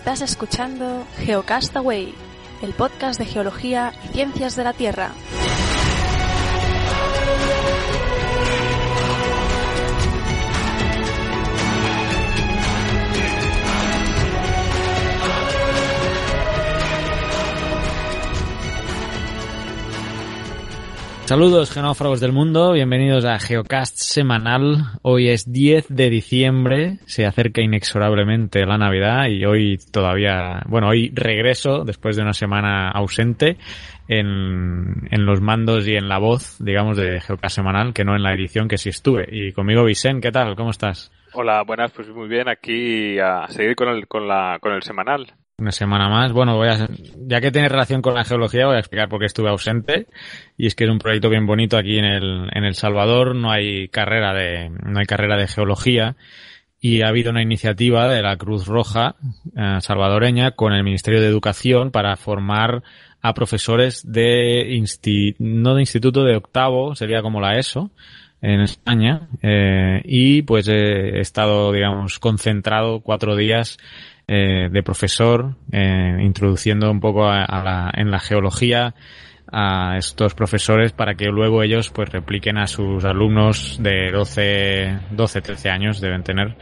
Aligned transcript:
Estás 0.00 0.22
escuchando 0.22 1.04
Geocastaway, 1.18 2.14
el 2.62 2.72
podcast 2.72 3.20
de 3.20 3.26
geología 3.26 3.92
y 4.02 4.08
ciencias 4.14 4.56
de 4.56 4.64
la 4.64 4.72
Tierra. 4.72 5.10
Saludos 21.26 21.70
genófragos 21.70 22.20
del 22.20 22.32
mundo, 22.32 22.72
bienvenidos 22.72 23.26
a 23.26 23.38
Geocast 23.38 23.99
semanal. 24.10 24.98
Hoy 25.02 25.28
es 25.28 25.52
10 25.52 25.86
de 25.88 26.10
diciembre, 26.10 26.98
se 27.06 27.26
acerca 27.26 27.62
inexorablemente 27.62 28.66
la 28.66 28.76
Navidad 28.76 29.28
y 29.28 29.44
hoy 29.44 29.78
todavía, 29.92 30.62
bueno, 30.66 30.88
hoy 30.88 31.12
regreso 31.14 31.84
después 31.84 32.16
de 32.16 32.22
una 32.22 32.32
semana 32.32 32.90
ausente 32.90 33.56
en, 34.08 35.06
en 35.10 35.26
los 35.26 35.40
mandos 35.40 35.86
y 35.86 35.94
en 35.94 36.08
la 36.08 36.18
voz, 36.18 36.56
digamos, 36.58 36.96
de 36.96 37.20
Geocast 37.20 37.54
semanal, 37.54 37.94
que 37.94 38.04
no 38.04 38.16
en 38.16 38.24
la 38.24 38.34
edición 38.34 38.66
que 38.66 38.78
sí 38.78 38.88
estuve. 38.88 39.28
Y 39.30 39.52
conmigo 39.52 39.84
Vicente, 39.84 40.28
¿qué 40.28 40.32
tal? 40.32 40.56
¿Cómo 40.56 40.70
estás? 40.70 41.12
Hola, 41.32 41.62
buenas, 41.62 41.92
pues 41.92 42.08
muy 42.08 42.28
bien, 42.28 42.48
aquí 42.48 43.16
a 43.20 43.46
seguir 43.48 43.76
con 43.76 43.88
el, 43.88 44.08
con 44.08 44.26
la, 44.26 44.58
con 44.60 44.72
el 44.72 44.82
semanal 44.82 45.32
una 45.60 45.72
semana 45.72 46.08
más. 46.08 46.32
Bueno, 46.32 46.56
voy 46.56 46.68
a, 46.68 46.88
ya 47.26 47.40
que 47.40 47.50
tiene 47.50 47.68
relación 47.68 48.02
con 48.02 48.14
la 48.14 48.24
geología, 48.24 48.66
voy 48.66 48.76
a 48.76 48.80
explicar 48.80 49.08
por 49.08 49.20
qué 49.20 49.26
estuve 49.26 49.48
ausente. 49.48 50.06
Y 50.56 50.66
es 50.66 50.74
que 50.74 50.84
es 50.84 50.90
un 50.90 50.98
proyecto 50.98 51.28
bien 51.28 51.46
bonito 51.46 51.76
aquí 51.76 51.98
en 51.98 52.04
el, 52.04 52.48
en 52.52 52.64
El 52.64 52.74
Salvador. 52.74 53.34
No 53.34 53.50
hay 53.50 53.88
carrera 53.88 54.34
de, 54.34 54.70
no 54.70 54.98
hay 54.98 55.06
carrera 55.06 55.36
de 55.36 55.48
geología. 55.48 56.16
Y 56.80 57.02
ha 57.02 57.08
habido 57.08 57.30
una 57.30 57.42
iniciativa 57.42 58.08
de 58.08 58.22
la 58.22 58.36
Cruz 58.36 58.66
Roja 58.66 59.16
eh, 59.54 59.76
salvadoreña 59.80 60.52
con 60.52 60.72
el 60.72 60.82
Ministerio 60.82 61.20
de 61.20 61.28
Educación 61.28 61.90
para 61.90 62.16
formar 62.16 62.82
a 63.20 63.34
profesores 63.34 64.10
de 64.10 64.82
no 65.38 65.74
de 65.74 65.82
instituto 65.82 66.24
de 66.24 66.36
octavo, 66.36 66.94
sería 66.94 67.20
como 67.20 67.40
la 67.40 67.58
ESO, 67.58 67.90
en 68.42 68.60
España. 68.60 69.28
Eh, 69.42 70.00
y 70.04 70.42
pues 70.42 70.68
he 70.68 71.20
estado, 71.20 71.72
digamos, 71.72 72.18
concentrado 72.18 73.00
cuatro 73.00 73.36
días 73.36 73.78
eh, 74.32 74.68
de 74.70 74.82
profesor, 74.84 75.56
eh, 75.72 76.18
introduciendo 76.20 76.88
un 76.88 77.00
poco 77.00 77.28
a, 77.28 77.64
la, 77.64 77.90
en 77.92 78.12
la 78.12 78.20
geología 78.20 78.94
a 79.50 79.96
estos 79.96 80.34
profesores 80.36 80.92
para 80.92 81.16
que 81.16 81.26
luego 81.26 81.64
ellos 81.64 81.90
pues 81.90 82.10
repliquen 82.10 82.56
a 82.56 82.68
sus 82.68 83.04
alumnos 83.04 83.80
de 83.82 84.12
12, 84.12 85.00
12, 85.10 85.40
13 85.40 85.70
años 85.70 86.00
deben 86.00 86.22
tener 86.22 86.56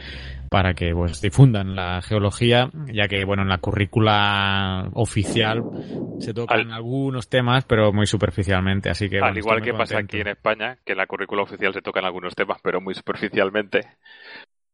para 0.49 0.73
que 0.73 0.91
pues 0.93 1.21
difundan 1.21 1.75
la 1.75 2.01
geología, 2.01 2.71
ya 2.91 3.07
que 3.07 3.23
bueno, 3.23 3.43
en 3.43 3.49
la 3.49 3.59
currícula 3.59 4.89
oficial 4.93 5.63
se 6.17 6.33
tocan 6.33 6.71
algunos 6.71 7.29
temas, 7.29 7.65
pero 7.65 7.93
muy 7.93 8.07
superficialmente, 8.07 8.89
así 8.89 9.09
que 9.09 9.19
al 9.19 9.37
igual 9.37 9.61
que 9.61 9.73
pasa 9.73 9.99
aquí 9.99 10.21
en 10.21 10.29
España, 10.29 10.79
que 10.83 10.93
en 10.93 10.97
la 10.97 11.05
currícula 11.05 11.43
oficial 11.43 11.71
se 11.73 11.83
tocan 11.83 12.03
algunos 12.03 12.33
temas, 12.33 12.57
pero 12.63 12.81
muy 12.81 12.95
superficialmente. 12.95 13.81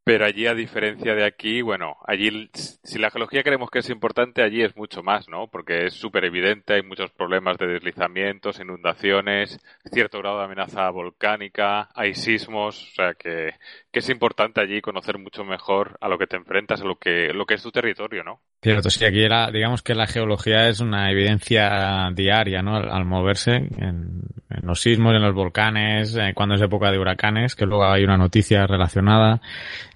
Pero 0.05 0.23
allí, 0.25 0.45
a 0.45 0.53
diferencia 0.53 1.15
de 1.15 1.25
aquí, 1.25 1.63
bueno, 1.63 1.97
allí, 2.05 2.51
si 2.53 2.99
la 2.99 3.09
geología 3.09 3.41
creemos 3.41 3.71
que 3.71 3.79
es 3.79 3.89
importante, 3.89 4.43
allí 4.43 4.61
es 4.61 4.77
mucho 4.77 5.01
más, 5.01 5.27
¿no? 5.27 5.47
Porque 5.47 5.87
es 5.87 5.95
súper 5.95 6.25
evidente, 6.25 6.75
hay 6.75 6.83
muchos 6.83 7.09
problemas 7.09 7.57
de 7.57 7.65
deslizamientos, 7.65 8.59
inundaciones, 8.59 9.59
cierto 9.91 10.19
grado 10.19 10.37
de 10.37 10.45
amenaza 10.45 10.87
volcánica, 10.91 11.89
hay 11.95 12.13
sismos, 12.13 12.91
o 12.91 12.95
sea 12.95 13.15
que, 13.15 13.55
que 13.95 13.99
es 13.99 14.09
importante 14.09 14.59
allí 14.59 14.81
conocer 14.81 15.17
mucho 15.17 15.45
mejor 15.45 15.97
a 16.01 16.09
lo 16.09 16.17
que 16.17 16.27
te 16.27 16.35
enfrentas, 16.35 16.81
a 16.81 16.83
lo 16.83 16.97
que, 16.97 17.31
lo 17.33 17.45
que 17.45 17.53
es 17.53 17.63
tu 17.63 17.71
territorio, 17.71 18.25
¿no? 18.25 18.41
Cierto, 18.61 18.89
sí, 18.89 19.05
aquí 19.05 19.23
era, 19.23 19.49
digamos 19.49 19.83
que 19.83 19.95
la 19.95 20.05
geología 20.05 20.67
es 20.67 20.81
una 20.81 21.09
evidencia 21.09 22.11
diaria, 22.13 22.61
¿no? 22.61 22.75
Al, 22.75 23.05
moverse 23.05 23.53
en, 23.55 24.23
los 24.63 24.81
sismos, 24.81 25.15
en 25.15 25.21
los 25.21 25.33
volcanes, 25.33 26.13
eh, 26.17 26.33
cuando 26.35 26.55
es 26.55 26.61
época 26.61 26.91
de 26.91 26.99
huracanes, 26.99 27.55
que 27.55 27.65
luego 27.65 27.85
hay 27.85 28.03
una 28.03 28.17
noticia 28.17 28.67
relacionada. 28.67 29.39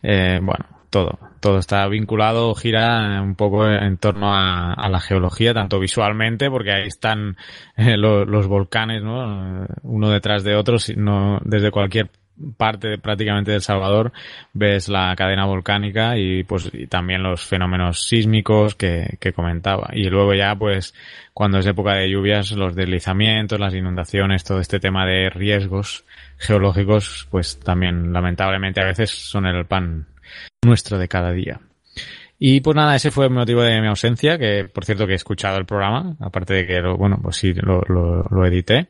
Eh, 0.01 0.39
bueno, 0.41 0.65
todo, 0.89 1.19
todo 1.41 1.57
está 1.57 1.85
vinculado, 1.89 2.55
gira 2.55 3.21
un 3.21 3.35
poco 3.35 3.67
en 3.67 3.97
torno 3.97 4.33
a, 4.33 4.87
la 4.89 5.01
geología, 5.01 5.53
tanto 5.53 5.77
visualmente, 5.77 6.49
porque 6.49 6.71
ahí 6.71 6.87
están 6.87 7.35
eh, 7.75 7.97
los 7.97 8.47
volcanes, 8.47 9.03
¿no? 9.03 9.67
Uno 9.83 10.09
detrás 10.09 10.45
de 10.45 10.55
otro, 10.55 10.77
no, 10.95 11.41
desde 11.43 11.69
cualquier 11.69 12.09
parte 12.57 12.97
prácticamente 12.97 13.51
del 13.51 13.61
Salvador 13.61 14.11
ves 14.53 14.89
la 14.89 15.15
cadena 15.15 15.45
volcánica 15.45 16.17
y 16.17 16.43
pues 16.43 16.69
y 16.73 16.87
también 16.87 17.23
los 17.23 17.45
fenómenos 17.45 18.07
sísmicos 18.07 18.75
que, 18.75 19.17
que 19.19 19.33
comentaba 19.33 19.89
y 19.93 20.09
luego 20.09 20.33
ya 20.33 20.55
pues 20.55 20.93
cuando 21.33 21.59
es 21.59 21.65
época 21.65 21.93
de 21.95 22.09
lluvias 22.09 22.51
los 22.51 22.75
deslizamientos 22.75 23.59
las 23.59 23.73
inundaciones 23.73 24.43
todo 24.43 24.59
este 24.59 24.79
tema 24.79 25.05
de 25.05 25.29
riesgos 25.29 26.05
geológicos 26.37 27.27
pues 27.29 27.59
también 27.59 28.13
lamentablemente 28.13 28.81
a 28.81 28.85
veces 28.85 29.11
son 29.11 29.45
el 29.45 29.65
pan 29.65 30.07
nuestro 30.63 30.97
de 30.97 31.07
cada 31.07 31.31
día 31.31 31.59
y 32.41 32.61
pues 32.61 32.73
nada, 32.73 32.95
ese 32.95 33.11
fue 33.11 33.25
el 33.25 33.31
motivo 33.31 33.61
de 33.61 33.81
mi 33.81 33.87
ausencia, 33.87 34.37
que 34.37 34.63
por 34.63 34.85
cierto 34.85 35.05
que 35.05 35.11
he 35.11 35.15
escuchado 35.17 35.57
el 35.57 35.65
programa, 35.65 36.15
aparte 36.21 36.53
de 36.53 36.65
que 36.65 36.79
lo, 36.79 36.95
bueno, 36.95 37.19
pues 37.21 37.35
sí, 37.35 37.51
lo, 37.53 37.81
lo, 37.81 38.23
lo 38.23 38.45
edité. 38.45 38.87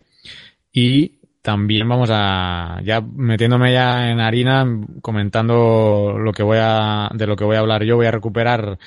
Y 0.72 1.19
también 1.50 1.90
vamos 1.90 2.12
a, 2.14 2.80
ya 2.84 3.02
metiéndome 3.02 3.74
ya 3.74 4.12
en 4.12 4.20
harina, 4.20 4.68
comentando 5.02 6.16
lo 6.16 6.32
que 6.32 6.44
voy 6.44 6.60
a, 6.62 7.10
de 7.12 7.26
lo 7.26 7.36
que 7.36 7.44
voy 7.44 7.56
a 7.56 7.60
hablar 7.62 7.84
yo, 7.84 7.96
voy 7.96 8.06
a 8.06 8.12
recuperar 8.12 8.78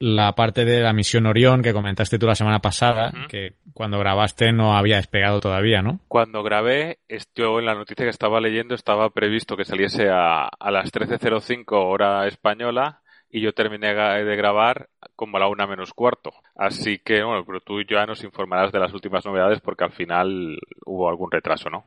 la 0.00 0.32
parte 0.32 0.64
de 0.64 0.80
la 0.80 0.92
misión 0.92 1.26
Orión 1.26 1.62
que 1.62 1.72
comentaste 1.72 2.18
tú 2.18 2.26
la 2.26 2.34
semana 2.34 2.58
pasada, 2.58 3.12
que 3.28 3.52
cuando 3.72 4.00
grabaste 4.00 4.52
no 4.52 4.76
había 4.76 4.96
despegado 4.96 5.38
todavía, 5.38 5.80
¿no? 5.80 6.00
Cuando 6.08 6.42
grabé, 6.42 6.98
esto 7.06 7.60
en 7.60 7.66
la 7.66 7.76
noticia 7.76 8.04
que 8.04 8.10
estaba 8.10 8.40
leyendo 8.40 8.74
estaba 8.74 9.10
previsto 9.10 9.56
que 9.56 9.64
saliese 9.64 10.08
a, 10.10 10.48
a 10.48 10.70
las 10.72 10.92
13.05 10.92 11.66
hora 11.70 12.26
española 12.26 13.00
y 13.30 13.40
yo 13.40 13.52
terminé 13.52 13.94
de 13.94 14.36
grabar 14.36 14.88
como 15.14 15.36
a 15.36 15.40
la 15.40 15.48
una 15.48 15.66
menos 15.66 15.92
cuarto. 15.92 16.30
Así 16.56 16.98
que, 17.04 17.22
bueno, 17.22 17.44
pero 17.46 17.60
tú 17.60 17.82
ya 17.82 18.06
nos 18.06 18.24
informarás 18.24 18.72
de 18.72 18.78
las 18.78 18.92
últimas 18.92 19.24
novedades 19.26 19.60
porque 19.60 19.84
al 19.84 19.92
final 19.92 20.58
hubo 20.86 21.08
algún 21.08 21.30
retraso, 21.30 21.68
¿no? 21.68 21.84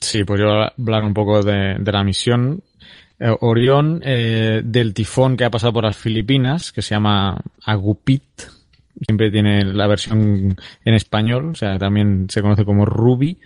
Sí, 0.00 0.24
pues 0.24 0.40
yo 0.40 0.46
voy 0.46 0.62
a 0.62 0.72
hablar 0.78 1.04
un 1.04 1.14
poco 1.14 1.42
de, 1.42 1.78
la 1.84 2.04
misión. 2.04 2.62
Eh, 3.18 3.34
Orión, 3.40 4.00
eh, 4.04 4.62
del 4.64 4.94
tifón 4.94 5.36
que 5.36 5.44
ha 5.44 5.50
pasado 5.50 5.72
por 5.72 5.84
las 5.84 5.96
Filipinas, 5.96 6.70
que 6.70 6.82
se 6.82 6.94
llama 6.94 7.36
Agupit. 7.64 8.22
Siempre 9.04 9.30
tiene 9.30 9.64
la 9.64 9.86
versión 9.88 10.56
en 10.84 10.94
español, 10.94 11.50
o 11.50 11.54
sea, 11.54 11.78
también 11.78 12.28
se 12.30 12.42
conoce 12.42 12.64
como 12.64 12.84
Ruby. 12.84 13.38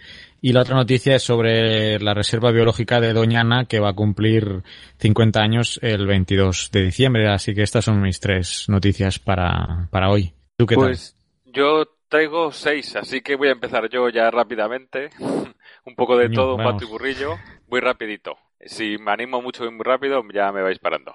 Y 0.45 0.53
la 0.53 0.63
otra 0.63 0.75
noticia 0.75 1.15
es 1.15 1.23
sobre 1.23 2.01
la 2.01 2.15
Reserva 2.15 2.51
Biológica 2.51 3.01
de 3.01 3.13
Doñana, 3.13 3.67
que 3.67 3.79
va 3.79 3.91
a 3.91 3.95
cumplir 3.95 4.65
50 4.99 5.41
años 5.41 5.79
el 5.83 6.05
22 6.05 6.71
de 6.73 6.83
diciembre. 6.83 7.29
Así 7.29 7.55
que 7.55 7.63
estas 7.63 7.85
son 7.85 8.03
mis 8.03 8.19
tres 8.19 8.65
noticias 8.69 9.21
para, 9.21 9.89
para 9.93 10.11
hoy. 10.11 10.35
¿Tú 10.57 10.67
qué 10.67 10.75
pues 10.75 11.17
yo 11.47 11.85
traigo 12.09 12.51
seis, 12.51 12.97
así 12.97 13.21
que 13.21 13.37
voy 13.37 13.49
a 13.49 13.53
empezar 13.53 13.89
yo 13.89 14.09
ya 14.09 14.33
rápidamente. 14.33 15.11
un 15.87 15.95
poco 15.95 16.17
de 16.17 16.29
todo, 16.29 16.57
un 16.57 16.65
pato 16.65 16.85
y 16.85 16.89
burrillo, 16.89 17.37
muy 17.69 17.79
rapidito. 17.79 18.37
Si 18.65 18.97
me 18.99 19.11
animo 19.11 19.43
mucho 19.43 19.65
y 19.65 19.71
muy 19.71 19.85
rápido, 19.85 20.23
ya 20.33 20.53
me 20.53 20.63
vais 20.63 20.79
parando. 20.79 21.15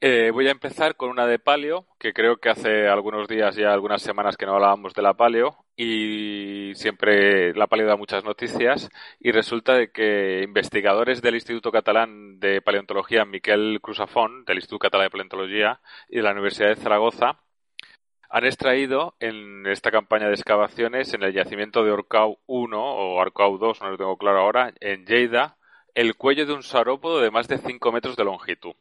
Eh, 0.00 0.30
voy 0.30 0.46
a 0.48 0.50
empezar 0.50 0.94
con 0.96 1.08
una 1.08 1.26
de 1.26 1.38
palio, 1.38 1.86
que 1.98 2.12
creo 2.12 2.36
que 2.36 2.50
hace 2.50 2.86
algunos 2.86 3.28
días, 3.28 3.56
ya 3.56 3.72
algunas 3.72 4.02
semanas 4.02 4.36
que 4.36 4.44
no 4.44 4.54
hablábamos 4.54 4.92
de 4.92 5.00
la 5.00 5.14
palio, 5.14 5.56
y 5.74 6.72
siempre 6.74 7.54
la 7.54 7.66
palio 7.66 7.86
da 7.86 7.96
muchas 7.96 8.24
noticias, 8.24 8.90
y 9.18 9.32
resulta 9.32 9.74
de 9.74 9.90
que 9.90 10.42
investigadores 10.44 11.22
del 11.22 11.36
Instituto 11.36 11.72
Catalán 11.72 12.38
de 12.40 12.60
Paleontología, 12.60 13.24
Miquel 13.24 13.80
Cruzafón, 13.80 14.44
del 14.44 14.58
Instituto 14.58 14.80
Catalán 14.80 15.06
de 15.06 15.10
Paleontología, 15.10 15.80
y 16.10 16.16
de 16.16 16.22
la 16.22 16.32
Universidad 16.32 16.68
de 16.68 16.76
Zaragoza, 16.76 17.40
han 18.28 18.44
extraído 18.44 19.14
en 19.18 19.66
esta 19.66 19.90
campaña 19.90 20.26
de 20.26 20.34
excavaciones 20.34 21.14
en 21.14 21.22
el 21.22 21.32
yacimiento 21.32 21.84
de 21.84 21.92
Orcau 21.92 22.38
1 22.46 22.78
o 22.78 23.14
Orcau 23.14 23.56
2, 23.56 23.80
no 23.80 23.90
lo 23.90 23.96
tengo 23.96 24.18
claro 24.18 24.40
ahora, 24.40 24.74
en 24.80 25.06
Lleida, 25.06 25.56
el 25.96 26.14
cuello 26.14 26.44
de 26.44 26.52
un 26.52 26.62
saurópodo 26.62 27.20
de 27.20 27.30
más 27.30 27.48
de 27.48 27.56
5 27.56 27.90
metros 27.90 28.16
de 28.16 28.24
longitud. 28.24 28.74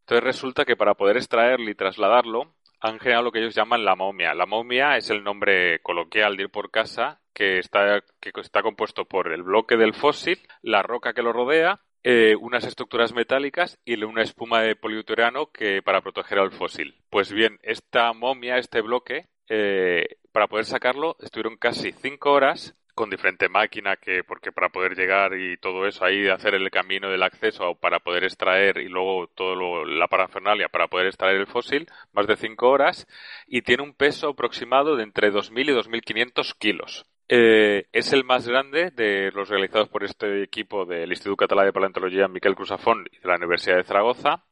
Entonces 0.00 0.24
resulta 0.24 0.64
que 0.64 0.76
para 0.76 0.94
poder 0.94 1.18
extraerlo 1.18 1.70
y 1.70 1.74
trasladarlo, 1.74 2.54
han 2.80 2.98
generado 2.98 3.24
lo 3.24 3.32
que 3.32 3.40
ellos 3.40 3.54
llaman 3.54 3.84
la 3.84 3.94
momia. 3.94 4.34
La 4.34 4.46
momia 4.46 4.96
es 4.96 5.10
el 5.10 5.22
nombre 5.22 5.80
coloquial 5.80 6.36
de 6.36 6.44
ir 6.44 6.50
por 6.50 6.70
casa 6.70 7.20
que 7.34 7.58
está, 7.58 8.02
que 8.18 8.32
está 8.40 8.62
compuesto 8.62 9.04
por 9.04 9.30
el 9.30 9.42
bloque 9.42 9.76
del 9.76 9.92
fósil, 9.92 10.38
la 10.62 10.82
roca 10.82 11.12
que 11.12 11.22
lo 11.22 11.34
rodea 11.34 11.80
eh, 12.02 12.34
unas 12.38 12.64
estructuras 12.64 13.12
metálicas 13.14 13.78
y 13.84 14.02
una 14.02 14.22
espuma 14.22 14.62
de 14.62 14.74
poliuretano 14.74 15.50
que 15.50 15.82
para 15.82 16.00
proteger 16.00 16.38
al 16.38 16.50
fósil. 16.50 16.94
Pues 17.10 17.30
bien, 17.30 17.58
esta 17.62 18.10
momia, 18.14 18.56
este 18.56 18.80
bloque, 18.80 19.26
eh, 19.48 20.16
para 20.32 20.46
poder 20.46 20.64
sacarlo, 20.64 21.16
estuvieron 21.20 21.56
casi 21.56 21.92
cinco 21.92 22.32
horas 22.32 22.74
con 22.94 23.10
diferente 23.10 23.48
máquina 23.48 23.96
que 23.96 24.24
porque 24.24 24.52
para 24.52 24.68
poder 24.68 24.96
llegar 24.96 25.34
y 25.34 25.56
todo 25.56 25.86
eso 25.86 26.04
ahí 26.04 26.28
hacer 26.28 26.54
el 26.54 26.70
camino 26.70 27.10
del 27.10 27.22
acceso 27.22 27.74
para 27.74 28.00
poder 28.00 28.24
extraer 28.24 28.78
y 28.78 28.88
luego 28.88 29.26
todo 29.28 29.84
la 29.84 30.08
parafernalia 30.08 30.68
para 30.68 30.88
poder 30.88 31.06
extraer 31.06 31.36
el 31.36 31.46
fósil 31.46 31.86
más 32.12 32.26
de 32.26 32.36
cinco 32.36 32.70
horas 32.70 33.06
y 33.46 33.62
tiene 33.62 33.82
un 33.82 33.94
peso 33.94 34.30
aproximado 34.30 34.96
de 34.96 35.02
entre 35.02 35.32
2.000 35.32 35.70
y 35.70 36.00
2.500 36.00 36.54
kilos. 36.58 37.06
Eh, 37.28 37.86
es 37.92 38.12
el 38.12 38.24
más 38.24 38.46
grande 38.46 38.90
de 38.90 39.30
los 39.32 39.48
realizados 39.48 39.88
por 39.88 40.04
este 40.04 40.42
equipo 40.42 40.84
del 40.84 41.10
Instituto 41.10 41.36
Catalán 41.36 41.66
de 41.66 41.72
Paleontología 41.72 42.28
Miquel 42.28 42.54
Cruzafón 42.54 43.06
y 43.10 43.18
de 43.18 43.28
la 43.28 43.36
Universidad 43.36 43.76
de 43.76 43.84
Zaragoza 43.84 44.44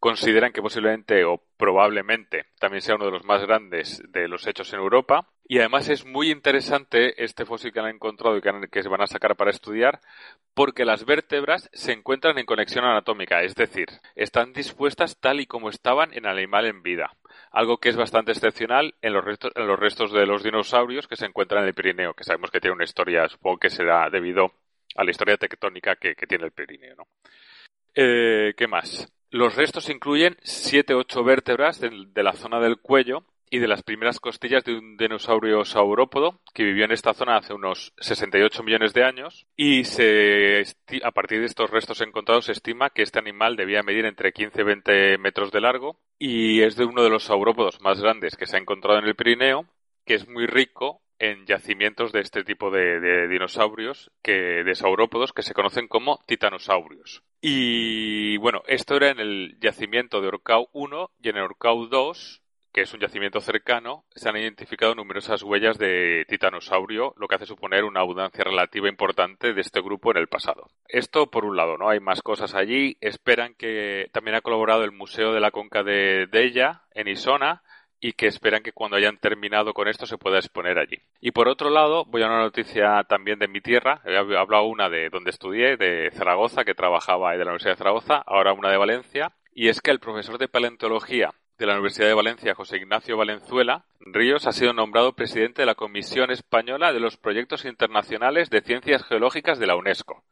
consideran 0.00 0.52
que 0.52 0.62
posiblemente 0.62 1.24
o 1.24 1.42
probablemente 1.56 2.46
también 2.58 2.82
sea 2.82 2.94
uno 2.94 3.06
de 3.06 3.10
los 3.10 3.24
más 3.24 3.42
grandes 3.42 4.02
de 4.08 4.28
los 4.28 4.46
hechos 4.46 4.72
en 4.72 4.80
Europa. 4.80 5.28
Y 5.50 5.58
además 5.58 5.88
es 5.88 6.04
muy 6.04 6.30
interesante 6.30 7.24
este 7.24 7.46
fósil 7.46 7.72
que 7.72 7.80
han 7.80 7.88
encontrado 7.88 8.36
y 8.36 8.42
que, 8.70 8.82
se 8.82 8.88
van 8.88 9.00
a 9.00 9.06
sacar 9.06 9.34
para 9.34 9.50
estudiar, 9.50 10.00
porque 10.54 10.84
las 10.84 11.06
vértebras 11.06 11.70
se 11.72 11.92
encuentran 11.92 12.38
en 12.38 12.44
conexión 12.44 12.84
anatómica, 12.84 13.42
es 13.42 13.54
decir, 13.54 13.86
están 14.14 14.52
dispuestas 14.52 15.18
tal 15.18 15.40
y 15.40 15.46
como 15.46 15.70
estaban 15.70 16.12
en 16.12 16.26
el 16.26 16.32
animal 16.32 16.66
en 16.66 16.82
vida. 16.82 17.16
Algo 17.50 17.78
que 17.78 17.88
es 17.88 17.96
bastante 17.96 18.32
excepcional 18.32 18.94
en 19.00 19.14
los 19.14 19.24
restos, 19.24 19.52
en 19.54 19.66
los 19.66 19.78
restos 19.78 20.12
de 20.12 20.26
los 20.26 20.42
dinosaurios 20.42 21.08
que 21.08 21.16
se 21.16 21.24
encuentran 21.24 21.62
en 21.62 21.68
el 21.68 21.74
Pirineo, 21.74 22.12
que 22.12 22.24
sabemos 22.24 22.50
que 22.50 22.60
tiene 22.60 22.74
una 22.74 22.84
historia, 22.84 23.26
supongo 23.28 23.56
que 23.58 23.70
será 23.70 24.10
debido 24.10 24.52
a 24.96 25.04
la 25.04 25.10
historia 25.10 25.38
tectónica 25.38 25.96
que, 25.96 26.14
tiene 26.14 26.44
el 26.44 26.52
Pirineo. 26.52 27.06
Eh, 27.94 28.52
¿Qué 28.54 28.66
más? 28.66 29.10
Los 29.30 29.56
restos 29.56 29.90
incluyen 29.90 30.36
siete 30.42 30.94
ocho 30.94 31.22
vértebras 31.22 31.80
de, 31.80 32.22
la 32.22 32.32
zona 32.32 32.60
del 32.60 32.78
cuello 32.78 33.24
y 33.50 33.58
de 33.58 33.68
las 33.68 33.82
primeras 33.82 34.20
costillas 34.20 34.64
de 34.64 34.74
un 34.74 34.96
dinosaurio 34.96 35.64
saurópodo 35.64 36.40
que 36.54 36.64
vivió 36.64 36.84
en 36.84 36.92
esta 36.92 37.12
zona 37.12 37.36
hace 37.36 37.52
unos 37.52 37.92
68 37.98 38.62
millones 38.62 38.94
de 38.94 39.04
años. 39.04 39.46
Y 39.54 39.84
se 39.84 40.62
a 41.02 41.10
partir 41.10 41.40
de 41.40 41.46
estos 41.46 41.70
restos 41.70 42.00
encontrados 42.00 42.46
se 42.46 42.52
estima 42.52 42.90
que 42.90 43.02
este 43.02 43.18
animal 43.18 43.56
debía 43.56 43.82
medir 43.82 44.06
entre 44.06 44.32
15 44.32 44.60
y 44.60 44.64
20 44.64 45.18
metros 45.18 45.52
de 45.52 45.60
largo 45.60 45.98
y 46.18 46.62
es 46.62 46.76
de 46.76 46.84
uno 46.84 47.02
de 47.02 47.10
los 47.10 47.24
saurópodos 47.24 47.80
más 47.82 48.00
grandes 48.00 48.36
que 48.36 48.46
se 48.46 48.56
ha 48.56 48.60
encontrado 48.60 48.98
en 48.98 49.06
el 49.06 49.14
Pirineo 49.14 49.66
que 50.06 50.14
es 50.14 50.26
muy 50.26 50.46
rico 50.46 51.02
en 51.18 51.46
yacimientos 51.46 52.12
de 52.12 52.20
este 52.20 52.44
tipo 52.44 52.70
de, 52.70 53.28
dinosaurios, 53.28 54.10
que, 54.22 54.62
de 54.64 54.74
saurópodos, 54.74 55.32
que 55.32 55.42
se 55.42 55.54
conocen 55.54 55.88
como 55.88 56.20
titanosaurios. 56.26 57.22
Y 57.40 58.36
bueno, 58.38 58.62
esto 58.66 58.96
era 58.96 59.10
en 59.10 59.20
el 59.20 59.58
yacimiento 59.60 60.20
de 60.20 60.28
Orcau 60.28 60.68
1 60.72 61.10
y 61.22 61.28
en 61.28 61.36
el 61.36 61.42
Orcau 61.42 61.86
2, 61.86 62.42
que 62.72 62.82
es 62.82 62.92
un 62.92 63.00
yacimiento 63.00 63.40
cercano, 63.40 64.04
se 64.14 64.28
han 64.28 64.36
identificado 64.36 64.94
numerosas 64.94 65.42
huellas 65.42 65.78
de 65.78 66.24
titanosaurio, 66.28 67.14
lo 67.16 67.26
que 67.26 67.36
hace 67.36 67.46
suponer 67.46 67.84
una 67.84 68.00
abundancia 68.00 68.44
relativa 68.44 68.88
importante 68.88 69.52
de 69.52 69.60
este 69.60 69.80
grupo 69.80 70.10
en 70.10 70.18
el 70.18 70.28
pasado. 70.28 70.68
Esto 70.86 71.30
por 71.30 71.44
un 71.44 71.56
lado, 71.56 71.76
¿no? 71.76 71.88
Hay 71.88 72.00
más 72.00 72.22
cosas 72.22 72.54
allí. 72.54 72.96
Esperan 73.00 73.54
que 73.54 74.08
también 74.12 74.36
ha 74.36 74.42
colaborado 74.42 74.84
el 74.84 74.92
Museo 74.92 75.32
de 75.32 75.40
la 75.40 75.50
Conca 75.50 75.82
de 75.82 76.26
Della 76.30 76.82
en 76.92 77.08
Isona, 77.08 77.62
y 78.00 78.12
que 78.12 78.26
esperan 78.26 78.62
que 78.62 78.72
cuando 78.72 78.96
hayan 78.96 79.18
terminado 79.18 79.74
con 79.74 79.88
esto 79.88 80.06
se 80.06 80.18
pueda 80.18 80.38
exponer 80.38 80.78
allí. 80.78 80.98
Y 81.20 81.32
por 81.32 81.48
otro 81.48 81.70
lado, 81.70 82.04
voy 82.04 82.22
a 82.22 82.26
una 82.26 82.40
noticia 82.40 83.04
también 83.08 83.38
de 83.38 83.48
mi 83.48 83.60
tierra. 83.60 84.00
He 84.04 84.16
hablado 84.16 84.64
una 84.64 84.88
de 84.88 85.10
donde 85.10 85.30
estudié, 85.30 85.76
de 85.76 86.10
Zaragoza, 86.12 86.64
que 86.64 86.74
trabajaba 86.74 87.32
de 87.32 87.38
la 87.38 87.50
Universidad 87.50 87.72
de 87.72 87.78
Zaragoza, 87.78 88.22
ahora 88.26 88.52
una 88.52 88.70
de 88.70 88.76
Valencia. 88.76 89.32
Y 89.52 89.68
es 89.68 89.80
que 89.80 89.90
el 89.90 89.98
profesor 89.98 90.38
de 90.38 90.48
paleontología 90.48 91.32
de 91.58 91.66
la 91.66 91.72
Universidad 91.72 92.06
de 92.06 92.14
Valencia, 92.14 92.54
José 92.54 92.76
Ignacio 92.76 93.16
Valenzuela 93.16 93.84
Ríos, 94.00 94.46
ha 94.46 94.52
sido 94.52 94.72
nombrado 94.72 95.14
presidente 95.14 95.62
de 95.62 95.66
la 95.66 95.74
Comisión 95.74 96.30
Española 96.30 96.92
de 96.92 97.00
los 97.00 97.16
Proyectos 97.16 97.64
Internacionales 97.64 98.48
de 98.48 98.62
Ciencias 98.62 99.04
Geológicas 99.04 99.58
de 99.58 99.66
la 99.66 99.76
UNESCO 99.76 100.22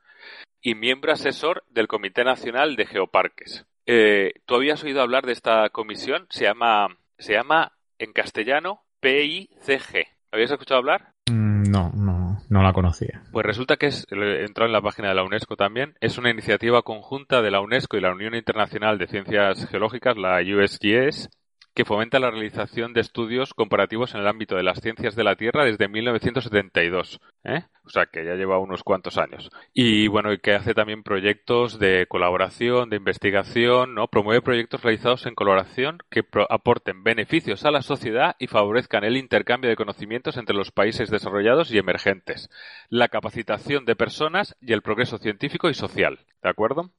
y 0.62 0.74
miembro 0.74 1.12
asesor 1.12 1.64
del 1.68 1.88
Comité 1.88 2.24
Nacional 2.24 2.76
de 2.76 2.86
Geoparques. 2.86 3.66
Eh, 3.86 4.34
¿Tú 4.46 4.54
habías 4.54 4.82
oído 4.82 5.02
hablar 5.02 5.26
de 5.26 5.32
esta 5.32 5.68
comisión? 5.70 6.26
Se 6.30 6.44
llama 6.44 6.96
se 7.18 7.34
llama 7.34 7.72
en 7.98 8.12
castellano 8.12 8.82
PICG. 9.00 10.06
¿Habías 10.32 10.50
escuchado 10.50 10.78
hablar? 10.78 11.12
Mm, 11.30 11.70
no, 11.70 11.90
no, 11.94 12.38
no 12.48 12.62
la 12.62 12.72
conocía. 12.72 13.22
Pues 13.32 13.46
resulta 13.46 13.76
que 13.76 13.86
es, 13.86 14.06
entró 14.10 14.66
en 14.66 14.72
la 14.72 14.82
página 14.82 15.08
de 15.08 15.14
la 15.14 15.24
UNESCO 15.24 15.56
también, 15.56 15.94
es 16.00 16.18
una 16.18 16.30
iniciativa 16.30 16.82
conjunta 16.82 17.42
de 17.42 17.50
la 17.50 17.60
UNESCO 17.60 17.96
y 17.96 18.00
la 18.00 18.12
Unión 18.12 18.34
Internacional 18.34 18.98
de 18.98 19.06
Ciencias 19.06 19.66
Geológicas, 19.68 20.16
la 20.16 20.40
USGS, 20.40 21.30
que 21.76 21.84
fomenta 21.84 22.18
la 22.18 22.30
realización 22.30 22.94
de 22.94 23.02
estudios 23.02 23.52
comparativos 23.52 24.14
en 24.14 24.22
el 24.22 24.28
ámbito 24.28 24.56
de 24.56 24.62
las 24.62 24.80
ciencias 24.80 25.14
de 25.14 25.24
la 25.24 25.36
Tierra 25.36 25.62
desde 25.62 25.88
1972. 25.88 27.20
¿eh? 27.44 27.64
O 27.84 27.90
sea, 27.90 28.06
que 28.06 28.24
ya 28.24 28.34
lleva 28.34 28.58
unos 28.58 28.82
cuantos 28.82 29.18
años. 29.18 29.50
Y 29.74 30.08
bueno, 30.08 30.32
y 30.32 30.38
que 30.38 30.54
hace 30.54 30.72
también 30.72 31.02
proyectos 31.02 31.78
de 31.78 32.06
colaboración, 32.08 32.88
de 32.88 32.96
investigación, 32.96 33.94
¿no? 33.94 34.08
Promueve 34.08 34.40
proyectos 34.40 34.82
realizados 34.82 35.26
en 35.26 35.34
colaboración 35.34 35.98
que 36.10 36.24
aporten 36.48 37.04
beneficios 37.04 37.66
a 37.66 37.70
la 37.70 37.82
sociedad 37.82 38.36
y 38.38 38.46
favorezcan 38.46 39.04
el 39.04 39.18
intercambio 39.18 39.68
de 39.68 39.76
conocimientos 39.76 40.38
entre 40.38 40.56
los 40.56 40.72
países 40.72 41.10
desarrollados 41.10 41.70
y 41.70 41.78
emergentes, 41.78 42.48
la 42.88 43.08
capacitación 43.08 43.84
de 43.84 43.96
personas 43.96 44.56
y 44.62 44.72
el 44.72 44.80
progreso 44.80 45.18
científico 45.18 45.68
y 45.68 45.74
social. 45.74 46.20
¿De 46.42 46.50
acuerdo? 46.50 46.92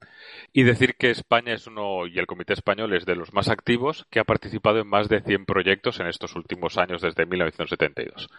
Y 0.52 0.64
decir 0.64 0.96
que 0.96 1.10
España 1.10 1.54
es 1.54 1.68
uno, 1.68 2.06
y 2.06 2.20
el 2.20 2.28
Comité 2.28 2.52
Español 2.52 2.94
es 2.94 3.06
de 3.06 3.16
los 3.16 3.34
más 3.34 3.48
activos, 3.48 4.06
que 4.10 4.20
ha 4.20 4.26
participado 4.26 4.67
en 4.76 4.88
más 4.88 5.08
de 5.08 5.22
100 5.22 5.46
proyectos 5.46 6.00
en 6.00 6.08
estos 6.08 6.36
últimos 6.36 6.78
años 6.78 7.02
desde 7.02 7.26
1972. 7.26 8.30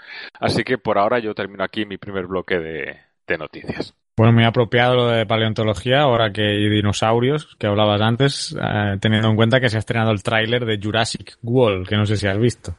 Así 0.40 0.64
que 0.64 0.78
por 0.78 0.98
ahora 0.98 1.18
yo 1.18 1.34
termino 1.34 1.64
aquí 1.64 1.86
mi 1.86 1.96
primer 1.96 2.26
bloque 2.26 2.58
de, 2.58 2.96
noticias. 3.38 3.94
Bueno, 4.16 4.32
muy 4.32 4.44
apropiado 4.44 4.94
lo 4.96 5.06
de 5.08 5.26
paleontología, 5.26 6.00
ahora 6.00 6.32
que 6.32 6.42
hay 6.42 6.68
dinosaurios, 6.68 7.56
que 7.56 7.66
hablabas 7.66 8.00
antes, 8.00 8.56
eh, 8.60 8.96
teniendo 9.00 9.28
en 9.28 9.36
cuenta 9.36 9.60
que 9.60 9.68
se 9.68 9.76
ha 9.76 9.80
estrenado 9.80 10.10
el 10.10 10.22
tráiler 10.22 10.64
de 10.64 10.80
Jurassic 10.82 11.36
World, 11.42 11.86
que 11.86 11.96
no 11.96 12.06
sé 12.06 12.16
si 12.16 12.26
has 12.26 12.38
visto. 12.38 12.74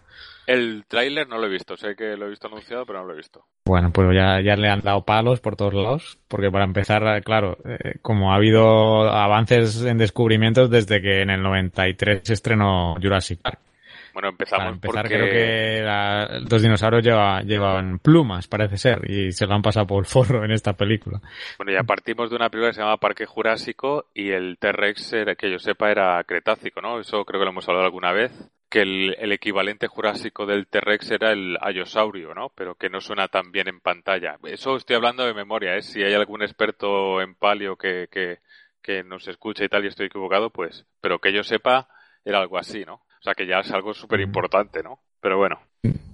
El 0.49 0.85
tráiler 0.87 1.27
no 1.27 1.37
lo 1.37 1.45
he 1.45 1.49
visto, 1.49 1.77
sé 1.77 1.95
que 1.95 2.17
lo 2.17 2.25
he 2.25 2.29
visto 2.29 2.47
anunciado, 2.47 2.83
pero 2.83 3.01
no 3.01 3.05
lo 3.05 3.13
he 3.13 3.17
visto. 3.17 3.45
Bueno, 3.65 3.91
pues 3.91 4.07
ya, 4.15 4.41
ya 4.41 4.55
le 4.55 4.67
han 4.67 4.81
dado 4.81 5.05
palos 5.05 5.41
por 5.41 5.55
todos 5.55 5.75
lados, 5.75 6.17
porque 6.27 6.49
para 6.49 6.65
empezar, 6.65 7.21
claro, 7.21 7.59
eh, 7.65 7.99
como 8.01 8.33
ha 8.33 8.37
habido 8.37 9.07
avances 9.11 9.83
en 9.83 9.99
descubrimientos 9.99 10.71
desde 10.71 11.03
que 11.03 11.21
en 11.21 11.29
el 11.29 11.43
93 11.43 12.21
se 12.23 12.33
estrenó 12.33 12.95
Jurassic 12.99 13.39
Park. 13.43 13.59
Bueno, 14.11 14.29
empezamos 14.29 14.63
Para 14.63 14.71
empezar, 14.71 15.07
creo 15.07 15.29
que 15.29 16.49
los 16.49 16.61
dinosaurios 16.63 17.03
llevaban 17.45 17.99
plumas, 17.99 18.47
parece 18.47 18.77
ser, 18.77 19.07
y 19.07 19.31
se 19.31 19.45
lo 19.45 19.53
han 19.53 19.61
pasado 19.61 19.85
por 19.85 19.99
el 19.99 20.07
forro 20.07 20.44
en 20.44 20.49
esta 20.49 20.73
película. 20.73 21.21
Bueno, 21.59 21.73
ya 21.73 21.83
partimos 21.83 22.31
de 22.31 22.35
una 22.35 22.49
película 22.49 22.71
que 22.71 22.77
se 22.77 22.81
llama 22.81 22.97
Parque 22.97 23.27
Jurásico 23.27 24.07
y 24.15 24.31
el 24.31 24.57
T-Rex, 24.57 25.15
que 25.37 25.51
yo 25.51 25.59
sepa, 25.59 25.91
era 25.91 26.23
Cretácico, 26.23 26.81
¿no? 26.81 26.99
Eso 26.99 27.23
creo 27.23 27.39
que 27.39 27.45
lo 27.45 27.51
hemos 27.51 27.69
hablado 27.69 27.85
alguna 27.85 28.13
vez 28.13 28.31
que 28.69 28.81
el, 28.81 29.31
equivalente 29.31 29.88
jurásico 29.88 30.45
del 30.45 30.68
T-Rex 30.68 31.11
era 31.11 31.31
el 31.31 31.57
Ayosaurio, 31.59 32.33
¿no? 32.35 32.52
Pero 32.56 32.76
que 32.76 32.90
no 32.90 33.02
suena 33.02 33.28
tan 33.28 33.52
bien 33.52 33.68
en 33.68 33.80
pantalla. 33.80 34.38
Eso 34.44 34.76
estoy 34.76 34.95
hablando 34.95 35.26
de 35.26 35.33
memoria, 35.33 35.76
¿eh? 35.76 35.81
Si 35.81 36.04
hay 36.04 36.14
algún 36.14 36.44
experto 36.44 37.19
en 37.21 37.35
palio 37.35 37.76
que, 37.76 38.07
que, 38.11 38.40
que 38.81 39.04
nos 39.04 39.28
escucha 39.28 39.66
y 39.66 39.69
tal 39.69 39.85
y 39.85 39.88
estoy 39.88 40.06
equivocado, 40.07 40.52
pues, 40.52 40.85
pero 41.02 41.19
que 41.19 41.33
yo 41.33 41.44
sepa, 41.44 41.88
era 42.23 42.40
algo 42.40 42.57
así, 42.57 42.85
¿no? 42.85 42.95
O 42.95 43.21
sea 43.21 43.33
que 43.33 43.47
ya 43.47 43.59
es 43.59 43.71
algo 43.71 43.94
súper 43.94 44.21
importante, 44.21 44.83
¿no? 44.83 44.99
Pero 45.19 45.38
bueno. 45.38 45.59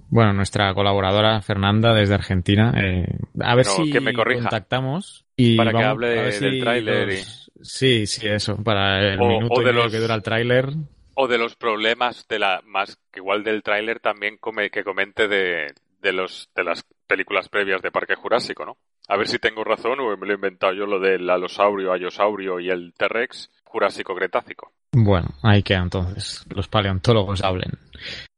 Bueno, 0.08 0.32
nuestra 0.32 0.72
colaboradora 0.72 1.40
Fernanda 1.42 1.92
desde 1.92 2.14
Argentina, 2.14 2.72
eh, 2.76 3.06
a 3.40 3.54
ver 3.54 3.66
si 3.66 3.90
que 3.90 4.00
me 4.00 4.14
contactamos 4.14 5.26
y 5.36 5.56
para 5.56 5.72
que 5.72 5.84
hable 5.84 6.08
del 6.08 6.60
tráiler. 6.60 7.10
Y... 7.10 7.16
Sí, 7.62 8.06
sí, 8.06 8.26
eso, 8.26 8.56
para 8.62 9.00
el 9.00 9.18
minuto 9.18 9.60
de 9.60 9.72
lo 9.72 9.90
que 9.90 9.98
dura 9.98 10.14
el 10.14 10.22
tráiler 10.22 10.70
o 11.16 11.26
de 11.26 11.38
los 11.38 11.56
problemas 11.56 12.26
de 12.28 12.38
la 12.38 12.60
más 12.64 12.98
que 13.10 13.20
igual 13.20 13.42
del 13.42 13.62
tráiler 13.62 14.00
también 14.00 14.38
que 14.70 14.84
comente 14.84 15.26
de, 15.26 15.74
de 16.00 16.12
los 16.12 16.50
de 16.54 16.62
las 16.62 16.84
películas 17.06 17.48
previas 17.48 17.82
de 17.82 17.90
Parque 17.90 18.14
Jurásico, 18.14 18.64
¿no? 18.64 18.76
A 19.08 19.16
ver 19.16 19.26
si 19.26 19.38
tengo 19.38 19.64
razón 19.64 19.98
o 20.00 20.16
me 20.16 20.26
lo 20.26 20.32
he 20.32 20.36
inventado 20.36 20.72
yo 20.74 20.86
lo 20.86 21.00
del 21.00 21.28
alosaurio, 21.30 21.92
ayosaurio 21.92 22.60
y 22.60 22.70
el 22.70 22.92
T-Rex 22.96 23.50
Jurásico 23.64 24.14
Cretácico. 24.14 24.72
Bueno, 24.92 25.28
ahí 25.42 25.62
queda 25.62 25.82
entonces. 25.82 26.44
Los 26.54 26.68
paleontólogos 26.68 27.42
hablen. 27.42 27.72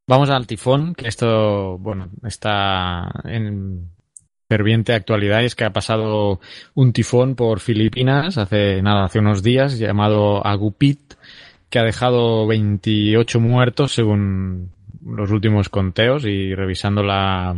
Vamos 0.07 0.31
al 0.31 0.47
tifón, 0.47 0.95
que 0.95 1.09
esto, 1.09 1.79
bueno, 1.79 2.11
está 2.25 3.11
en 3.25 3.91
ferviente 4.49 4.95
actualidad 4.95 5.43
y 5.43 5.47
es 5.47 5.55
que 5.55 5.65
ha 5.65 5.73
pasado 5.73 6.41
un 6.75 6.93
tifón 6.93 7.35
por 7.35 7.61
Filipinas 7.61 8.39
hace 8.39 8.81
nada, 8.83 9.05
hace 9.05 9.19
unos 9.19 9.43
días 9.43 9.79
llamado 9.79 10.45
Agupit 10.47 11.18
que 11.71 11.79
ha 11.79 11.85
dejado 11.85 12.47
28 12.47 13.41
muertos 13.41 13.93
según 13.93 14.71
los 15.05 15.31
últimos 15.31 15.69
conteos 15.69 16.25
y 16.25 16.55
revisando 16.55 17.03
la, 17.03 17.57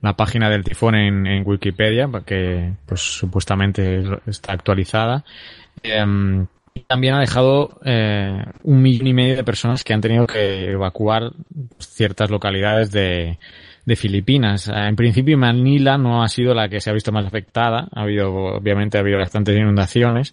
la 0.00 0.16
página 0.16 0.50
del 0.50 0.64
tifón 0.64 0.94
en, 0.94 1.26
en, 1.26 1.46
Wikipedia, 1.46 2.08
que 2.26 2.72
pues 2.86 3.00
supuestamente 3.00 4.02
está 4.26 4.52
actualizada. 4.52 5.24
Eh, 5.82 6.46
también 6.86 7.14
ha 7.14 7.20
dejado 7.20 7.78
eh, 7.84 8.44
un 8.62 8.82
millón 8.82 9.06
y 9.06 9.14
medio 9.14 9.36
de 9.36 9.44
personas 9.44 9.84
que 9.84 9.92
han 9.92 10.00
tenido 10.00 10.26
que 10.26 10.70
evacuar 10.70 11.32
ciertas 11.78 12.30
localidades 12.30 12.90
de, 12.90 13.38
de 13.84 13.96
Filipinas. 13.96 14.68
En 14.68 14.96
principio 14.96 15.36
Manila 15.36 15.98
no 15.98 16.22
ha 16.22 16.28
sido 16.28 16.54
la 16.54 16.68
que 16.68 16.80
se 16.80 16.90
ha 16.90 16.94
visto 16.94 17.12
más 17.12 17.26
afectada. 17.26 17.88
Ha 17.94 18.02
habido, 18.02 18.32
obviamente, 18.32 18.96
ha 18.96 19.00
habido 19.00 19.18
bastantes 19.18 19.56
inundaciones, 19.56 20.32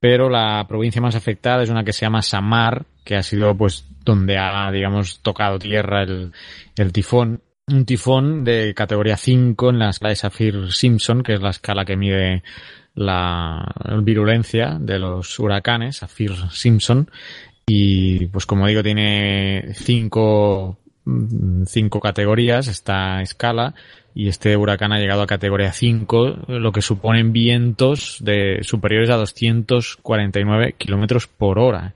pero 0.00 0.28
la 0.28 0.66
provincia 0.68 1.00
más 1.00 1.14
afectada 1.14 1.62
es 1.62 1.70
una 1.70 1.84
que 1.84 1.92
se 1.92 2.02
llama 2.02 2.22
Samar, 2.22 2.86
que 3.04 3.16
ha 3.16 3.22
sido 3.22 3.56
pues 3.56 3.86
donde 4.04 4.38
ha, 4.38 4.70
digamos, 4.70 5.20
tocado 5.20 5.58
tierra 5.58 6.02
el, 6.02 6.32
el 6.76 6.92
tifón. 6.92 7.42
Un 7.68 7.84
tifón 7.84 8.44
de 8.44 8.74
categoría 8.74 9.16
5 9.16 9.70
en 9.70 9.78
la 9.80 9.90
escala 9.90 10.10
de 10.10 10.16
Saffir-Simpson, 10.16 11.22
que 11.22 11.34
es 11.34 11.42
la 11.42 11.50
escala 11.50 11.84
que 11.84 11.96
mide 11.96 12.44
la 12.94 13.66
virulencia 14.02 14.78
de 14.80 14.98
los 14.98 15.38
huracanes, 15.38 15.96
Saffir-Simpson. 16.02 17.10
Y 17.66 18.26
pues 18.26 18.46
como 18.46 18.68
digo, 18.68 18.82
tiene 18.82 19.72
cinco, 19.74 20.78
cinco 21.66 22.00
categorías 22.00 22.68
esta 22.68 23.22
escala 23.22 23.74
y 24.14 24.28
este 24.28 24.56
huracán 24.56 24.92
ha 24.92 24.98
llegado 24.98 25.22
a 25.22 25.26
categoría 25.26 25.72
5, 25.72 26.46
lo 26.48 26.72
que 26.72 26.80
suponen 26.80 27.32
vientos 27.32 28.16
de 28.22 28.60
superiores 28.62 29.10
a 29.10 29.16
249 29.16 30.74
kilómetros 30.78 31.26
por 31.26 31.58
hora. 31.58 31.94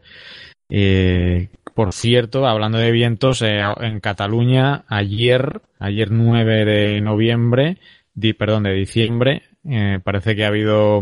Eh, 0.68 1.48
por 1.74 1.94
cierto, 1.94 2.46
hablando 2.46 2.76
de 2.76 2.92
vientos, 2.92 3.40
eh, 3.40 3.62
en 3.80 4.00
Cataluña 4.00 4.84
ayer, 4.86 5.62
ayer 5.78 6.10
9 6.10 6.66
de 6.66 7.00
noviembre, 7.00 7.78
di, 8.12 8.34
perdón, 8.34 8.64
de 8.64 8.74
diciembre, 8.74 9.44
eh, 9.64 9.98
parece 10.04 10.36
que 10.36 10.44
ha 10.44 10.48
habido 10.48 11.00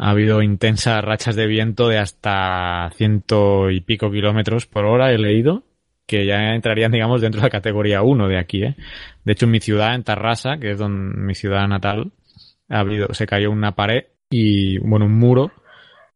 ha 0.00 0.10
habido 0.10 0.42
intensas 0.42 1.04
rachas 1.04 1.34
de 1.34 1.48
viento 1.48 1.88
de 1.88 1.98
hasta 1.98 2.90
ciento 2.94 3.70
y 3.70 3.80
pico 3.80 4.12
kilómetros 4.12 4.66
por 4.66 4.84
hora, 4.84 5.12
he 5.12 5.18
leído, 5.18 5.64
que 6.08 6.24
ya 6.24 6.54
entrarían, 6.54 6.90
digamos, 6.90 7.20
dentro 7.20 7.40
de 7.40 7.46
la 7.46 7.50
categoría 7.50 8.00
1 8.00 8.28
de 8.28 8.38
aquí, 8.38 8.64
¿eh? 8.64 8.74
De 9.24 9.32
hecho, 9.32 9.44
en 9.44 9.52
mi 9.52 9.60
ciudad, 9.60 9.94
en 9.94 10.04
Tarrasa, 10.04 10.56
que 10.58 10.70
es 10.70 10.78
donde, 10.78 11.20
mi 11.20 11.34
ciudad 11.34 11.68
natal, 11.68 12.12
ha 12.70 12.80
habido, 12.80 13.12
se 13.12 13.26
cayó 13.26 13.50
una 13.50 13.72
pared 13.72 14.04
y, 14.30 14.78
bueno, 14.78 15.04
un 15.04 15.18
muro, 15.18 15.52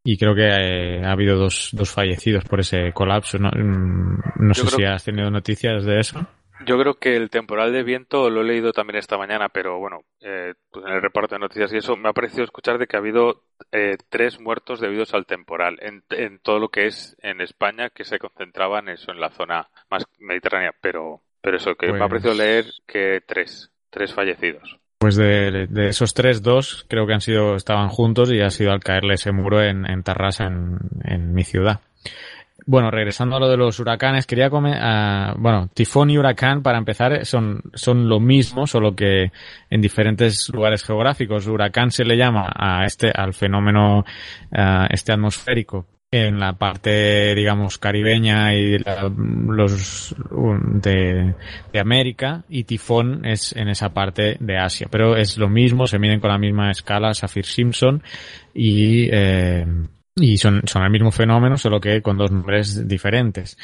y 0.02 0.16
creo 0.16 0.34
que 0.34 0.48
eh, 0.48 1.04
ha 1.04 1.12
habido 1.12 1.36
dos, 1.36 1.68
dos 1.72 1.90
fallecidos 1.90 2.42
por 2.44 2.60
ese 2.60 2.90
colapso. 2.94 3.38
No, 3.38 3.50
mm, 3.50 4.46
no 4.46 4.54
sé 4.54 4.66
si 4.66 4.82
has 4.82 5.04
tenido 5.04 5.30
noticias 5.30 5.84
de 5.84 6.00
eso. 6.00 6.26
Yo 6.66 6.78
creo 6.78 6.94
que 6.94 7.16
el 7.16 7.30
temporal 7.30 7.72
de 7.72 7.82
viento 7.82 8.30
lo 8.30 8.42
he 8.42 8.44
leído 8.44 8.72
también 8.72 8.98
esta 8.98 9.18
mañana, 9.18 9.48
pero 9.48 9.78
bueno, 9.78 10.04
eh, 10.20 10.54
pues 10.70 10.84
en 10.86 10.92
el 10.92 11.02
reparto 11.02 11.34
de 11.34 11.40
noticias 11.40 11.72
y 11.72 11.78
eso 11.78 11.96
me 11.96 12.08
ha 12.08 12.12
parecido 12.12 12.44
escuchar 12.44 12.78
de 12.78 12.86
que 12.86 12.96
ha 12.96 13.00
habido 13.00 13.42
eh, 13.70 13.96
tres 14.08 14.40
muertos 14.40 14.80
debidos 14.80 15.14
al 15.14 15.26
temporal 15.26 15.78
en, 15.80 16.02
en, 16.10 16.38
todo 16.38 16.58
lo 16.58 16.68
que 16.68 16.86
es 16.86 17.16
en 17.22 17.40
España, 17.40 17.90
que 17.90 18.04
se 18.04 18.18
concentraban 18.18 18.88
eso 18.88 19.10
en 19.12 19.20
la 19.20 19.30
zona 19.30 19.68
más 19.90 20.04
mediterránea, 20.18 20.72
pero, 20.80 21.20
pero 21.40 21.56
eso, 21.56 21.74
que 21.74 21.92
me 21.92 21.96
ha 21.96 22.08
pues 22.08 22.22
parecido 22.22 22.34
leer 22.34 22.66
que 22.86 23.20
tres, 23.26 23.70
tres 23.90 24.12
fallecidos. 24.12 24.78
Pues 24.98 25.16
de, 25.16 25.66
de, 25.68 25.88
esos 25.88 26.14
tres, 26.14 26.42
dos 26.42 26.86
creo 26.88 27.06
que 27.06 27.14
han 27.14 27.20
sido, 27.20 27.56
estaban 27.56 27.88
juntos 27.88 28.32
y 28.32 28.40
ha 28.40 28.50
sido 28.50 28.70
al 28.70 28.80
caerle 28.80 29.14
ese 29.14 29.32
muro 29.32 29.60
en, 29.60 29.84
en 29.84 30.02
Tarrasa, 30.02 30.44
en, 30.44 30.78
en 31.04 31.34
mi 31.34 31.42
ciudad. 31.42 31.80
Bueno, 32.66 32.90
regresando 32.90 33.36
a 33.36 33.40
lo 33.40 33.48
de 33.48 33.56
los 33.56 33.80
huracanes, 33.80 34.26
quería 34.26 34.50
comer, 34.50 34.78
uh, 34.78 35.40
bueno, 35.40 35.68
tifón 35.74 36.10
y 36.10 36.18
huracán 36.18 36.62
para 36.62 36.78
empezar 36.78 37.24
son, 37.26 37.62
son 37.74 38.08
lo 38.08 38.20
mismo, 38.20 38.66
solo 38.66 38.94
que 38.94 39.32
en 39.70 39.80
diferentes 39.80 40.48
lugares 40.52 40.84
geográficos. 40.84 41.46
Huracán 41.46 41.90
se 41.90 42.04
le 42.04 42.16
llama 42.16 42.52
a 42.54 42.84
este, 42.84 43.10
al 43.12 43.34
fenómeno, 43.34 44.04
uh, 44.52 44.86
este 44.90 45.12
atmosférico 45.12 45.86
en 46.12 46.38
la 46.38 46.52
parte, 46.52 47.34
digamos, 47.34 47.78
caribeña 47.78 48.54
y 48.54 48.78
la, 48.78 49.10
los 49.10 50.14
de, 50.74 51.34
de, 51.72 51.80
América 51.80 52.44
y 52.50 52.64
tifón 52.64 53.24
es 53.24 53.56
en 53.56 53.68
esa 53.68 53.94
parte 53.94 54.36
de 54.38 54.58
Asia. 54.58 54.88
Pero 54.90 55.16
es 55.16 55.38
lo 55.38 55.48
mismo, 55.48 55.86
se 55.86 55.98
miden 55.98 56.20
con 56.20 56.30
la 56.30 56.36
misma 56.36 56.70
escala 56.70 57.14
Saffir 57.14 57.46
Simpson 57.46 58.02
y 58.52 59.08
eh, 59.10 59.66
y 60.14 60.36
son, 60.36 60.62
son 60.66 60.82
el 60.82 60.90
mismo 60.90 61.10
fenómeno, 61.10 61.56
solo 61.56 61.80
que 61.80 62.02
con 62.02 62.18
dos 62.18 62.30
nombres 62.30 62.86
diferentes. 62.86 63.56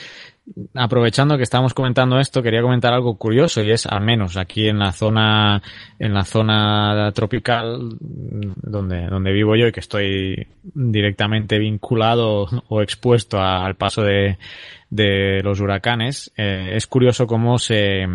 Aprovechando 0.74 1.36
que 1.36 1.42
estamos 1.42 1.74
comentando 1.74 2.18
esto, 2.18 2.42
quería 2.42 2.62
comentar 2.62 2.94
algo 2.94 3.18
curioso 3.18 3.62
y 3.62 3.70
es, 3.70 3.84
al 3.86 4.00
menos 4.00 4.38
aquí 4.38 4.66
en 4.66 4.78
la 4.78 4.92
zona, 4.92 5.62
en 5.98 6.14
la 6.14 6.24
zona 6.24 7.12
tropical 7.14 7.96
donde, 8.00 9.06
donde 9.08 9.32
vivo 9.32 9.56
yo 9.56 9.66
y 9.66 9.72
que 9.72 9.80
estoy 9.80 10.46
directamente 10.62 11.58
vinculado 11.58 12.46
o 12.68 12.80
expuesto 12.80 13.38
al 13.38 13.76
paso 13.76 14.02
de, 14.02 14.38
de 14.90 15.42
los 15.42 15.60
huracanes, 15.60 16.32
eh, 16.36 16.70
es 16.72 16.86
curioso 16.86 17.26
cómo 17.26 17.58
se, 17.58 18.06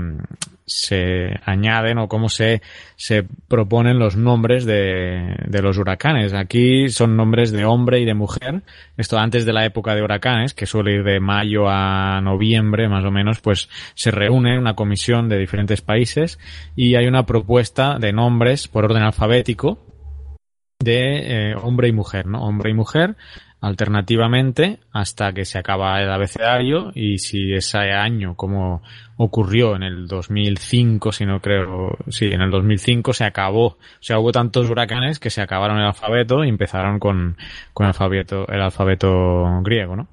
se 0.65 1.39
añaden 1.45 1.99
o 1.99 2.07
cómo 2.07 2.29
se, 2.29 2.61
se 2.95 3.23
proponen 3.47 3.99
los 3.99 4.15
nombres 4.15 4.65
de, 4.65 5.35
de 5.45 5.61
los 5.61 5.77
huracanes. 5.77 6.33
Aquí 6.33 6.89
son 6.89 7.15
nombres 7.15 7.51
de 7.51 7.65
hombre 7.65 7.99
y 7.99 8.05
de 8.05 8.13
mujer. 8.13 8.63
Esto 8.97 9.19
antes 9.19 9.45
de 9.45 9.53
la 9.53 9.65
época 9.65 9.93
de 9.93 10.01
huracanes, 10.01 10.53
que 10.53 10.65
suele 10.65 10.95
ir 10.95 11.03
de 11.03 11.19
mayo 11.19 11.69
a 11.69 12.21
noviembre 12.21 12.89
más 12.89 13.05
o 13.05 13.11
menos, 13.11 13.39
pues 13.39 13.69
se 13.93 14.11
reúne 14.11 14.57
una 14.57 14.75
comisión 14.75 15.29
de 15.29 15.37
diferentes 15.37 15.81
países 15.81 16.39
y 16.75 16.95
hay 16.95 17.07
una 17.07 17.25
propuesta 17.25 17.97
de 17.99 18.13
nombres 18.13 18.67
por 18.67 18.85
orden 18.85 19.03
alfabético 19.03 19.79
de 20.79 21.51
eh, 21.51 21.55
hombre 21.55 21.87
y 21.87 21.93
mujer, 21.93 22.25
¿no? 22.25 22.43
Hombre 22.43 22.71
y 22.71 22.73
mujer 22.73 23.15
alternativamente 23.63 24.79
hasta 24.91 25.31
que 25.31 25.45
se 25.45 25.57
acaba 25.57 26.01
el 26.01 26.11
abecedario 26.11 26.91
y 26.93 27.17
si 27.19 27.53
ese 27.53 27.77
año, 27.93 28.35
como 28.35 28.83
ocurrió 29.15 29.77
en 29.77 29.83
el 29.83 30.05
2005, 30.05 31.13
si 31.13 31.25
no 31.25 31.39
creo, 31.39 31.97
sí, 32.09 32.25
en 32.25 32.41
el 32.41 32.51
2005 32.51 33.13
se 33.13 33.23
acabó, 33.23 33.67
o 33.67 33.77
sea, 34.01 34.19
hubo 34.19 34.33
tantos 34.33 34.69
huracanes 34.69 35.17
que 35.17 35.29
se 35.29 35.41
acabaron 35.41 35.77
el 35.77 35.85
alfabeto 35.85 36.43
y 36.43 36.49
empezaron 36.49 36.99
con, 36.99 37.37
con 37.73 37.85
el 37.85 37.91
alfabeto, 37.91 38.45
el 38.49 38.61
alfabeto 38.61 39.61
griego, 39.63 39.95
¿no? 39.95 40.09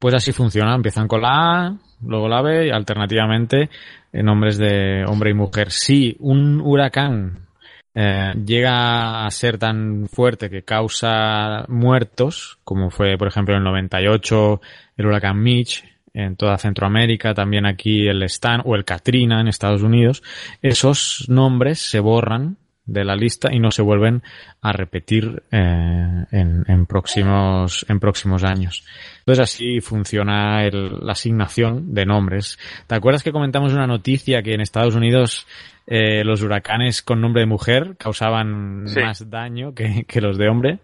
Pues 0.00 0.14
así 0.14 0.32
funciona, 0.32 0.74
empiezan 0.74 1.06
con 1.06 1.22
la 1.22 1.66
A, 1.66 1.76
luego 2.02 2.28
la 2.28 2.42
B 2.42 2.66
y 2.66 2.70
alternativamente 2.70 3.70
en 4.12 4.26
nombres 4.26 4.58
de 4.58 5.04
hombre 5.06 5.30
y 5.30 5.34
mujer. 5.34 5.70
Si 5.70 6.16
un 6.18 6.60
huracán 6.60 7.46
eh, 7.94 8.32
llega 8.44 9.26
a 9.26 9.30
ser 9.30 9.58
tan 9.58 10.08
fuerte 10.08 10.48
que 10.48 10.62
causa 10.62 11.64
muertos, 11.68 12.58
como 12.62 12.90
fue, 12.90 13.18
por 13.18 13.28
ejemplo, 13.28 13.54
en 13.54 13.58
el 13.58 13.64
98 13.64 14.60
el 14.96 15.06
huracán 15.06 15.42
Mitch 15.42 15.84
en 16.12 16.36
toda 16.36 16.58
Centroamérica, 16.58 17.34
también 17.34 17.66
aquí 17.66 18.06
el 18.06 18.22
Stan 18.24 18.62
o 18.64 18.74
el 18.74 18.84
Katrina 18.84 19.40
en 19.40 19.48
Estados 19.48 19.82
Unidos, 19.82 20.22
esos 20.60 21.26
nombres 21.28 21.78
se 21.80 22.00
borran 22.00 22.56
de 22.86 23.04
la 23.04 23.14
lista 23.14 23.52
y 23.52 23.60
no 23.60 23.70
se 23.70 23.82
vuelven 23.82 24.22
a 24.60 24.72
repetir 24.72 25.44
eh, 25.52 26.24
en, 26.32 26.64
en, 26.66 26.86
próximos 26.86 27.86
en 27.88 28.00
próximos 28.00 28.42
años. 28.42 28.84
Entonces 29.20 29.44
así 29.44 29.80
funciona 29.80 30.64
el, 30.64 30.98
la 31.00 31.12
asignación 31.12 31.94
de 31.94 32.04
nombres. 32.04 32.58
¿Te 32.88 32.96
acuerdas 32.96 33.22
que 33.22 33.32
comentamos 33.32 33.72
una 33.72 33.86
noticia 33.86 34.42
que 34.42 34.54
en 34.54 34.60
Estados 34.60 34.96
Unidos 34.96 35.46
eh, 35.92 36.22
los 36.24 36.40
huracanes 36.40 37.02
con 37.02 37.20
nombre 37.20 37.40
de 37.40 37.46
mujer 37.46 37.96
causaban 37.98 38.84
sí. 38.86 39.00
más 39.00 39.28
daño 39.28 39.74
que, 39.74 40.04
que, 40.08 40.20
los 40.20 40.38
de 40.38 40.48
hombre. 40.48 40.78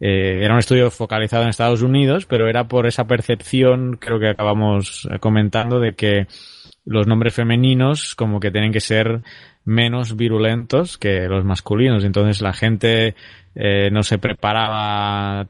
Eh, 0.00 0.40
era 0.42 0.52
un 0.52 0.58
estudio 0.58 0.90
focalizado 0.90 1.44
en 1.44 1.48
Estados 1.48 1.80
Unidos, 1.80 2.26
pero 2.26 2.48
era 2.48 2.66
por 2.66 2.86
esa 2.88 3.06
percepción, 3.06 3.98
creo 4.00 4.18
que 4.18 4.28
acabamos 4.28 5.08
comentando, 5.20 5.78
de 5.78 5.94
que 5.94 6.26
los 6.84 7.06
nombres 7.06 7.34
femeninos 7.34 8.16
como 8.16 8.40
que 8.40 8.50
tienen 8.50 8.72
que 8.72 8.80
ser 8.80 9.22
menos 9.64 10.16
virulentos 10.16 10.98
que 10.98 11.28
los 11.28 11.44
masculinos. 11.44 12.02
Entonces 12.02 12.42
la 12.42 12.52
gente 12.52 13.14
eh, 13.54 13.90
no 13.92 14.02
se 14.02 14.18
preparaba 14.18 15.46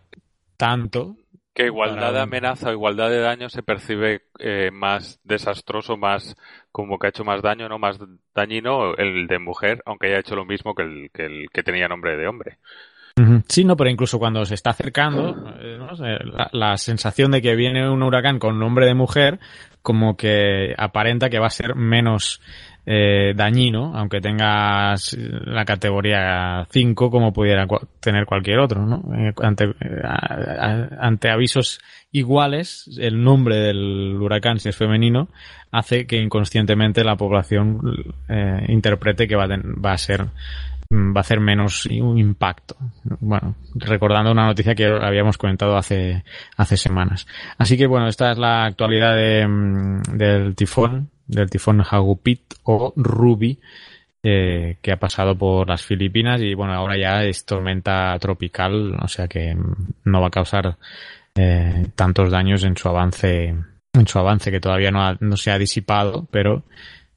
tanto 0.58 1.16
que 1.58 1.66
igualdad 1.66 2.12
de 2.12 2.20
amenaza 2.20 2.68
o 2.68 2.72
igualdad 2.72 3.10
de 3.10 3.18
daño 3.18 3.48
se 3.48 3.64
percibe 3.64 4.22
eh, 4.38 4.70
más 4.72 5.18
desastroso, 5.24 5.96
más 5.96 6.36
como 6.70 7.00
que 7.00 7.08
ha 7.08 7.10
hecho 7.10 7.24
más 7.24 7.42
daño, 7.42 7.68
no 7.68 7.80
más 7.80 7.98
dañino 8.32 8.94
el 8.96 9.26
de 9.26 9.40
mujer, 9.40 9.82
aunque 9.84 10.06
haya 10.06 10.20
hecho 10.20 10.36
lo 10.36 10.44
mismo 10.44 10.76
que 10.76 10.84
el 10.84 11.10
que, 11.12 11.26
el 11.26 11.48
que 11.52 11.64
tenía 11.64 11.88
nombre 11.88 12.16
de 12.16 12.28
hombre. 12.28 12.58
Sí, 13.48 13.64
no, 13.64 13.76
pero 13.76 13.90
incluso 13.90 14.20
cuando 14.20 14.44
se 14.44 14.54
está 14.54 14.70
acercando, 14.70 15.30
eh, 15.58 15.76
¿no? 15.76 15.90
la, 15.96 16.48
la, 16.52 16.76
sensación 16.76 17.32
de 17.32 17.42
que 17.42 17.56
viene 17.56 17.90
un 17.90 18.04
huracán 18.04 18.38
con 18.38 18.60
nombre 18.60 18.86
de 18.86 18.94
mujer, 18.94 19.40
como 19.82 20.16
que 20.16 20.72
aparenta 20.78 21.28
que 21.28 21.40
va 21.40 21.48
a 21.48 21.50
ser 21.50 21.74
menos 21.74 22.40
eh, 22.90 23.34
dañino, 23.36 23.92
aunque 23.94 24.18
tengas 24.18 25.14
la 25.18 25.66
categoría 25.66 26.66
5 26.70 27.10
como 27.10 27.34
pudiera 27.34 27.66
tener 28.00 28.24
cualquier 28.24 28.60
otro, 28.60 28.86
¿no? 28.86 29.04
Eh, 29.14 29.34
ante, 29.42 29.64
eh, 29.64 30.88
ante 30.98 31.28
avisos 31.28 31.80
iguales, 32.12 32.88
el 32.98 33.22
nombre 33.22 33.56
del 33.56 34.16
huracán, 34.18 34.58
si 34.58 34.70
es 34.70 34.76
femenino, 34.76 35.28
hace 35.70 36.06
que 36.06 36.16
inconscientemente 36.16 37.04
la 37.04 37.16
población 37.16 38.14
eh, 38.26 38.64
interprete 38.68 39.28
que 39.28 39.36
va 39.36 39.44
a, 39.44 39.48
va 39.48 39.92
a 39.92 39.98
ser 39.98 40.24
va 40.90 41.18
a 41.18 41.20
hacer 41.20 41.40
menos 41.40 41.84
un 41.84 42.16
impacto. 42.16 42.74
Bueno, 43.20 43.56
recordando 43.74 44.32
una 44.32 44.46
noticia 44.46 44.74
que 44.74 44.86
habíamos 44.86 45.36
comentado 45.36 45.76
hace, 45.76 46.24
hace 46.56 46.78
semanas. 46.78 47.26
Así 47.58 47.76
que 47.76 47.86
bueno, 47.86 48.08
esta 48.08 48.32
es 48.32 48.38
la 48.38 48.64
actualidad 48.64 49.14
de, 49.14 49.46
del 50.14 50.56
tifón 50.56 51.10
del 51.28 51.50
tifón 51.50 51.84
Hagupit 51.88 52.54
o 52.64 52.92
Ruby, 52.96 53.60
eh, 54.22 54.78
que 54.82 54.90
ha 54.90 54.96
pasado 54.96 55.36
por 55.38 55.68
las 55.68 55.84
Filipinas 55.84 56.40
y 56.42 56.54
bueno, 56.54 56.72
ahora 56.72 56.98
ya 56.98 57.22
es 57.22 57.44
tormenta 57.44 58.18
tropical, 58.18 58.96
o 59.00 59.06
sea 59.06 59.28
que 59.28 59.56
no 60.04 60.20
va 60.20 60.26
a 60.26 60.30
causar 60.30 60.76
eh, 61.36 61.86
tantos 61.94 62.30
daños 62.30 62.64
en 62.64 62.76
su 62.76 62.88
avance, 62.88 63.54
en 63.92 64.06
su 64.06 64.18
avance 64.18 64.50
que 64.50 64.58
todavía 64.58 64.90
no, 64.90 65.14
no 65.20 65.36
se 65.36 65.52
ha 65.52 65.58
disipado, 65.58 66.26
pero 66.32 66.64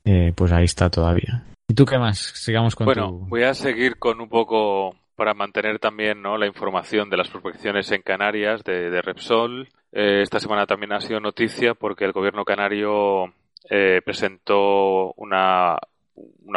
eh, 0.06 0.32
pues 0.36 0.52
ahí 0.52 0.66
está 0.66 0.92
todavía. 0.92 1.44
¿Y 1.68 1.74
tú 1.74 1.86
qué 1.86 1.98
más? 1.98 2.20
Sigamos 2.20 2.76
con 2.76 2.86
Bueno, 2.86 3.12
voy 3.12 3.44
a 3.44 3.56
seguir 3.56 3.98
con 3.98 4.22
un 4.22 4.30
poco 4.30 4.96
para 5.16 5.34
mantener 5.34 5.80
también 5.80 6.22
¿no? 6.22 6.38
la 6.38 6.46
información 6.46 7.10
de 7.10 7.18
las 7.18 7.30
prospecciones 7.30 7.92
en 7.92 8.04
Canarias 8.04 8.64
de, 8.64 9.02
Repsol. 9.02 9.70
esta 9.92 10.40
semana 10.40 10.68
también 10.68 10.94
ha 10.94 11.02
sido 11.02 11.20
noticia 11.20 11.74
porque 11.74 12.06
el 12.06 12.12
gobierno 12.12 12.44
canario 12.46 13.34
presentó 13.68 15.14
una, 15.14 15.78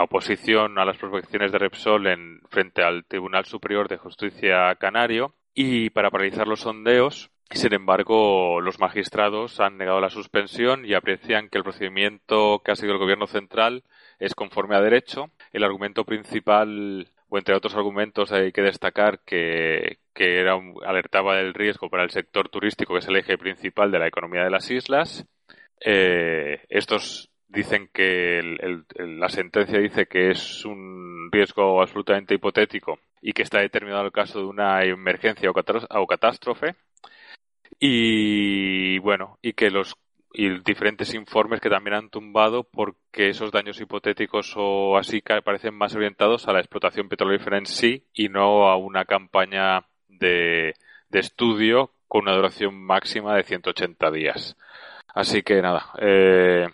oposición 0.02 0.78
a 0.78 0.84
las 0.84 0.98
prospecciones 0.98 1.52
de 1.52 1.58
Repsol 1.58 2.06
en 2.06 2.40
frente 2.50 2.82
al 2.82 3.04
Tribunal 3.04 3.44
Superior 3.44 3.88
de 3.88 3.98
Justicia 3.98 4.74
Canario 4.76 5.34
y 5.54 5.90
para 5.90 6.10
paralizar 6.10 6.48
los 6.48 6.60
sondeos. 6.60 7.30
Sin 7.50 7.72
embargo, 7.72 8.60
los 8.60 8.80
magistrados 8.80 9.60
han 9.60 9.78
negado 9.78 10.00
la 10.00 10.10
suspensión 10.10 10.84
y 10.84 10.94
aprecian 10.94 11.48
que 11.48 11.58
el 11.58 11.64
procedimiento 11.64 12.62
que 12.64 12.72
ha 12.72 12.76
seguido 12.76 12.94
el 12.94 13.00
Gobierno 13.00 13.26
central 13.26 13.84
es 14.18 14.34
conforme 14.34 14.76
a 14.76 14.80
derecho. 14.80 15.30
El 15.52 15.62
argumento 15.62 16.04
principal, 16.04 17.08
o 17.28 17.38
entre 17.38 17.54
otros 17.54 17.74
argumentos, 17.74 18.32
hay 18.32 18.50
que 18.50 18.62
destacar 18.62 19.20
que, 19.20 19.98
era 20.14 20.58
alertaba 20.86 21.36
del 21.36 21.54
riesgo 21.54 21.88
para 21.90 22.02
el 22.02 22.10
sector 22.10 22.48
turístico, 22.48 22.94
que 22.94 23.00
es 23.00 23.08
el 23.08 23.16
eje 23.16 23.38
principal 23.38 23.90
de 23.92 23.98
la 23.98 24.08
economía 24.08 24.42
de 24.42 24.50
las 24.50 24.70
islas. 24.70 25.26
Eh, 25.86 26.64
estos 26.70 27.30
dicen 27.46 27.90
que 27.92 28.40
la 28.98 29.28
sentencia 29.28 29.78
dice 29.78 30.06
que 30.06 30.30
es 30.30 30.64
un 30.64 31.28
riesgo 31.30 31.82
absolutamente 31.82 32.34
hipotético 32.34 32.98
y 33.20 33.34
que 33.34 33.42
está 33.42 33.60
determinado 33.60 34.06
el 34.06 34.12
caso 34.12 34.38
de 34.38 34.46
una 34.46 34.82
emergencia 34.82 35.50
o, 35.50 36.06
catástrofe 36.06 36.74
y 37.78 38.98
bueno 38.98 39.38
y 39.42 39.52
que 39.52 39.70
los 39.70 39.94
diferentes 40.64 41.14
informes 41.14 41.60
que 41.60 41.70
también 41.70 41.94
han 41.94 42.10
tumbado 42.10 42.64
porque 42.64 43.28
esos 43.28 43.52
daños 43.52 43.80
hipotéticos 43.80 44.54
o 44.56 44.96
así 44.96 45.20
parecen 45.20 45.74
más 45.74 45.94
orientados 45.94 46.48
a 46.48 46.52
la 46.52 46.60
explotación 46.60 47.08
petrolífera 47.08 47.58
en 47.58 47.66
sí 47.66 48.04
y 48.14 48.30
no 48.30 48.68
a 48.68 48.76
una 48.76 49.04
campaña 49.04 49.86
de 50.08 50.74
estudio 51.12 51.92
con 52.08 52.22
una 52.22 52.34
duración 52.34 52.74
máxima 52.74 53.36
de 53.36 53.44
180 53.44 54.10
días. 54.10 54.56
Así 55.14 55.42
que 55.42 55.62
nada, 55.62 55.92
eh, 56.00 56.66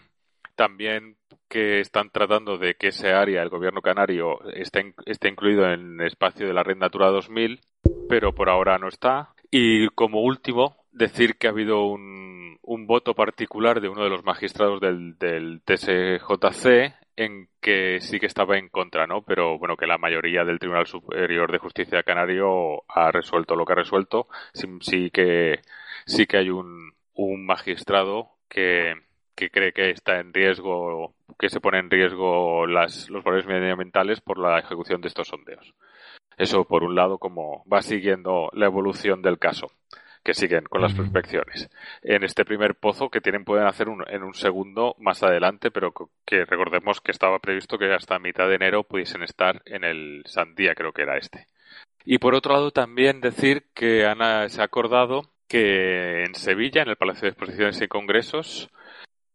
también 0.56 1.16
que 1.48 1.80
están 1.80 2.10
tratando 2.10 2.58
de 2.58 2.74
que 2.74 2.88
ese 2.88 3.12
área, 3.12 3.42
el 3.42 3.50
gobierno 3.50 3.82
canario, 3.82 4.40
esté, 4.52 4.94
incluido 5.28 5.70
en 5.70 6.00
el 6.00 6.06
espacio 6.06 6.46
de 6.46 6.54
la 6.54 6.62
Red 6.62 6.76
Natura 6.76 7.08
2000, 7.08 7.60
pero 8.08 8.34
por 8.34 8.48
ahora 8.48 8.78
no 8.78 8.88
está. 8.88 9.34
Y 9.50 9.88
como 9.88 10.22
último, 10.22 10.76
decir 10.92 11.36
que 11.36 11.48
ha 11.48 11.50
habido 11.50 11.84
un, 11.84 12.58
voto 12.86 13.14
particular 13.14 13.80
de 13.80 13.88
uno 13.88 14.02
de 14.02 14.10
los 14.10 14.24
magistrados 14.24 14.80
del, 14.80 15.16
del 15.18 15.60
TSJC 15.64 16.94
en 17.16 17.48
que 17.60 18.00
sí 18.00 18.18
que 18.18 18.26
estaba 18.26 18.56
en 18.58 18.68
contra, 18.68 19.06
¿no? 19.06 19.22
Pero 19.22 19.58
bueno, 19.58 19.76
que 19.76 19.86
la 19.86 19.98
mayoría 19.98 20.44
del 20.44 20.58
Tribunal 20.58 20.86
Superior 20.86 21.52
de 21.52 21.58
Justicia 21.58 22.02
Canario 22.02 22.82
ha 22.88 23.12
resuelto 23.12 23.54
lo 23.54 23.64
que 23.64 23.72
ha 23.74 23.76
resuelto. 23.76 24.28
Sí, 24.54 25.10
que 25.10 25.60
sí 26.06 26.26
que 26.26 26.38
hay 26.38 26.50
un, 26.50 26.92
un 27.26 27.44
magistrado 27.44 28.30
que, 28.48 28.94
que 29.34 29.50
cree 29.50 29.72
que 29.72 29.90
está 29.90 30.20
en 30.20 30.32
riesgo, 30.32 31.14
que 31.38 31.48
se 31.48 31.60
pone 31.60 31.78
en 31.78 31.90
riesgo 31.90 32.66
las, 32.66 33.10
los 33.10 33.24
valores 33.24 33.46
medioambientales 33.46 34.20
por 34.20 34.38
la 34.38 34.58
ejecución 34.58 35.00
de 35.00 35.08
estos 35.08 35.28
sondeos. 35.28 35.74
Eso, 36.36 36.64
por 36.64 36.84
un 36.84 36.94
lado, 36.94 37.18
como 37.18 37.64
va 37.70 37.82
siguiendo 37.82 38.48
la 38.54 38.66
evolución 38.66 39.20
del 39.20 39.38
caso, 39.38 39.66
que 40.24 40.34
siguen 40.34 40.64
con 40.64 40.80
las 40.80 40.94
prospecciones. 40.94 41.70
En 42.02 42.24
este 42.24 42.44
primer 42.44 42.74
pozo 42.74 43.10
que 43.10 43.20
tienen 43.20 43.44
pueden 43.44 43.66
hacer 43.66 43.88
en 44.08 44.22
un 44.22 44.34
segundo 44.34 44.94
más 44.98 45.22
adelante, 45.22 45.70
pero 45.70 45.92
que 46.24 46.44
recordemos 46.44 47.00
que 47.00 47.12
estaba 47.12 47.38
previsto 47.38 47.78
que 47.78 47.92
hasta 47.92 48.18
mitad 48.18 48.48
de 48.48 48.56
enero 48.56 48.84
pudiesen 48.84 49.22
estar 49.22 49.62
en 49.64 49.84
el 49.84 50.22
Sandía, 50.26 50.74
creo 50.74 50.92
que 50.92 51.02
era 51.02 51.18
este. 51.18 51.46
Y 52.04 52.18
por 52.18 52.34
otro 52.34 52.54
lado, 52.54 52.70
también 52.70 53.20
decir 53.20 53.66
que 53.74 54.06
Ana 54.06 54.48
se 54.48 54.60
ha 54.60 54.64
acordado 54.64 55.30
que 55.50 56.22
en 56.22 56.34
Sevilla, 56.36 56.82
en 56.82 56.90
el 56.90 56.96
Palacio 56.96 57.22
de 57.22 57.30
Exposiciones 57.30 57.82
y 57.82 57.88
Congresos, 57.88 58.70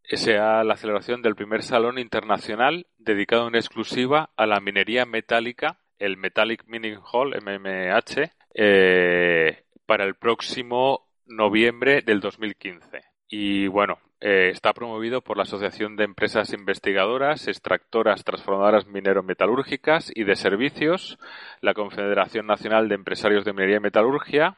sea 0.04 0.64
la 0.64 0.78
celebración 0.78 1.22
del 1.22 1.36
primer 1.36 1.62
Salón 1.62 2.00
Internacional 2.00 2.88
dedicado 2.98 3.50
en 3.50 3.56
exclusiva 3.56 4.30
a 4.38 4.46
la 4.46 4.62
minería 4.62 5.06
metálica, 5.06 5.78
el 6.00 6.16
Metallic 6.16 6.64
Mining 6.68 7.00
Hall, 7.12 7.36
MMH, 7.36 8.32
eh, 8.54 9.64
para 9.86 10.06
el 10.06 10.16
próximo 10.16 11.10
noviembre 11.26 12.02
del 12.02 12.22
2015. 12.22 13.04
Y 13.28 13.68
bueno, 13.68 14.00
eh, 14.22 14.52
está 14.54 14.72
promovido 14.72 15.22
por 15.22 15.36
la 15.36 15.44
Asociación 15.44 15.98
de 15.98 16.06
Empresas 16.06 16.54
Investigadoras, 16.54 17.50
Extractoras, 17.50 18.24
Transformadoras 18.24 18.88
Minero-Metalúrgicas 18.88 20.14
y 20.16 20.24
de 20.24 20.38
Servicios, 20.38 21.20
la 21.60 21.74
Confederación 21.74 22.48
Nacional 22.48 22.88
de 22.88 22.96
Empresarios 22.96 23.44
de 23.44 23.52
Minería 23.52 23.78
y 23.78 23.82
Metalurgia, 23.82 24.58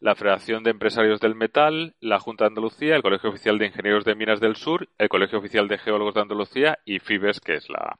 la 0.00 0.14
Federación 0.14 0.62
de 0.62 0.70
Empresarios 0.70 1.20
del 1.20 1.34
Metal, 1.34 1.94
la 2.00 2.18
Junta 2.18 2.44
de 2.44 2.48
Andalucía, 2.48 2.96
el 2.96 3.02
Colegio 3.02 3.30
Oficial 3.30 3.58
de 3.58 3.66
Ingenieros 3.66 4.04
de 4.04 4.14
Minas 4.14 4.40
del 4.40 4.56
Sur, 4.56 4.88
el 4.98 5.08
Colegio 5.08 5.38
Oficial 5.38 5.68
de 5.68 5.78
Geólogos 5.78 6.14
de 6.14 6.20
Andalucía 6.20 6.78
y 6.84 6.98
FIBES, 6.98 7.40
que 7.40 7.54
es 7.54 7.68
la, 7.70 7.98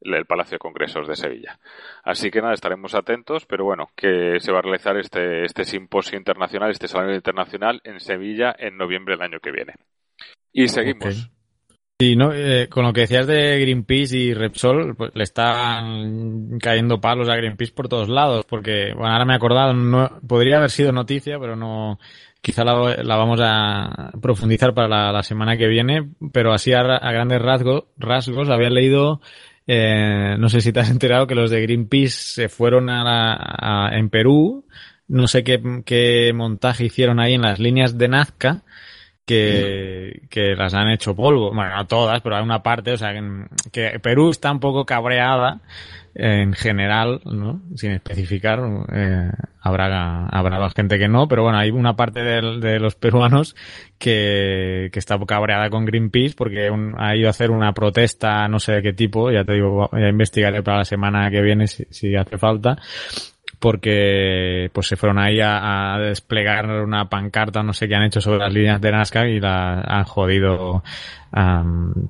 el 0.00 0.26
Palacio 0.26 0.56
de 0.56 0.60
Congresos 0.60 1.06
de 1.06 1.16
Sevilla. 1.16 1.58
Así 2.02 2.30
que 2.30 2.40
nada, 2.40 2.54
estaremos 2.54 2.94
atentos, 2.94 3.46
pero 3.46 3.64
bueno, 3.64 3.88
que 3.94 4.40
se 4.40 4.52
va 4.52 4.58
a 4.58 4.62
realizar 4.62 4.96
este, 4.96 5.44
este 5.44 5.64
simposio 5.64 6.18
internacional, 6.18 6.70
este 6.70 6.88
salón 6.88 7.14
internacional 7.14 7.80
en 7.84 8.00
Sevilla 8.00 8.54
en 8.58 8.76
noviembre 8.76 9.14
del 9.14 9.22
año 9.22 9.40
que 9.40 9.52
viene. 9.52 9.74
Y 10.52 10.68
seguimos. 10.68 11.30
Y 12.00 12.16
no, 12.16 12.32
eh, 12.32 12.66
con 12.70 12.86
lo 12.86 12.94
que 12.94 13.02
decías 13.02 13.26
de 13.26 13.60
Greenpeace 13.60 14.16
y 14.16 14.32
Repsol, 14.32 14.96
pues 14.96 15.10
le 15.14 15.22
están 15.22 16.58
cayendo 16.58 16.98
palos 16.98 17.28
a 17.28 17.36
Greenpeace 17.36 17.74
por 17.74 17.88
todos 17.88 18.08
lados, 18.08 18.46
porque, 18.48 18.94
bueno, 18.94 19.12
ahora 19.12 19.26
me 19.26 19.34
he 19.34 19.36
acordado, 19.36 19.74
no, 19.74 20.10
podría 20.26 20.56
haber 20.56 20.70
sido 20.70 20.92
noticia, 20.92 21.38
pero 21.38 21.56
no, 21.56 21.98
quizá 22.40 22.64
la, 22.64 23.02
la 23.02 23.16
vamos 23.16 23.38
a 23.42 24.12
profundizar 24.18 24.72
para 24.72 25.12
la, 25.12 25.22
semana 25.22 25.58
que 25.58 25.66
viene, 25.66 26.08
pero 26.32 26.54
así 26.54 26.72
a, 26.72 26.82
grandes 26.82 27.42
rasgos, 27.42 27.84
rasgos 27.98 28.48
había 28.48 28.70
leído, 28.70 29.20
eh, 29.66 30.36
no 30.38 30.48
sé 30.48 30.62
si 30.62 30.72
te 30.72 30.80
has 30.80 30.90
enterado 30.90 31.26
que 31.26 31.34
los 31.34 31.50
de 31.50 31.60
Greenpeace 31.60 32.16
se 32.16 32.48
fueron 32.48 32.88
a, 32.88 33.04
la, 33.04 33.90
en 33.94 34.08
Perú, 34.08 34.64
no 35.06 35.26
sé 35.26 35.44
qué, 35.44 35.60
qué 35.84 36.32
montaje 36.34 36.86
hicieron 36.86 37.20
ahí 37.20 37.34
en 37.34 37.42
las 37.42 37.58
líneas 37.58 37.98
de 37.98 38.08
Nazca, 38.08 38.62
que, 39.24 40.22
que, 40.28 40.54
las 40.56 40.74
han 40.74 40.88
hecho 40.88 41.14
polvo. 41.14 41.52
Bueno, 41.54 41.76
no 41.76 41.86
todas, 41.86 42.20
pero 42.20 42.36
hay 42.36 42.42
una 42.42 42.62
parte, 42.62 42.92
o 42.92 42.96
sea, 42.96 43.12
que, 43.72 44.00
Perú 44.00 44.30
está 44.30 44.50
un 44.50 44.60
poco 44.60 44.84
cabreada 44.84 45.60
en 46.14 46.52
general, 46.54 47.20
¿no? 47.24 47.62
Sin 47.76 47.92
especificar, 47.92 48.60
eh, 48.92 49.30
habrá, 49.60 50.26
habrá 50.26 50.70
gente 50.70 50.98
que 50.98 51.08
no, 51.08 51.28
pero 51.28 51.44
bueno, 51.44 51.58
hay 51.58 51.70
una 51.70 51.94
parte 51.94 52.20
de, 52.22 52.58
de 52.58 52.80
los 52.80 52.96
peruanos 52.96 53.54
que, 53.98 54.90
que 54.92 54.98
está 54.98 55.18
cabreada 55.24 55.70
con 55.70 55.84
Greenpeace 55.84 56.34
porque 56.36 56.68
ha 56.98 57.16
ido 57.16 57.28
a 57.28 57.30
hacer 57.30 57.50
una 57.50 57.72
protesta, 57.72 58.48
no 58.48 58.58
sé 58.58 58.72
de 58.72 58.82
qué 58.82 58.92
tipo, 58.92 59.30
ya 59.30 59.44
te 59.44 59.52
digo, 59.52 59.88
ya 59.92 60.08
investigaré 60.08 60.62
para 60.62 60.78
la 60.78 60.84
semana 60.84 61.30
que 61.30 61.40
viene 61.40 61.68
si, 61.68 61.84
si 61.90 62.16
hace 62.16 62.38
falta, 62.38 62.76
porque 63.60 64.70
pues 64.72 64.88
se 64.88 64.96
fueron 64.96 65.18
ahí 65.18 65.38
a, 65.42 65.98
desplegar 66.00 66.66
una 66.66 67.10
pancarta, 67.10 67.62
no 67.62 67.74
sé 67.74 67.86
qué 67.86 67.94
han 67.94 68.04
hecho 68.04 68.22
sobre 68.22 68.38
las 68.38 68.52
líneas 68.52 68.80
de 68.80 68.90
Nazca 68.90 69.28
y 69.28 69.38
la 69.38 69.82
han 69.82 70.04
jodido 70.04 70.82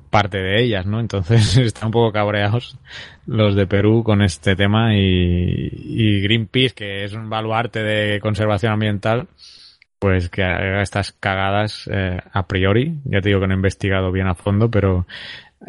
parte 0.09 0.37
de 0.37 0.63
ellas, 0.63 0.85
¿no? 0.85 0.99
Entonces 0.99 1.57
están 1.57 1.87
un 1.87 1.91
poco 1.91 2.13
cabreados 2.13 2.77
los 3.27 3.55
de 3.55 3.67
Perú 3.67 4.01
con 4.03 4.21
este 4.21 4.55
tema 4.55 4.95
y, 4.95 6.21
Greenpeace, 6.21 6.73
que 6.73 7.03
es 7.03 7.13
un 7.13 7.29
baluarte 7.29 7.83
de 7.83 8.19
conservación 8.21 8.71
ambiental, 8.71 9.27
pues 9.99 10.29
que 10.29 10.43
haga 10.43 10.81
estas 10.81 11.11
cagadas 11.11 11.89
eh, 11.91 12.17
a 12.31 12.47
priori. 12.47 12.95
Ya 13.03 13.19
te 13.19 13.27
digo 13.27 13.41
que 13.41 13.47
no 13.47 13.53
he 13.53 13.57
investigado 13.57 14.11
bien 14.11 14.27
a 14.27 14.35
fondo, 14.35 14.71
pero 14.71 15.05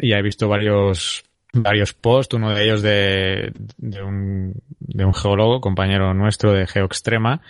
ya 0.01 0.17
he 0.17 0.21
visto 0.21 0.47
varios 0.47 1.25
varios 1.53 1.93
posts, 1.93 2.33
uno 2.33 2.53
de 2.53 2.63
ellos 2.63 2.81
de, 2.81 3.53
de, 3.77 4.01
un, 4.01 4.53
de 4.79 5.05
un 5.05 5.13
geólogo, 5.13 5.61
compañero 5.61 6.13
nuestro 6.13 6.51
de 6.51 6.67
GeoExtrema, 6.67 7.41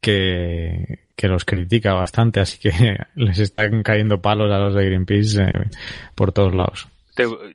que, 0.00 1.06
que 1.16 1.28
los 1.28 1.44
critica 1.44 1.94
bastante, 1.94 2.40
así 2.40 2.58
que 2.58 2.98
les 3.16 3.38
están 3.38 3.82
cayendo 3.82 4.20
palos 4.20 4.52
a 4.52 4.58
los 4.58 4.74
de 4.74 4.84
Greenpeace 4.84 5.42
eh, 5.42 5.52
por 6.14 6.32
todos 6.32 6.54
lados. 6.54 6.88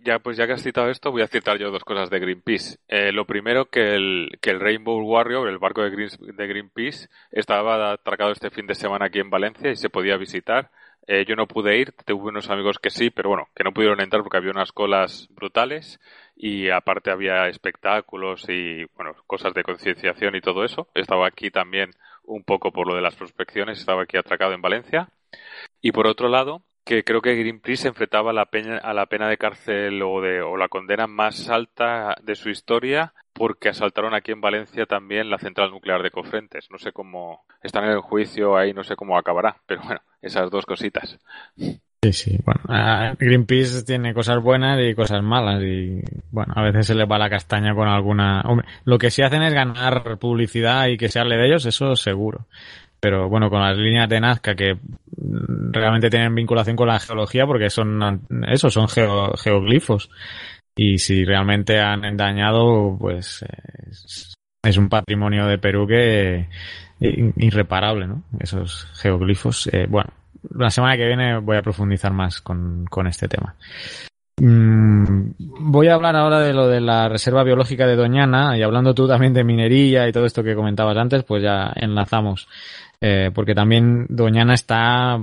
ya, 0.04 0.20
pues 0.20 0.38
ya 0.38 0.48
que 0.48 0.54
has 0.54 0.64
citado 0.64 0.90
esto, 0.90 1.12
voy 1.12 1.22
a 1.22 1.28
citar 1.28 1.60
yo 1.60 1.70
dos 1.70 1.84
cosas 1.84 2.10
de 2.10 2.20
Greenpeace. 2.20 2.80
Eh, 2.88 3.12
lo 3.12 3.26
primero, 3.26 3.66
que 3.66 3.94
el, 3.96 4.40
que 4.42 4.50
el 4.50 4.60
Rainbow 4.60 5.00
Warrior, 5.00 5.48
el 5.48 5.60
barco 5.60 5.84
de, 5.84 5.92
Green, 5.92 6.10
de 6.36 6.48
Greenpeace, 6.48 7.10
estaba 7.32 7.94
atracado 7.94 8.32
este 8.32 8.50
fin 8.50 8.66
de 8.66 8.74
semana 8.74 9.06
aquí 9.06 9.20
en 9.20 9.30
Valencia 9.30 9.70
y 9.70 9.76
se 9.76 9.90
podía 9.90 10.18
visitar 10.18 10.72
Eh, 11.08 11.26
yo 11.28 11.36
no 11.36 11.48
pude 11.48 11.78
ir, 11.78 11.94
tuve 12.06 12.30
unos 12.30 12.50
amigos 12.50 12.78
que 12.80 12.90
sí, 12.90 13.10
pero 13.10 13.30
bueno, 13.30 13.50
que 13.56 13.64
no 13.64 13.74
pudieron 13.74 14.02
entrar 14.02 14.22
porque 14.22 14.38
había 14.38 14.52
unas 14.52 14.72
colas 14.72 15.28
brutales 15.32 16.00
y 16.36 16.70
aparte 16.70 17.12
había 17.12 17.48
espectáculos 17.48 18.46
y 18.50 18.86
bueno, 18.96 19.16
cosas 19.28 19.54
de 19.54 19.64
concienciación 19.64 20.36
y 20.36 20.42
todo 20.42 20.64
eso. 20.64 20.88
Estaba 20.94 21.28
aquí 21.28 21.50
también 21.50 21.92
un 22.24 22.44
poco 22.44 22.72
por 22.72 22.88
lo 22.88 22.96
de 22.96 23.02
las 23.02 23.16
prospecciones, 23.16 23.80
estaba 23.80 24.04
aquí 24.04 24.18
atracado 24.18 24.54
en 24.54 24.62
Valencia. 24.62 25.10
Y 25.82 25.92
por 25.92 26.08
otro 26.08 26.30
lado, 26.30 26.62
que 26.91 27.06
creo 27.06 27.21
que 27.21 27.36
Greenpeace 27.36 27.88
enfrentaba 27.88 28.32
a 28.32 28.34
la, 28.34 28.47
pena, 28.47 28.77
a 28.77 28.93
la 28.93 29.06
pena 29.06 29.30
de 29.30 29.38
cárcel 29.38 30.01
o, 30.01 30.19
de, 30.19 30.41
o 30.41 30.58
la 30.58 30.67
condena 30.67 31.08
más 31.08 31.49
alta 31.49 32.15
de 32.21 32.36
su 32.36 32.49
historia 32.49 33.13
porque 33.32 33.69
asaltaron 33.69 34.13
aquí 34.13 34.34
en 34.34 34.41
Valencia 34.41 34.86
también 34.86 35.30
la 35.30 35.38
central 35.38 35.71
nuclear 35.71 36.04
de 36.04 36.12
Cofrentes. 36.12 36.67
No 36.69 36.77
sé 36.77 36.91
cómo 36.91 37.45
están 37.63 37.86
en 37.86 37.91
el 37.91 38.01
juicio 38.01 38.58
ahí, 38.58 38.73
no 38.73 38.84
sé 38.84 38.97
cómo 38.97 39.17
acabará, 39.17 39.56
pero 39.65 39.82
bueno, 39.84 40.01
esas 40.21 40.51
dos 40.51 40.65
cositas. 40.65 41.17
Sí, 41.56 42.12
sí, 42.12 42.38
bueno, 42.43 43.15
Greenpeace 43.17 43.86
tiene 43.86 44.13
cosas 44.13 44.41
buenas 44.41 44.77
y 44.82 44.93
cosas 44.93 45.23
malas 45.23 45.62
y 45.63 46.01
bueno, 46.30 46.51
a 46.58 46.62
veces 46.63 46.88
se 46.88 46.95
les 46.95 47.10
va 47.10 47.17
la 47.17 47.30
castaña 47.30 47.73
con 47.73 47.88
alguna... 47.88 48.41
Hombre, 48.41 48.67
lo 48.84 48.97
que 48.97 49.12
sí 49.12 49.21
hacen 49.21 49.43
es 49.43 49.54
ganar 49.54 50.17
publicidad 50.19 50.88
y 50.88 50.97
que 50.97 51.08
se 51.08 51.19
hable 51.19 51.38
de 51.38 51.47
ellos, 51.47 51.65
eso 51.65 51.95
seguro 51.95 52.47
pero 53.02 53.28
bueno, 53.28 53.50
con 53.50 53.62
las 53.62 53.76
líneas 53.76 54.08
de 54.08 54.22
Nazca 54.22 54.56
que 54.56 54.78
realmente 55.72 56.10
tienen 56.10 56.36
vinculación 56.36 56.76
con 56.76 56.88
la 56.88 57.00
geología 57.00 57.48
porque 57.48 57.70
son 57.70 58.22
eso, 58.48 58.70
son 58.70 58.88
geoglifos. 58.88 60.10
Y 60.76 61.00
si 61.00 61.26
realmente 61.26 61.80
han 61.80 62.16
dañado, 62.16 62.96
pues 63.00 63.44
es, 64.64 64.78
un 64.78 64.88
patrimonio 64.88 65.48
de 65.48 65.58
Perú 65.58 65.88
que 65.88 66.48
irreparable, 67.00 68.08
¿no? 68.08 68.24
Esos 68.40 68.88
geoglifos. 68.94 69.68
Eh, 69.74 69.88
bueno, 69.90 70.12
la 70.56 70.70
semana 70.70 70.96
que 70.96 71.08
viene 71.08 71.40
voy 71.40 71.58
a 71.58 71.64
profundizar 71.64 72.14
más 72.14 72.40
con, 72.40 72.86
con 72.86 73.08
este 73.08 73.28
tema. 73.28 73.56
Mm, 74.44 75.34
voy 75.38 75.88
a 75.88 75.94
hablar 75.94 76.16
ahora 76.16 76.40
de 76.40 76.54
lo 76.54 76.68
de 76.68 76.82
la 76.82 77.08
reserva 77.10 77.44
biológica 77.44 77.86
de 77.86 77.96
Doñana 77.96 78.58
y 78.58 78.64
hablando 78.64 78.96
tú 78.96 79.08
también 79.08 79.34
de 79.34 79.44
minería 79.44 80.08
y 80.08 80.12
todo 80.12 80.26
esto 80.26 80.44
que 80.44 80.56
comentabas 80.56 80.98
antes, 80.98 81.24
pues 81.24 81.44
ya 81.44 81.72
enlazamos. 81.76 82.48
Eh, 83.04 83.32
porque 83.34 83.56
también 83.56 84.06
Doñana 84.10 84.54
está 84.54 85.18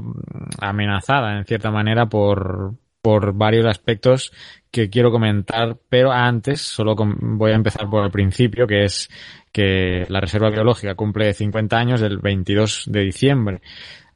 amenazada 0.60 1.38
en 1.38 1.44
cierta 1.44 1.70
manera 1.70 2.06
por, 2.06 2.74
por 3.00 3.32
varios 3.34 3.66
aspectos 3.66 4.32
que 4.72 4.90
quiero 4.90 5.12
comentar, 5.12 5.76
pero 5.88 6.10
antes 6.10 6.60
solo 6.60 6.96
voy 6.96 7.52
a 7.52 7.54
empezar 7.54 7.88
por 7.88 8.04
el 8.04 8.10
principio, 8.10 8.66
que 8.66 8.82
es 8.82 9.08
que 9.52 10.04
la 10.08 10.20
Reserva 10.20 10.50
Biológica 10.50 10.96
cumple 10.96 11.32
50 11.32 11.76
años 11.78 12.02
el 12.02 12.18
22 12.18 12.84
de 12.86 13.00
diciembre. 13.00 13.60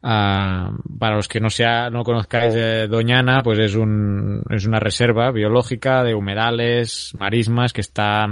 Uh, 0.04 0.74
para 0.98 1.14
los 1.14 1.28
que 1.28 1.38
no 1.38 1.48
sea, 1.48 1.88
no 1.88 2.02
conozcáis 2.02 2.56
Doñana, 2.90 3.40
pues 3.44 3.60
es 3.60 3.76
un, 3.76 4.42
es 4.50 4.66
una 4.66 4.80
reserva 4.80 5.30
biológica 5.30 6.02
de 6.02 6.16
humedales, 6.16 7.14
marismas 7.20 7.72
que 7.72 7.82
está 7.82 8.26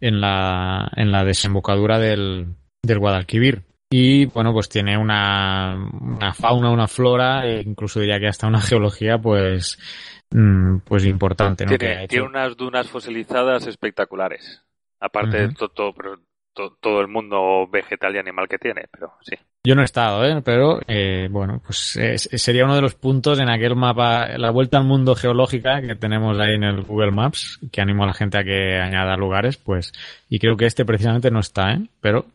en 0.00 0.20
la, 0.20 0.90
en 0.96 1.12
la 1.12 1.24
desembocadura 1.24 2.00
del, 2.00 2.48
del 2.82 2.98
Guadalquivir. 2.98 3.62
Y 3.90 4.26
bueno, 4.26 4.52
pues 4.52 4.68
tiene 4.68 4.98
una, 4.98 5.76
una 6.00 6.34
fauna, 6.34 6.70
una 6.70 6.88
flora, 6.88 7.46
e 7.46 7.62
incluso 7.62 8.00
diría 8.00 8.18
que 8.18 8.26
hasta 8.26 8.48
una 8.48 8.60
geología, 8.60 9.18
pues, 9.18 9.78
mm, 10.30 10.78
pues 10.78 11.04
importante, 11.04 11.64
¿no? 11.64 11.78
Tiene, 11.78 12.08
tiene 12.08 12.26
unas 12.26 12.56
dunas 12.56 12.88
fosilizadas 12.88 13.66
espectaculares. 13.66 14.62
Aparte 14.98 15.48
de 15.48 15.54
todo, 15.54 15.94
todo 16.80 17.00
el 17.00 17.08
mundo 17.08 17.68
vegetal 17.70 18.14
y 18.14 18.18
animal 18.18 18.48
que 18.48 18.58
tiene, 18.58 18.86
pero 18.90 19.12
sí. 19.20 19.36
Yo 19.62 19.74
no 19.74 19.82
he 19.82 19.84
estado, 19.84 20.24
¿eh? 20.24 20.40
pero 20.44 20.80
eh, 20.86 21.28
bueno, 21.30 21.60
pues 21.64 21.98
sería 22.36 22.64
uno 22.64 22.76
de 22.76 22.80
los 22.80 22.94
puntos 22.94 23.38
en 23.40 23.50
aquel 23.50 23.76
mapa, 23.76 24.38
la 24.38 24.50
vuelta 24.50 24.78
al 24.78 24.84
mundo 24.84 25.14
geológica 25.14 25.82
que 25.82 25.96
tenemos 25.96 26.38
ahí 26.38 26.54
en 26.54 26.64
el 26.64 26.82
Google 26.82 27.10
Maps, 27.10 27.58
que 27.70 27.80
animo 27.80 28.04
a 28.04 28.06
la 28.06 28.14
gente 28.14 28.38
a 28.38 28.44
que 28.44 28.78
añada 28.78 29.16
lugares, 29.16 29.56
pues, 29.56 29.92
y 30.28 30.38
creo 30.38 30.56
que 30.56 30.66
este 30.66 30.84
precisamente 30.84 31.30
no 31.30 31.40
está, 31.40 31.72
¿eh? 31.72 31.88
pero 32.00 32.26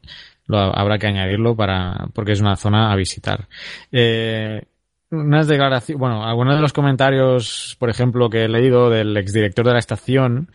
habrá 0.58 0.98
que 0.98 1.08
añadirlo 1.08 1.56
para, 1.56 2.08
porque 2.14 2.34
es 2.34 2.42
una 2.42 2.56
zona 2.56 2.92
a 2.92 2.96
visitar. 2.96 3.48
Eh, 3.92 4.64
unas 5.12 5.48
declaraciones, 5.48 6.00
bueno, 6.00 6.24
algunos 6.26 6.56
de 6.56 6.62
los 6.62 6.72
comentarios, 6.72 7.76
por 7.80 7.90
ejemplo, 7.90 8.30
que 8.30 8.46
he 8.46 8.48
leído 8.48 8.90
del 8.90 9.16
exdirector 9.18 9.66
de 9.66 9.74
la 9.74 9.80
estación, 9.80 10.50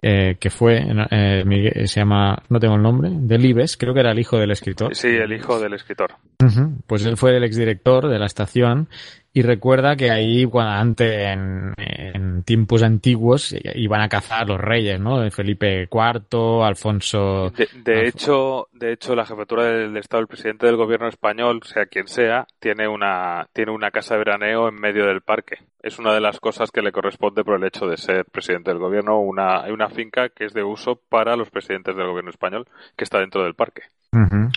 eh, 0.00 0.36
que 0.40 0.48
fue, 0.48 0.82
eh, 1.10 1.86
se 1.86 2.00
llama, 2.00 2.42
no 2.48 2.58
tengo 2.58 2.76
el 2.76 2.82
nombre, 2.82 3.10
Delibes, 3.12 3.76
creo 3.76 3.92
que 3.92 4.00
era 4.00 4.12
el 4.12 4.18
hijo 4.18 4.38
del 4.38 4.50
escritor. 4.50 4.94
Sí, 4.94 5.08
el 5.08 5.32
hijo 5.32 5.60
del 5.60 5.74
escritor. 5.74 6.14
Pues 6.86 7.04
él 7.04 7.16
fue 7.16 7.36
el 7.36 7.44
exdirector 7.44 8.08
de 8.08 8.18
la 8.18 8.26
estación 8.26 8.88
y 9.38 9.42
recuerda 9.42 9.94
que 9.94 10.10
ahí, 10.10 10.46
cuando 10.46 10.72
antes, 10.72 11.12
en, 11.16 12.42
tiempos 12.42 12.82
antiguos, 12.82 13.54
iban 13.76 14.00
a 14.00 14.08
cazar 14.08 14.48
los 14.48 14.60
reyes, 14.60 14.98
¿no? 14.98 15.30
Felipe 15.30 15.88
IV, 15.88 16.64
Alfonso. 16.64 17.52
De, 17.84 18.08
hecho, 18.08 18.66
de 18.72 18.92
hecho, 18.92 19.14
la 19.14 19.24
jefatura 19.24 19.66
del, 19.66 19.96
Estado, 19.96 20.22
el 20.22 20.26
presidente 20.26 20.66
del 20.66 20.74
gobierno 20.74 21.06
español, 21.06 21.60
sea 21.62 21.86
quien 21.86 22.08
sea, 22.08 22.48
tiene 22.58 22.88
una, 22.88 23.46
tiene 23.52 23.70
una 23.70 23.92
casa 23.92 24.14
de 24.14 24.24
veraneo 24.24 24.68
en 24.68 24.74
medio 24.74 25.06
del 25.06 25.20
parque. 25.20 25.58
Es 25.84 26.00
una 26.00 26.12
de 26.12 26.20
las 26.20 26.40
cosas 26.40 26.72
que 26.72 26.82
le 26.82 26.90
corresponde 26.90 27.44
por 27.44 27.58
el 27.58 27.64
hecho 27.64 27.86
de 27.86 27.96
ser 27.96 28.24
presidente 28.24 28.72
del 28.72 28.80
gobierno. 28.80 29.20
Una, 29.20 29.62
hay 29.62 29.70
una 29.70 29.88
finca 29.88 30.30
que 30.30 30.46
es 30.46 30.52
de 30.52 30.64
uso 30.64 30.96
para 31.08 31.36
los 31.36 31.48
presidentes 31.50 31.94
del 31.94 32.08
gobierno 32.08 32.30
español, 32.30 32.66
que 32.96 33.04
está 33.04 33.20
dentro 33.20 33.44
del 33.44 33.54
parque. 33.54 33.82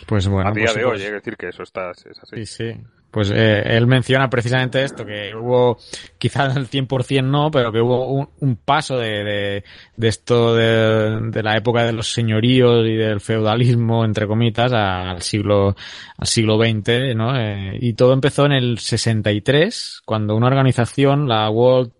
Pues 0.07 0.27
bueno. 0.27 0.49
A 0.49 0.53
día 0.53 0.65
pues 0.65 0.75
de 0.75 0.85
hoy, 0.85 1.03
es 1.03 1.11
decir 1.11 1.37
que 1.37 1.49
eso 1.49 1.61
está, 1.61 1.91
es 1.91 2.19
así. 2.19 2.45
Sí, 2.45 2.45
sí. 2.47 2.81
Pues 3.11 3.29
eh, 3.29 3.61
él 3.65 3.87
menciona 3.87 4.29
precisamente 4.29 4.83
esto, 4.83 5.05
que 5.05 5.35
hubo, 5.35 5.77
quizás 6.17 6.55
el 6.55 6.69
100% 6.69 7.25
no, 7.25 7.51
pero 7.51 7.69
que 7.69 7.81
hubo 7.81 8.29
un, 8.39 8.55
paso 8.55 8.97
de, 8.97 9.63
de, 9.97 10.07
esto 10.07 10.55
de, 10.55 11.19
de, 11.29 11.43
la 11.43 11.57
época 11.57 11.83
de 11.83 11.91
los 11.91 12.07
señoríos 12.07 12.87
y 12.87 12.95
del 12.95 13.19
feudalismo, 13.19 14.05
entre 14.05 14.27
comitas, 14.27 14.71
al 14.71 15.21
siglo, 15.21 15.75
al 16.17 16.27
siglo 16.27 16.57
XX, 16.57 17.13
¿no? 17.13 17.37
Eh, 17.37 17.77
y 17.81 17.93
todo 17.93 18.13
empezó 18.13 18.45
en 18.45 18.53
el 18.53 18.79
63, 18.79 20.01
cuando 20.05 20.33
una 20.33 20.47
organización, 20.47 21.27
la 21.27 21.49
World 21.49 21.91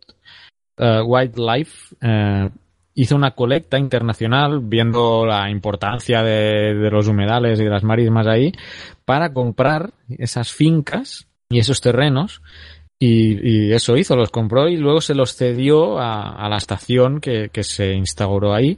uh, 0.78 1.02
Wildlife, 1.04 1.96
eh, 2.02 2.50
hizo 2.94 3.16
una 3.16 3.32
colecta 3.32 3.80
internacional 3.80 4.60
viendo 4.62 5.26
la 5.26 5.50
importancia 5.50 6.24
de, 6.24 6.74
los 6.92 7.08
humedales 7.08 7.60
y 7.60 7.64
de 7.64 7.70
las 7.70 7.84
marismas 7.84 8.28
ahí 8.28 8.52
para 9.06 9.34
comprar 9.34 9.94
esas 10.10 10.52
fincas 10.52 11.28
y 11.50 11.60
esos 11.60 11.82
terrenos 11.82 12.42
y, 13.00 13.74
eso 13.74 13.98
hizo, 13.98 14.16
los 14.16 14.30
compró 14.30 14.68
y 14.68 14.78
luego 14.78 15.02
se 15.02 15.16
los 15.16 15.36
cedió 15.36 16.00
a, 16.00 16.48
la 16.48 16.58
estación 16.58 17.20
que, 17.20 17.50
se 17.64 17.94
instauró 17.94 18.54
ahí 18.54 18.78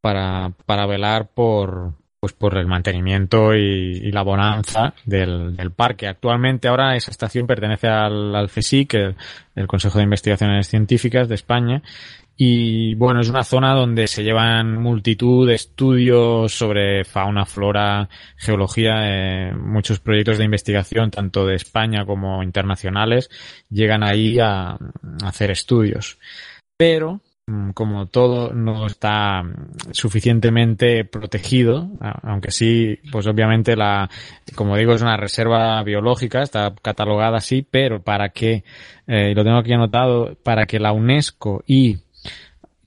para, 0.00 0.52
para 0.64 0.86
velar 0.86 1.28
por, 1.34 1.92
pues 2.20 2.34
por 2.34 2.58
el 2.58 2.66
mantenimiento 2.66 3.54
y, 3.54 4.12
la 4.12 4.22
bonanza 4.22 4.94
del, 5.04 5.56
parque. 5.74 6.06
Actualmente 6.06 6.68
ahora 6.68 6.94
esa 6.94 7.10
estación 7.10 7.46
pertenece 7.46 7.88
al, 7.88 8.36
al 8.36 8.50
el 9.54 9.66
Consejo 9.66 9.98
de 9.98 10.04
Investigaciones 10.04 10.68
Científicas 10.68 11.28
de 11.28 11.34
España, 11.34 11.82
y 12.42 12.94
bueno, 12.94 13.20
es 13.20 13.28
una 13.28 13.44
zona 13.44 13.74
donde 13.74 14.06
se 14.06 14.24
llevan 14.24 14.80
multitud 14.80 15.46
de 15.46 15.56
estudios 15.56 16.50
sobre 16.50 17.04
fauna, 17.04 17.44
flora, 17.44 18.08
geología, 18.38 18.94
eh, 19.02 19.52
muchos 19.54 20.00
proyectos 20.00 20.38
de 20.38 20.44
investigación, 20.46 21.10
tanto 21.10 21.44
de 21.44 21.56
España 21.56 22.06
como 22.06 22.42
internacionales, 22.42 23.28
llegan 23.68 24.02
ahí 24.02 24.38
a, 24.40 24.78
hacer 25.22 25.50
estudios. 25.50 26.18
Pero, 26.78 27.20
mm, 27.46 27.72
como 27.72 28.06
todo 28.06 28.54
no 28.54 28.86
está 28.86 29.42
suficientemente 29.90 31.04
protegido, 31.04 31.90
aunque 32.22 32.52
sí, 32.52 33.00
pues 33.12 33.26
obviamente 33.26 33.76
la, 33.76 34.08
como 34.54 34.78
digo, 34.78 34.94
es 34.94 35.02
una 35.02 35.18
reserva 35.18 35.82
biológica, 35.82 36.40
está 36.40 36.74
catalogada 36.80 37.36
así, 37.36 37.66
pero 37.70 38.02
para 38.02 38.30
que, 38.30 38.64
eh, 39.06 39.34
lo 39.34 39.44
tengo 39.44 39.58
aquí 39.58 39.74
anotado, 39.74 40.38
para 40.42 40.64
que 40.64 40.78
la 40.78 40.92
UNESCO 40.92 41.62
y 41.66 41.98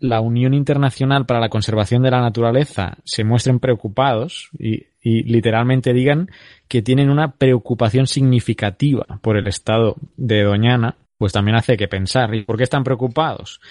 la 0.03 0.19
Unión 0.19 0.53
Internacional 0.53 1.25
para 1.25 1.39
la 1.39 1.47
Conservación 1.47 2.03
de 2.03 2.11
la 2.11 2.19
Naturaleza 2.19 2.97
se 3.05 3.23
muestren 3.23 3.61
preocupados 3.61 4.49
y, 4.59 4.87
y, 5.01 5.23
literalmente 5.23 5.93
digan 5.93 6.29
que 6.67 6.81
tienen 6.81 7.09
una 7.09 7.31
preocupación 7.31 8.05
significativa 8.05 9.05
por 9.21 9.37
el 9.37 9.47
estado 9.47 9.95
de 10.17 10.43
Doñana, 10.43 10.97
pues 11.17 11.31
también 11.31 11.55
hace 11.55 11.77
que 11.77 11.87
pensar. 11.87 12.35
¿Y 12.35 12.43
por 12.43 12.57
qué 12.57 12.63
están 12.63 12.83
preocupados? 12.83 13.61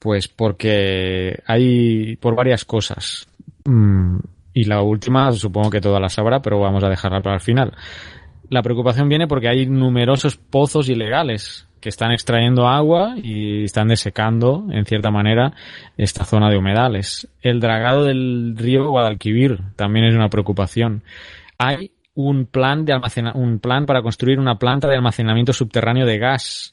Pues 0.00 0.26
porque 0.26 1.38
hay 1.46 2.16
por 2.16 2.34
varias 2.34 2.64
cosas. 2.64 3.28
Mm, 3.64 4.18
y 4.54 4.64
la 4.64 4.82
última, 4.82 5.30
supongo 5.30 5.70
que 5.70 5.80
todas 5.80 6.02
las 6.02 6.14
sabrá, 6.14 6.42
pero 6.42 6.58
vamos 6.58 6.82
a 6.82 6.88
dejarla 6.88 7.20
para 7.20 7.36
el 7.36 7.40
final. 7.40 7.72
La 8.50 8.62
preocupación 8.62 9.08
viene 9.08 9.26
porque 9.26 9.48
hay 9.48 9.66
numerosos 9.66 10.36
pozos 10.36 10.88
ilegales 10.88 11.68
que 11.80 11.88
están 11.88 12.12
extrayendo 12.12 12.66
agua 12.66 13.14
y 13.22 13.64
están 13.64 13.88
desecando, 13.88 14.66
en 14.70 14.84
cierta 14.84 15.10
manera, 15.10 15.52
esta 15.96 16.24
zona 16.24 16.50
de 16.50 16.58
humedales. 16.58 17.28
El 17.40 17.60
dragado 17.60 18.04
del 18.04 18.56
río 18.56 18.88
Guadalquivir 18.88 19.60
también 19.76 20.06
es 20.06 20.14
una 20.14 20.28
preocupación. 20.28 21.02
Hay 21.58 21.92
un 22.14 22.46
plan 22.46 22.84
de 22.84 22.98
un 23.34 23.60
plan 23.60 23.86
para 23.86 24.02
construir 24.02 24.40
una 24.40 24.58
planta 24.58 24.88
de 24.88 24.96
almacenamiento 24.96 25.52
subterráneo 25.52 26.04
de 26.04 26.18
gas. 26.18 26.72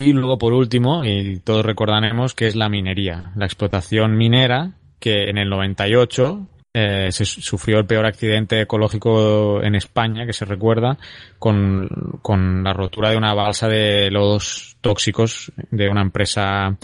Y 0.00 0.12
luego, 0.12 0.38
por 0.38 0.52
último, 0.52 1.04
y 1.04 1.40
todos 1.40 1.66
recordaremos 1.66 2.34
que 2.34 2.46
es 2.46 2.54
la 2.54 2.68
minería, 2.68 3.32
la 3.36 3.46
explotación 3.46 4.16
minera, 4.16 4.72
que 5.00 5.24
en 5.28 5.38
el 5.38 5.48
98 5.48 6.46
eh, 6.72 7.08
se 7.10 7.24
sufrió 7.24 7.78
el 7.78 7.86
peor 7.86 8.06
accidente 8.06 8.60
ecológico 8.60 9.60
en 9.62 9.74
España, 9.74 10.24
que 10.24 10.32
se 10.32 10.44
recuerda, 10.44 10.96
con, 11.38 11.88
con, 12.22 12.62
la 12.62 12.72
rotura 12.72 13.10
de 13.10 13.16
una 13.16 13.34
balsa 13.34 13.66
de 13.66 14.08
lodos 14.10 14.76
tóxicos 14.80 15.50
de 15.70 15.88
una 15.88 16.02
empresa 16.02 16.76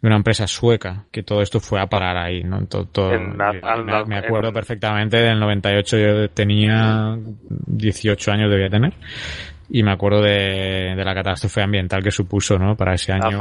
de 0.00 0.08
una 0.08 0.16
empresa 0.16 0.46
sueca, 0.46 1.04
que 1.10 1.22
todo 1.22 1.40
esto 1.40 1.60
fue 1.60 1.80
a 1.80 1.86
parar 1.86 2.18
ahí, 2.18 2.42
¿no? 2.42 2.66
Todo, 2.66 3.10
me, 4.06 4.18
acuerdo 4.18 4.52
perfectamente 4.52 5.16
del 5.16 5.40
98, 5.40 5.96
yo 5.96 6.28
tenía 6.28 7.16
18 7.48 8.32
años 8.32 8.50
debía 8.50 8.68
tener, 8.68 8.92
y 9.70 9.82
me 9.82 9.92
acuerdo 9.92 10.22
de, 10.22 10.94
de 10.96 11.04
la 11.04 11.14
catástrofe 11.14 11.62
ambiental 11.62 12.02
que 12.02 12.10
supuso, 12.10 12.58
¿no? 12.58 12.76
Para 12.76 12.94
ese 12.94 13.12
año 13.12 13.38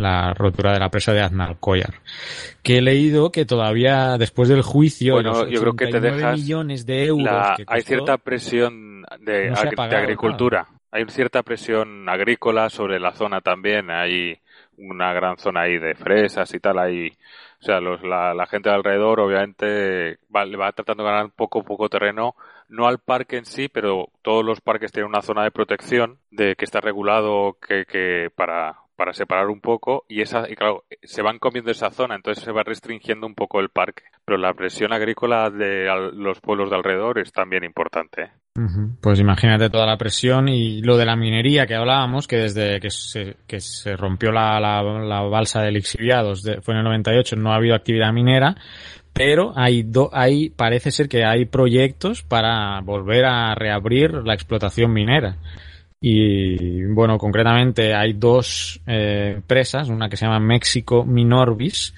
la 0.00 0.34
rotura 0.34 0.72
de 0.72 0.80
la 0.80 0.88
presa 0.88 1.12
de 1.12 1.20
Aznalcóllar. 1.20 1.94
Que 2.62 2.78
he 2.78 2.82
leído 2.82 3.30
que 3.30 3.44
todavía 3.44 4.16
después 4.18 4.48
del 4.48 4.62
juicio, 4.62 5.14
bueno, 5.14 5.46
yo 5.46 5.60
creo 5.60 5.74
que 5.74 5.86
te 5.88 6.00
dejas 6.00 6.38
millones 6.38 6.86
de 6.86 7.06
euros. 7.06 7.58
hay 7.66 7.82
cierta 7.82 8.16
presión 8.18 9.04
de, 9.20 9.52
agricultura. 9.78 10.66
Hay 10.90 11.04
cierta 11.08 11.42
presión 11.42 12.08
agrícola 12.08 12.68
sobre 12.68 12.98
la 12.98 13.12
zona 13.12 13.40
también. 13.40 13.90
Hay 13.90 14.38
una 14.76 15.12
gran 15.12 15.36
zona 15.36 15.62
ahí 15.62 15.78
de 15.78 15.94
fresas 15.94 16.52
y 16.54 16.58
tal. 16.58 16.78
Hay, 16.78 17.08
o 17.60 17.64
sea, 17.64 17.80
los, 17.80 18.02
la, 18.02 18.34
la, 18.34 18.46
gente 18.46 18.70
de 18.70 18.74
alrededor 18.74 19.20
obviamente 19.20 20.18
va, 20.34 20.44
va 20.56 20.72
tratando 20.72 21.04
de 21.04 21.10
ganar 21.10 21.30
poco 21.36 21.62
poco 21.62 21.88
terreno 21.88 22.34
no 22.70 22.86
al 22.86 22.98
parque 22.98 23.36
en 23.36 23.44
sí, 23.44 23.68
pero 23.68 24.08
todos 24.22 24.44
los 24.44 24.60
parques 24.60 24.92
tienen 24.92 25.10
una 25.10 25.22
zona 25.22 25.44
de 25.44 25.50
protección 25.50 26.18
de 26.30 26.56
que 26.56 26.64
está 26.64 26.80
regulado 26.80 27.58
que, 27.60 27.84
que 27.84 28.28
para, 28.34 28.76
para 29.00 29.14
separar 29.14 29.46
un 29.46 29.62
poco 29.62 30.04
y 30.08 30.20
esa 30.20 30.44
y 30.46 30.54
claro 30.54 30.84
se 31.02 31.22
van 31.22 31.38
comiendo 31.38 31.70
esa 31.70 31.90
zona 31.90 32.16
entonces 32.16 32.44
se 32.44 32.52
va 32.52 32.62
restringiendo 32.62 33.26
un 33.26 33.34
poco 33.34 33.58
el 33.60 33.70
parque 33.70 34.02
pero 34.26 34.36
la 34.36 34.52
presión 34.52 34.92
agrícola 34.92 35.48
de 35.48 35.86
los 36.12 36.38
pueblos 36.42 36.68
de 36.68 36.76
alrededor 36.76 37.18
es 37.18 37.32
también 37.32 37.64
importante 37.64 38.24
¿eh? 38.24 38.30
pues 39.00 39.18
imagínate 39.18 39.70
toda 39.70 39.86
la 39.86 39.96
presión 39.96 40.50
y 40.50 40.82
lo 40.82 40.98
de 40.98 41.06
la 41.06 41.16
minería 41.16 41.66
que 41.66 41.76
hablábamos 41.76 42.28
que 42.28 42.36
desde 42.36 42.78
que 42.78 42.90
se, 42.90 43.38
que 43.46 43.60
se 43.60 43.96
rompió 43.96 44.32
la, 44.32 44.60
la, 44.60 44.82
la 44.82 45.22
balsa 45.22 45.62
de 45.62 45.72
lixiviados 45.72 46.42
fue 46.60 46.74
en 46.74 46.80
el 46.80 46.84
98 46.84 47.36
no 47.36 47.52
ha 47.52 47.56
habido 47.56 47.74
actividad 47.74 48.12
minera 48.12 48.54
pero 49.12 49.52
hay, 49.56 49.82
do, 49.82 50.10
hay 50.12 50.50
parece 50.50 50.90
ser 50.90 51.08
que 51.08 51.24
hay 51.24 51.44
proyectos 51.44 52.22
para 52.22 52.80
volver 52.80 53.24
a 53.24 53.54
reabrir 53.54 54.12
la 54.24 54.34
explotación 54.34 54.92
minera 54.92 55.36
y 56.00 56.84
bueno, 56.86 57.18
concretamente 57.18 57.94
hay 57.94 58.14
dos 58.14 58.80
eh, 58.86 59.32
empresas, 59.36 59.90
una 59.90 60.08
que 60.08 60.16
se 60.16 60.24
llama 60.24 60.40
México 60.40 61.04
Minorbis, 61.04 61.94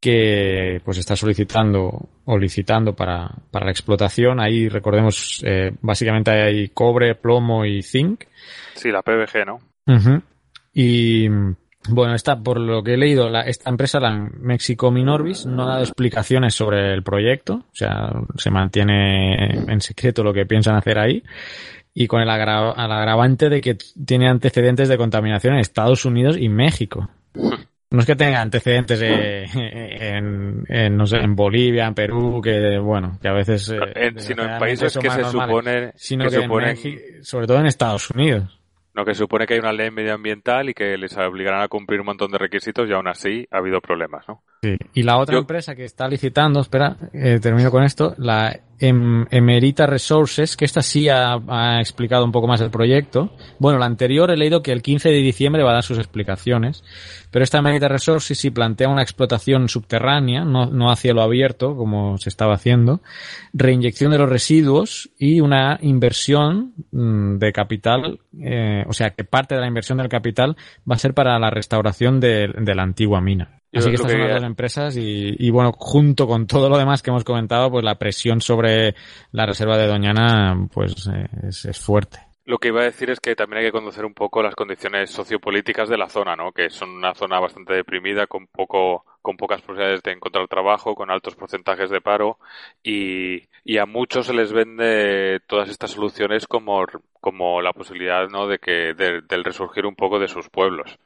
que 0.00 0.80
pues 0.84 0.98
está 0.98 1.14
solicitando 1.14 2.08
o 2.24 2.36
licitando 2.36 2.94
para, 2.96 3.30
para 3.52 3.66
la 3.66 3.70
explotación. 3.70 4.40
Ahí 4.40 4.68
recordemos, 4.68 5.40
eh, 5.46 5.70
básicamente 5.80 6.32
hay 6.32 6.68
cobre, 6.70 7.14
plomo 7.14 7.64
y 7.64 7.82
zinc. 7.82 8.24
Sí, 8.74 8.90
la 8.90 9.02
PVG, 9.02 9.46
¿no? 9.46 9.60
Y 10.74 11.28
bueno, 11.88 12.14
esta, 12.14 12.40
por 12.40 12.60
lo 12.60 12.82
que 12.82 12.94
he 12.94 12.96
leído, 12.96 13.28
la, 13.28 13.42
esta 13.42 13.70
empresa, 13.70 13.98
la 13.98 14.12
México 14.38 14.90
Minorbis, 14.90 15.46
no 15.46 15.64
ha 15.64 15.72
dado 15.72 15.82
explicaciones 15.82 16.54
sobre 16.54 16.92
el 16.94 17.02
proyecto, 17.02 17.54
o 17.54 17.74
sea, 17.74 18.12
se 18.36 18.50
mantiene 18.50 19.64
en 19.70 19.80
secreto 19.80 20.22
lo 20.22 20.32
que 20.32 20.46
piensan 20.46 20.76
hacer 20.76 20.98
ahí 20.98 21.22
y 21.94 22.06
con 22.06 22.22
el, 22.22 22.30
agravante 22.30 23.48
de 23.48 23.60
que 23.60 23.76
tiene 24.06 24.28
antecedentes 24.28 24.88
de 24.88 24.96
contaminación 24.96 25.54
en 25.54 25.60
Estados 25.60 26.04
Unidos 26.04 26.36
y 26.38 26.48
México. 26.48 27.10
No 27.90 28.00
es 28.00 28.06
que 28.06 28.16
tenga 28.16 28.40
antecedentes 28.40 29.02
en, 29.02 30.64
en, 30.66 30.96
no 30.96 31.06
sé, 31.06 31.18
en 31.18 31.36
Bolivia, 31.36 31.86
en 31.86 31.94
Perú, 31.94 32.40
que 32.42 32.78
bueno, 32.78 33.18
que 33.20 33.28
a 33.28 33.32
veces... 33.32 33.70
Eh, 33.70 34.12
sino 34.16 34.44
en 34.44 34.58
países 34.58 34.96
que 34.96 35.10
se 35.10 35.24
supone... 35.24 35.92
Sino 35.96 36.30
que, 36.30 36.36
en 36.36 37.24
sobre 37.24 37.46
todo 37.46 37.58
en 37.58 37.66
Estados 37.66 38.08
Unidos. 38.10 38.61
No, 38.94 39.04
que 39.04 39.14
supone 39.14 39.46
que 39.46 39.54
hay 39.54 39.60
una 39.60 39.72
ley 39.72 39.90
medioambiental 39.90 40.68
y 40.68 40.74
que 40.74 40.98
les 40.98 41.16
obligarán 41.16 41.62
a 41.62 41.68
cumplir 41.68 42.00
un 42.00 42.06
montón 42.06 42.30
de 42.30 42.38
requisitos 42.38 42.88
y 42.88 42.92
aún 42.92 43.08
así 43.08 43.48
ha 43.50 43.58
habido 43.58 43.80
problemas, 43.80 44.26
¿no? 44.28 44.42
Sí. 44.64 44.76
Y 44.94 45.02
la 45.02 45.18
otra 45.18 45.38
empresa 45.38 45.74
que 45.74 45.84
está 45.84 46.06
licitando, 46.06 46.60
espera, 46.60 46.96
eh, 47.12 47.40
termino 47.42 47.68
con 47.72 47.82
esto, 47.82 48.14
la 48.16 48.60
em, 48.78 49.26
Emerita 49.28 49.86
Resources, 49.86 50.56
que 50.56 50.64
esta 50.64 50.82
sí 50.82 51.08
ha, 51.08 51.34
ha, 51.48 51.80
explicado 51.80 52.24
un 52.24 52.30
poco 52.30 52.46
más 52.46 52.60
el 52.60 52.70
proyecto. 52.70 53.34
Bueno, 53.58 53.80
la 53.80 53.86
anterior 53.86 54.30
he 54.30 54.36
leído 54.36 54.62
que 54.62 54.70
el 54.70 54.80
15 54.80 55.08
de 55.08 55.16
diciembre 55.16 55.64
va 55.64 55.70
a 55.70 55.74
dar 55.74 55.82
sus 55.82 55.98
explicaciones, 55.98 56.84
pero 57.32 57.42
esta 57.42 57.58
Emerita 57.58 57.88
Resources 57.88 58.38
sí 58.38 58.50
plantea 58.50 58.88
una 58.88 59.02
explotación 59.02 59.68
subterránea, 59.68 60.44
no, 60.44 60.66
no 60.66 60.92
a 60.92 60.96
cielo 60.96 61.22
abierto, 61.22 61.74
como 61.74 62.16
se 62.18 62.28
estaba 62.28 62.54
haciendo, 62.54 63.00
reinyección 63.52 64.12
de 64.12 64.18
los 64.18 64.28
residuos 64.28 65.10
y 65.18 65.40
una 65.40 65.80
inversión 65.82 66.74
mm, 66.92 67.38
de 67.38 67.52
capital, 67.52 68.20
eh, 68.40 68.84
o 68.86 68.92
sea, 68.92 69.10
que 69.10 69.24
parte 69.24 69.56
de 69.56 69.60
la 69.60 69.66
inversión 69.66 69.98
del 69.98 70.08
capital 70.08 70.56
va 70.88 70.94
a 70.94 70.98
ser 70.98 71.14
para 71.14 71.36
la 71.40 71.50
restauración 71.50 72.20
de, 72.20 72.46
de 72.56 72.74
la 72.76 72.84
antigua 72.84 73.20
mina. 73.20 73.61
Así 73.74 73.88
que 73.88 73.94
estas 73.94 74.10
son 74.10 74.20
las 74.20 74.34
dos 74.34 74.44
empresas 74.44 74.96
y, 74.96 75.34
y, 75.38 75.50
bueno, 75.50 75.72
junto 75.72 76.26
con 76.26 76.46
todo 76.46 76.68
lo 76.68 76.76
demás 76.76 77.02
que 77.02 77.10
hemos 77.10 77.24
comentado, 77.24 77.70
pues 77.70 77.84
la 77.84 77.98
presión 77.98 78.40
sobre 78.40 78.94
la 79.30 79.46
reserva 79.46 79.78
de 79.78 79.86
Doñana 79.86 80.68
pues 80.72 81.08
eh, 81.08 81.26
es, 81.48 81.64
es, 81.64 81.80
fuerte. 81.80 82.18
Lo 82.44 82.58
que 82.58 82.68
iba 82.68 82.82
a 82.82 82.84
decir 82.84 83.08
es 83.08 83.18
que 83.18 83.34
también 83.34 83.60
hay 83.60 83.66
que 83.66 83.72
conocer 83.72 84.04
un 84.04 84.12
poco 84.12 84.42
las 84.42 84.54
condiciones 84.54 85.10
sociopolíticas 85.10 85.88
de 85.88 85.96
la 85.96 86.08
zona, 86.08 86.36
¿no? 86.36 86.52
Que 86.52 86.68
son 86.68 86.90
una 86.90 87.14
zona 87.14 87.40
bastante 87.40 87.72
deprimida, 87.72 88.26
con 88.26 88.46
poco, 88.46 89.06
con 89.22 89.38
pocas 89.38 89.62
posibilidades 89.62 90.02
de 90.02 90.12
encontrar 90.12 90.48
trabajo, 90.48 90.94
con 90.94 91.10
altos 91.10 91.34
porcentajes 91.34 91.88
de 91.88 92.00
paro 92.02 92.38
y, 92.82 93.44
y 93.64 93.78
a 93.78 93.86
muchos 93.86 94.26
se 94.26 94.34
les 94.34 94.52
vende 94.52 95.40
todas 95.46 95.70
estas 95.70 95.92
soluciones 95.92 96.46
como, 96.46 96.84
como 97.20 97.62
la 97.62 97.72
posibilidad, 97.72 98.28
¿no? 98.28 98.46
De 98.48 98.58
que 98.58 98.92
de, 98.92 99.22
del 99.22 99.44
resurgir 99.44 99.86
un 99.86 99.94
poco 99.94 100.18
de 100.18 100.28
sus 100.28 100.50
pueblos. 100.50 100.98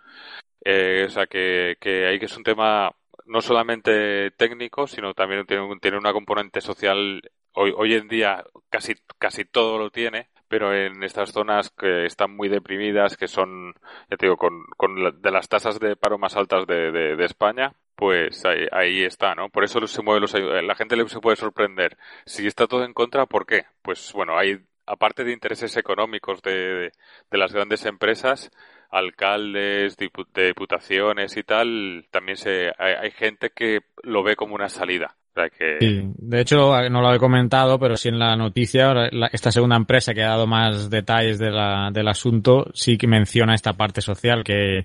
Eh, 0.69 1.05
o 1.07 1.09
sea, 1.11 1.27
que, 1.29 1.77
que 1.81 2.07
ahí 2.09 2.19
que 2.19 2.25
es 2.25 2.37
un 2.37 2.43
tema 2.43 2.91
no 3.27 3.41
solamente 3.41 4.33
técnico, 4.33 4.89
sino 4.89 5.15
también 5.15 5.47
tiene, 5.47 5.65
tiene 5.81 5.97
una 5.97 6.13
componente 6.13 6.61
social. 6.61 7.23
Hoy, 7.53 7.73
hoy 7.77 7.95
en 7.95 8.09
día 8.09 8.45
casi, 8.69 8.95
casi 9.17 9.45
todo 9.45 9.79
lo 9.79 9.91
tiene, 9.91 10.29
pero 10.49 10.75
en 10.75 11.05
estas 11.05 11.31
zonas 11.31 11.71
que 11.71 12.05
están 12.07 12.35
muy 12.37 12.49
deprimidas, 12.49 13.17
que 13.17 13.29
son, 13.29 13.75
ya 14.11 14.17
te 14.17 14.27
digo, 14.27 14.37
con, 14.37 14.65
con 14.77 15.05
la, 15.05 15.13
de 15.13 15.31
las 15.31 15.49
tasas 15.49 15.79
de 15.79 15.95
paro 15.95 16.19
más 16.19 16.37
altas 16.37 16.67
de, 16.67 16.91
de, 16.91 17.15
de 17.15 17.25
España, 17.25 17.73
pues 17.95 18.45
ahí, 18.45 18.67
ahí, 18.73 19.05
está, 19.05 19.37
¿no? 19.37 19.49
Por 19.51 19.63
eso 19.63 19.87
se 19.87 20.03
mueve 20.03 20.21
los, 20.21 20.35
la 20.35 20.75
gente 20.75 20.97
se 21.09 21.21
puede 21.21 21.37
sorprender. 21.37 21.97
Si 22.25 22.45
está 22.45 22.67
todo 22.67 22.85
en 22.85 22.93
contra, 22.93 23.27
¿por 23.27 23.47
qué? 23.47 23.67
Pues 23.83 24.13
bueno, 24.13 24.37
hay, 24.37 24.59
aparte 24.85 25.23
de 25.23 25.33
intereses 25.33 25.77
económicos 25.77 26.43
de, 26.43 26.91
de 27.31 27.39
las 27.39 27.53
grandes 27.53 27.87
empresas, 27.87 28.51
alcaldes, 28.97 29.97
diputaciones 29.97 31.37
y 31.37 31.43
tal, 31.43 32.07
también 32.11 32.37
se, 32.37 32.73
hay, 32.79 32.95
hay, 33.03 33.11
gente 33.11 33.51
que 33.55 33.81
lo 34.03 34.23
ve 34.23 34.37
como 34.37 34.55
una 34.55 34.69
salida. 34.69 35.17
Que... 35.59 35.77
sí, 35.81 36.03
de 36.17 36.41
hecho, 36.41 36.73
no 36.89 37.03
lo 37.03 37.15
he 37.15 37.19
comentado, 37.19 37.79
pero 37.79 37.99
sí 37.99 38.09
en 38.09 38.19
la 38.19 38.37
noticia, 38.37 38.95
la, 38.95 39.27
esta 39.27 39.53
segunda 39.53 39.77
empresa 39.77 40.15
que 40.15 40.23
ha 40.23 40.31
dado 40.31 40.47
más 40.47 40.89
detalles 40.89 41.39
de 41.39 41.51
la, 41.51 41.91
del 41.93 42.09
asunto, 42.09 42.71
sí 42.73 42.97
que 42.97 43.07
menciona 43.07 43.55
esta 43.55 43.75
parte 43.75 44.01
social 44.01 44.43
que, 44.43 44.79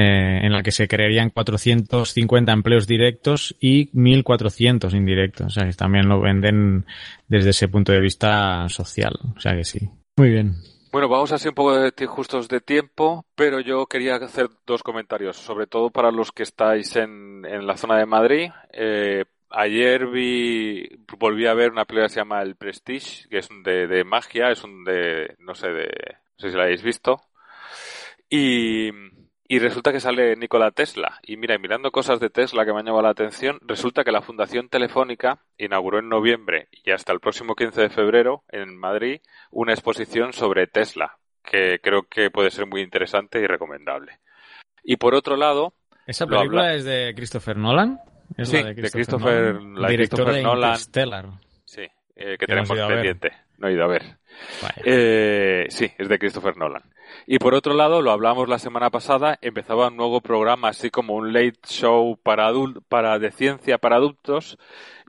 eh, 0.00 0.40
en 0.42 0.52
la 0.52 0.62
que 0.62 0.70
se 0.70 0.86
crearían 0.86 1.30
450 1.30 2.52
empleos 2.52 2.86
directos 2.86 3.56
y 3.60 3.90
1.400 3.90 4.94
indirectos. 4.94 5.46
O 5.46 5.50
sea, 5.50 5.64
que 5.66 5.72
también 5.74 6.08
lo 6.08 6.20
venden 6.20 6.84
desde 7.26 7.50
ese 7.50 7.66
punto 7.66 7.90
de 7.90 8.00
vista 8.00 8.68
social. 8.68 9.18
O 9.36 9.40
sea 9.40 9.56
que 9.56 9.64
sí. 9.64 9.90
Muy 10.16 10.30
bien. 10.30 10.54
Bueno, 10.90 11.08
vamos 11.08 11.32
a 11.32 11.38
ser 11.38 11.50
un 11.50 11.54
poco 11.54 11.78
de 11.78 12.06
justos 12.06 12.48
de 12.48 12.60
tiempo, 12.60 13.26
pero 13.34 13.60
yo 13.60 13.86
quería 13.86 14.16
hacer 14.16 14.48
dos 14.66 14.82
comentarios, 14.82 15.36
sobre 15.36 15.66
todo 15.66 15.90
para 15.90 16.10
los 16.10 16.32
que 16.32 16.42
estáis 16.42 16.96
en, 16.96 17.44
en 17.44 17.66
la 17.66 17.76
zona 17.76 17.98
de 17.98 18.06
Madrid. 18.06 18.50
Eh, 18.72 19.24
ayer 19.50 20.06
vi, 20.06 20.88
volví 21.18 21.46
a 21.46 21.52
ver 21.52 21.72
una 21.72 21.84
película 21.84 22.06
que 22.08 22.14
se 22.14 22.20
llama 22.20 22.40
El 22.42 22.56
Prestige, 22.56 23.28
que 23.28 23.38
es 23.38 23.48
de, 23.64 23.86
de 23.86 24.04
magia, 24.04 24.50
es 24.50 24.64
un 24.64 24.82
de, 24.84 25.36
no 25.40 25.54
sé, 25.54 25.68
de, 25.68 25.88
no 25.88 26.38
sé 26.38 26.50
si 26.50 26.56
la 26.56 26.62
habéis 26.62 26.82
visto. 26.82 27.20
Y, 28.30 28.90
y 29.50 29.58
resulta 29.58 29.92
que 29.92 30.00
sale 30.00 30.36
Nikola 30.36 30.70
Tesla. 30.70 31.18
Y 31.22 31.38
mira, 31.38 31.56
mirando 31.58 31.90
cosas 31.90 32.20
de 32.20 32.28
Tesla 32.28 32.66
que 32.66 32.72
me 32.72 32.80
han 32.80 32.84
llamado 32.84 33.02
la 33.02 33.10
atención, 33.10 33.58
resulta 33.62 34.04
que 34.04 34.12
la 34.12 34.20
Fundación 34.20 34.68
Telefónica 34.68 35.40
inauguró 35.56 35.98
en 35.98 36.10
noviembre 36.10 36.68
y 36.70 36.90
hasta 36.90 37.14
el 37.14 37.20
próximo 37.20 37.54
15 37.54 37.80
de 37.80 37.88
febrero 37.88 38.44
en 38.50 38.76
Madrid 38.76 39.22
una 39.50 39.72
exposición 39.72 40.34
sobre 40.34 40.66
Tesla, 40.66 41.16
que 41.42 41.80
creo 41.82 42.02
que 42.02 42.30
puede 42.30 42.50
ser 42.50 42.66
muy 42.66 42.82
interesante 42.82 43.40
y 43.40 43.46
recomendable. 43.46 44.20
Y 44.84 44.96
por 44.96 45.14
otro 45.14 45.36
lado... 45.36 45.72
¿Esa 46.06 46.26
película 46.26 46.62
habla... 46.62 46.74
es 46.74 46.84
de 46.84 47.14
Christopher 47.16 47.56
Nolan? 47.56 48.00
¿Es 48.36 48.50
sí, 48.50 48.62
la 48.62 48.68
de 48.68 48.74
Christopher, 48.74 48.82
de 48.82 48.90
Christopher, 48.90 49.54
Nolan, 49.54 49.82
la 49.82 49.88
Director 49.88 50.18
Christopher 50.18 50.34
de 50.34 50.42
Nolan. 50.42 50.70
Interstellar. 50.70 51.26
Sí, 51.64 51.82
eh, 51.82 51.90
que, 52.16 52.36
que 52.36 52.46
tenemos 52.46 52.68
pendiente. 52.68 53.32
No 53.58 53.68
he 53.68 53.72
ido 53.72 53.84
a 53.84 53.88
ver. 53.88 54.18
Eh, 54.84 55.66
sí, 55.68 55.90
es 55.98 56.08
de 56.08 56.18
Christopher 56.18 56.56
Nolan. 56.56 56.82
Y 57.26 57.38
por 57.38 57.54
otro 57.54 57.74
lado, 57.74 58.02
lo 58.02 58.10
hablamos 58.10 58.48
la 58.48 58.58
semana 58.58 58.90
pasada, 58.90 59.38
empezaba 59.42 59.88
un 59.88 59.96
nuevo 59.96 60.20
programa, 60.20 60.68
así 60.68 60.90
como 60.90 61.14
un 61.14 61.32
late 61.32 61.58
show 61.66 62.18
para, 62.22 62.50
para 62.88 63.18
de 63.18 63.30
ciencia 63.30 63.78
para 63.78 63.96
adultos. 63.96 64.58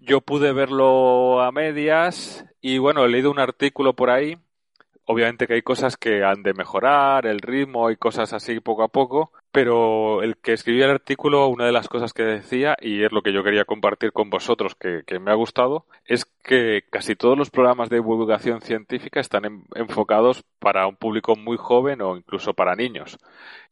Yo 0.02 0.22
pude 0.22 0.52
verlo 0.54 1.42
a 1.42 1.52
medias 1.52 2.46
y 2.62 2.78
bueno, 2.78 3.06
he 3.06 3.10
leído 3.10 3.32
un 3.32 3.40
artículo 3.40 3.96
por 3.96 4.10
ahí 4.10 4.38
Obviamente 5.12 5.48
que 5.48 5.56
hay 5.56 5.64
cosas 5.64 5.98
que 5.98 6.24
han 6.24 6.44
de 6.44 6.54
mejorar, 6.54 7.26
el 7.26 7.40
ritmo 7.40 7.90
y 7.90 7.98
cosas 7.98 8.32
así 8.32 8.60
poco 8.60 8.84
a 8.84 8.90
poco, 8.90 9.32
pero 9.52 10.22
el 10.22 10.38
que 10.38 10.54
escribía 10.54 10.86
el 10.86 10.92
artículo, 10.92 11.48
una 11.48 11.66
de 11.66 11.72
las 11.72 11.88
cosas 11.88 12.14
que 12.14 12.22
decía, 12.22 12.78
y 12.80 13.04
es 13.04 13.12
lo 13.12 13.24
que 13.24 13.34
yo 13.34 13.44
quería 13.44 13.66
compartir 13.66 14.12
con 14.12 14.30
vosotros, 14.30 14.76
que, 14.76 15.04
me 15.20 15.32
ha 15.32 15.34
gustado, 15.34 15.88
es 16.06 16.26
que 16.44 16.84
casi 16.92 17.16
todos 17.16 17.36
los 17.36 17.50
programas 17.50 17.90
de 17.90 17.96
divulgación 17.96 18.62
científica 18.62 19.20
están 19.20 19.64
enfocados 19.74 20.44
para 20.60 20.86
un 20.86 20.96
público 20.96 21.36
muy 21.36 21.58
joven 21.58 22.04
o 22.04 22.16
incluso 22.16 22.54
para 22.54 22.76
niños. 22.76 23.18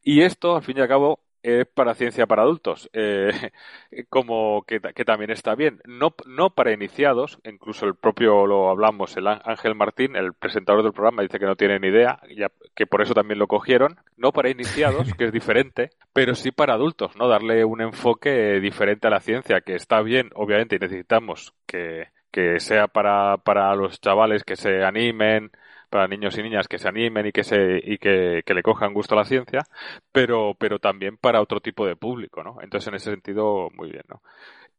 Y 0.01 0.21
esto, 0.21 0.55
al 0.55 0.63
fin 0.63 0.79
y 0.79 0.81
al 0.81 0.87
cabo, 0.87 1.19
es 1.47 1.65
para 1.65 1.95
ciencia 1.95 2.27
para 2.27 2.41
adultos, 2.41 2.89
eh, 2.91 3.31
como 4.09 4.63
que, 4.63 4.79
también 5.05 5.31
está 5.31 5.55
bien. 5.55 5.79
No, 5.85 6.13
no 6.25 6.49
para 6.49 6.73
iniciados, 6.73 7.39
incluso 7.45 7.85
el 7.85 7.95
propio 7.95 8.45
lo 8.45 8.69
hablamos, 8.69 9.15
el 9.15 9.27
Ángel 9.27 9.73
Martín, 9.73 10.17
el 10.17 10.33
presentador 10.33 10.83
del 10.83 10.91
programa, 10.91 11.21
dice 11.21 11.39
que 11.39 11.45
no 11.45 11.55
tiene 11.55 11.79
ni 11.79 11.87
idea, 11.87 12.19
ya, 12.35 12.51
que 12.75 12.85
por 12.85 13.01
eso 13.01 13.13
también 13.13 13.39
lo 13.39 13.47
cogieron. 13.47 13.95
No 14.17 14.33
para 14.33 14.49
iniciados, 14.49 15.13
que 15.13 15.25
es 15.25 15.31
diferente, 15.31 15.91
pero 16.13 16.35
sí 16.35 16.51
para 16.51 16.73
adultos, 16.73 17.15
¿no? 17.15 17.29
Darle 17.29 17.63
un 17.63 17.81
enfoque 17.81 18.59
diferente 18.59 19.07
a 19.07 19.11
la 19.11 19.21
ciencia, 19.21 19.61
que 19.61 19.75
está 19.75 20.01
bien, 20.01 20.29
obviamente, 20.35 20.75
y 20.75 20.79
necesitamos 20.79 21.53
que, 21.65 22.09
que 22.29 22.59
sea 22.59 22.87
para, 22.89 23.37
para 23.37 23.73
los 23.75 24.01
chavales 24.01 24.43
que 24.43 24.57
se 24.57 24.83
animen, 24.83 25.51
para 25.89 26.07
niños 26.07 26.37
y 26.37 26.43
niñas 26.43 26.67
que 26.67 26.77
se 26.77 26.87
animen 26.87 27.27
y 27.27 27.31
que 27.31 27.43
se 27.43 27.81
y 27.83 27.97
que, 27.97 28.43
le 28.45 28.63
cojan 28.63 28.93
gusto 28.93 29.15
a 29.15 29.19
la 29.19 29.25
ciencia, 29.25 29.63
pero 30.11 30.55
pero 30.57 30.79
también 30.79 31.17
para 31.17 31.41
otro 31.41 31.59
tipo 31.59 31.85
de 31.85 31.95
público, 31.95 32.43
¿no? 32.43 32.57
Entonces 32.61 32.87
en 32.87 32.95
ese 32.95 33.11
sentido 33.11 33.69
muy 33.75 33.91
bien, 33.91 34.03
¿no? 34.09 34.21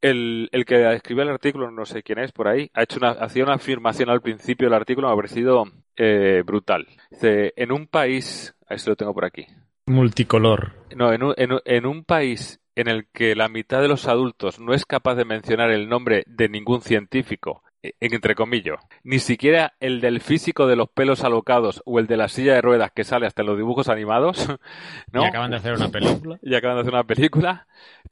El, 0.00 0.48
el 0.52 0.64
que 0.64 0.92
escribió 0.92 1.24
el 1.24 1.30
artículo, 1.30 1.70
no 1.72 1.84
sé 1.84 2.04
quién 2.04 2.20
es 2.20 2.30
por 2.30 2.46
ahí, 2.46 2.70
ha 2.72 2.84
hecho 2.84 2.98
una, 2.98 3.10
hacía 3.10 3.42
una 3.42 3.54
afirmación 3.54 4.10
al 4.10 4.20
principio 4.20 4.68
del 4.68 4.74
artículo, 4.74 5.08
me 5.08 5.12
ha 5.12 5.16
parecido 5.16 5.64
eh, 5.96 6.44
brutal. 6.46 6.86
Dice, 7.10 7.52
en 7.56 7.72
un 7.72 7.88
país, 7.88 8.54
a 8.68 8.78
si 8.78 8.88
lo 8.88 8.94
tengo 8.94 9.12
por 9.12 9.24
aquí. 9.24 9.46
Multicolor. 9.86 10.74
No, 10.94 11.12
en 11.12 11.24
un, 11.24 11.34
en, 11.36 11.50
en 11.64 11.86
un 11.86 12.04
país 12.04 12.60
en 12.76 12.86
el 12.86 13.08
que 13.08 13.34
la 13.34 13.48
mitad 13.48 13.80
de 13.80 13.88
los 13.88 14.06
adultos 14.06 14.60
no 14.60 14.72
es 14.72 14.86
capaz 14.86 15.16
de 15.16 15.24
mencionar 15.24 15.72
el 15.72 15.88
nombre 15.88 16.22
de 16.28 16.48
ningún 16.48 16.80
científico 16.80 17.64
en 17.64 17.67
entre 17.82 18.34
comillas, 18.34 18.80
ni 19.04 19.18
siquiera 19.18 19.74
el 19.80 20.00
del 20.00 20.20
físico 20.20 20.66
de 20.66 20.76
los 20.76 20.88
pelos 20.88 21.22
alocados 21.22 21.82
o 21.84 21.98
el 21.98 22.06
de 22.06 22.16
la 22.16 22.28
silla 22.28 22.54
de 22.54 22.60
ruedas 22.60 22.90
que 22.92 23.04
sale 23.04 23.26
hasta 23.26 23.42
en 23.42 23.48
los 23.48 23.56
dibujos 23.56 23.88
animados, 23.88 24.48
¿no? 25.12 25.22
Y 25.22 25.26
acaban 25.26 25.50
de 25.50 25.56
hacer 25.58 25.74
una 25.74 25.88
película. 25.88 26.38
y 26.42 26.54
acaban 26.54 26.76
de 26.76 26.80
hacer 26.82 26.94
una 26.94 27.04
película. 27.04 27.66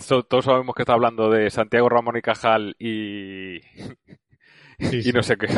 Todos 0.07 0.45
sabemos 0.45 0.75
que 0.75 0.83
está 0.83 0.93
hablando 0.93 1.31
de 1.31 1.51
Santiago 1.51 1.89
Ramón 1.89 2.17
y 2.17 2.23
Cajal 2.23 2.77
y... 2.79 3.57
y 4.79 5.13
no 5.13 5.23
sé 5.23 5.37
qué. 5.37 5.49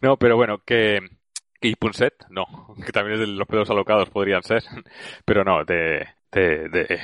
No, 0.00 0.16
pero 0.16 0.36
bueno, 0.36 0.62
que... 0.64 1.00
Y 1.60 1.74
Punset, 1.74 2.14
no, 2.30 2.46
que 2.86 2.92
también 2.92 3.14
es 3.14 3.20
de 3.20 3.26
los 3.26 3.48
pelos 3.48 3.68
alocados 3.68 4.08
podrían 4.10 4.44
ser, 4.44 4.62
pero 5.24 5.42
no, 5.42 5.64
de, 5.64 6.06
de, 6.30 6.68
de 6.68 7.00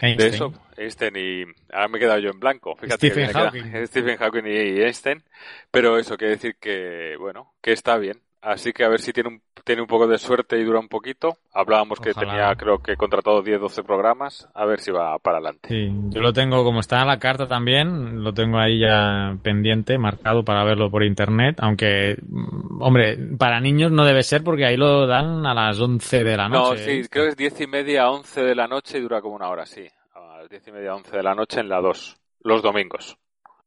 de 0.00 0.26
eso, 0.26 0.52
Einstein 0.76 1.16
y... 1.16 1.44
Ahora 1.72 1.88
me 1.88 1.98
he 1.98 2.00
quedado 2.00 2.18
yo 2.18 2.30
en 2.30 2.40
blanco. 2.40 2.76
Fíjate 2.76 3.08
Stephen 3.08 3.32
Hawking. 3.32 3.64
Stephen 3.86 4.16
Hawking 4.16 4.46
y 4.46 4.82
Einstein. 4.82 5.22
Pero 5.70 5.98
eso 5.98 6.16
quiere 6.16 6.34
decir 6.34 6.56
que, 6.60 7.16
bueno, 7.18 7.52
que 7.60 7.72
está 7.72 7.96
bien. 7.98 8.20
Así 8.44 8.74
que 8.74 8.84
a 8.84 8.90
ver 8.90 9.00
si 9.00 9.14
tiene 9.14 9.30
un, 9.30 9.42
tiene 9.64 9.80
un 9.80 9.88
poco 9.88 10.06
de 10.06 10.18
suerte 10.18 10.58
y 10.58 10.64
dura 10.64 10.78
un 10.78 10.88
poquito. 10.88 11.38
Hablábamos 11.54 11.98
que 11.98 12.12
tenía, 12.12 12.54
creo 12.56 12.78
que 12.78 12.94
contratado 12.94 13.40
10, 13.40 13.58
12 13.58 13.82
programas. 13.84 14.46
A 14.52 14.66
ver 14.66 14.80
si 14.80 14.90
va 14.90 15.18
para 15.18 15.38
adelante. 15.38 15.68
Sí, 15.70 15.90
yo 16.10 16.20
lo 16.20 16.34
tengo, 16.34 16.62
como 16.62 16.80
está 16.80 17.00
en 17.00 17.06
la 17.06 17.18
carta 17.18 17.48
también, 17.48 18.22
lo 18.22 18.34
tengo 18.34 18.58
ahí 18.58 18.80
ya 18.80 19.34
pendiente, 19.42 19.96
marcado 19.96 20.44
para 20.44 20.62
verlo 20.62 20.90
por 20.90 21.04
internet. 21.04 21.56
Aunque, 21.60 22.18
mm, 22.20 22.82
hombre, 22.82 23.16
para 23.38 23.60
niños 23.60 23.90
no 23.90 24.04
debe 24.04 24.22
ser 24.22 24.44
porque 24.44 24.66
ahí 24.66 24.76
lo 24.76 25.06
dan 25.06 25.46
a 25.46 25.54
las 25.54 25.80
11 25.80 26.22
de 26.22 26.36
la 26.36 26.48
noche. 26.50 26.70
No, 26.70 26.76
sí, 26.76 26.90
¿eh? 26.90 27.06
creo 27.10 27.24
que 27.24 27.30
es 27.30 27.36
10 27.38 27.60
y 27.62 27.66
media, 27.66 28.10
11 28.10 28.42
de 28.42 28.54
la 28.54 28.68
noche 28.68 28.98
y 28.98 29.00
dura 29.00 29.22
como 29.22 29.36
una 29.36 29.48
hora, 29.48 29.64
sí. 29.64 29.86
A 30.12 30.40
las 30.40 30.50
10 30.50 30.68
y 30.68 30.72
media, 30.72 30.94
11 30.94 31.16
de 31.16 31.22
la 31.22 31.34
noche 31.34 31.60
en 31.60 31.70
la 31.70 31.80
2. 31.80 32.16
Los 32.40 32.62
domingos. 32.62 33.16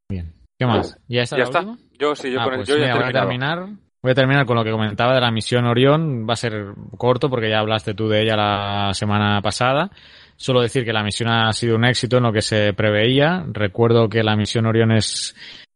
Bien. 0.08 0.32
¿Qué 0.56 0.66
más? 0.66 0.96
¿Ya 1.08 1.22
está? 1.22 1.36
¿Ya 1.36 1.44
está? 1.44 1.64
Yo 1.98 2.14
sí, 2.14 2.30
yo 2.30 2.40
ah, 2.40 2.44
con 2.44 2.54
pues 2.54 2.68
el, 2.68 2.78
yo 2.78 2.86
ya 2.86 2.94
voy 2.94 3.04
a 3.04 3.12
terminar 3.12 3.66
Voy 4.00 4.12
a 4.12 4.14
terminar 4.14 4.46
con 4.46 4.56
lo 4.56 4.62
que 4.62 4.70
comentaba 4.70 5.14
de 5.14 5.20
la 5.20 5.30
misión 5.30 5.66
Orión. 5.66 6.26
Va 6.28 6.34
a 6.34 6.36
ser 6.36 6.74
corto 6.96 7.28
porque 7.28 7.50
ya 7.50 7.58
hablaste 7.58 7.94
tú 7.94 8.08
de 8.08 8.22
ella 8.22 8.36
la 8.36 8.94
semana 8.94 9.40
pasada. 9.42 9.90
Solo 10.36 10.60
decir 10.60 10.84
que 10.84 10.92
la 10.92 11.02
misión 11.02 11.30
ha 11.30 11.52
sido 11.52 11.74
un 11.74 11.84
éxito 11.84 12.18
en 12.18 12.22
lo 12.22 12.32
que 12.32 12.42
se 12.42 12.72
preveía. 12.74 13.44
Recuerdo 13.52 14.08
que 14.08 14.22
la 14.22 14.36
misión 14.36 14.66
Orión 14.66 14.92
es 14.92 15.34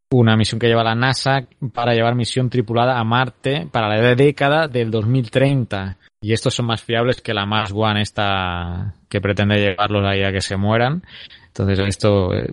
una 0.09 0.37
misión 0.37 0.59
que 0.59 0.67
lleva 0.67 0.83
la 0.83 0.95
NASA 0.95 1.47
para 1.73 1.93
llevar 1.93 2.15
misión 2.15 2.49
tripulada 2.49 2.97
a 2.97 3.03
Marte 3.03 3.67
para 3.71 3.89
la 3.89 4.15
década 4.15 4.67
del 4.67 4.89
2030. 4.89 5.97
Y 6.21 6.31
estos 6.31 6.53
son 6.53 6.67
más 6.67 6.81
fiables 6.81 7.19
que 7.19 7.33
la 7.33 7.45
Mars 7.45 7.73
One 7.75 8.01
esta 8.01 8.93
que 9.09 9.19
pretende 9.19 9.57
llevarlos 9.57 10.05
ahí 10.05 10.23
a 10.23 10.31
que 10.31 10.39
se 10.39 10.55
mueran. 10.55 11.03
Entonces 11.47 11.79
esto 11.79 12.33
eh, 12.33 12.49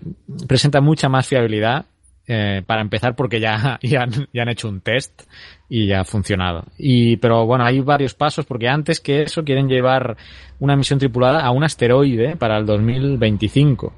presenta 0.47 0.81
mucha 0.81 1.07
más 1.07 1.25
fiabilidad 1.27 1.85
eh, 2.27 2.61
para 2.65 2.81
empezar 2.81 3.15
porque 3.15 3.39
ya, 3.41 3.79
ya, 3.81 4.03
han, 4.03 4.49
hecho 4.49 4.69
un 4.69 4.81
test 4.81 5.23
y 5.69 5.87
ya 5.87 6.01
ha 6.01 6.05
funcionado. 6.05 6.65
Y, 6.77 7.17
pero 7.17 7.45
bueno, 7.45 7.65
hay 7.65 7.79
varios 7.79 8.13
pasos 8.13 8.45
porque 8.45 8.67
antes 8.67 8.99
que 8.99 9.23
eso 9.23 9.43
quieren 9.43 9.67
llevar 9.67 10.17
una 10.59 10.75
misión 10.75 10.99
tripulada 10.99 11.41
a 11.41 11.51
un 11.51 11.63
asteroide 11.63 12.35
para 12.35 12.57
el 12.57 12.65
2025. 12.65 13.93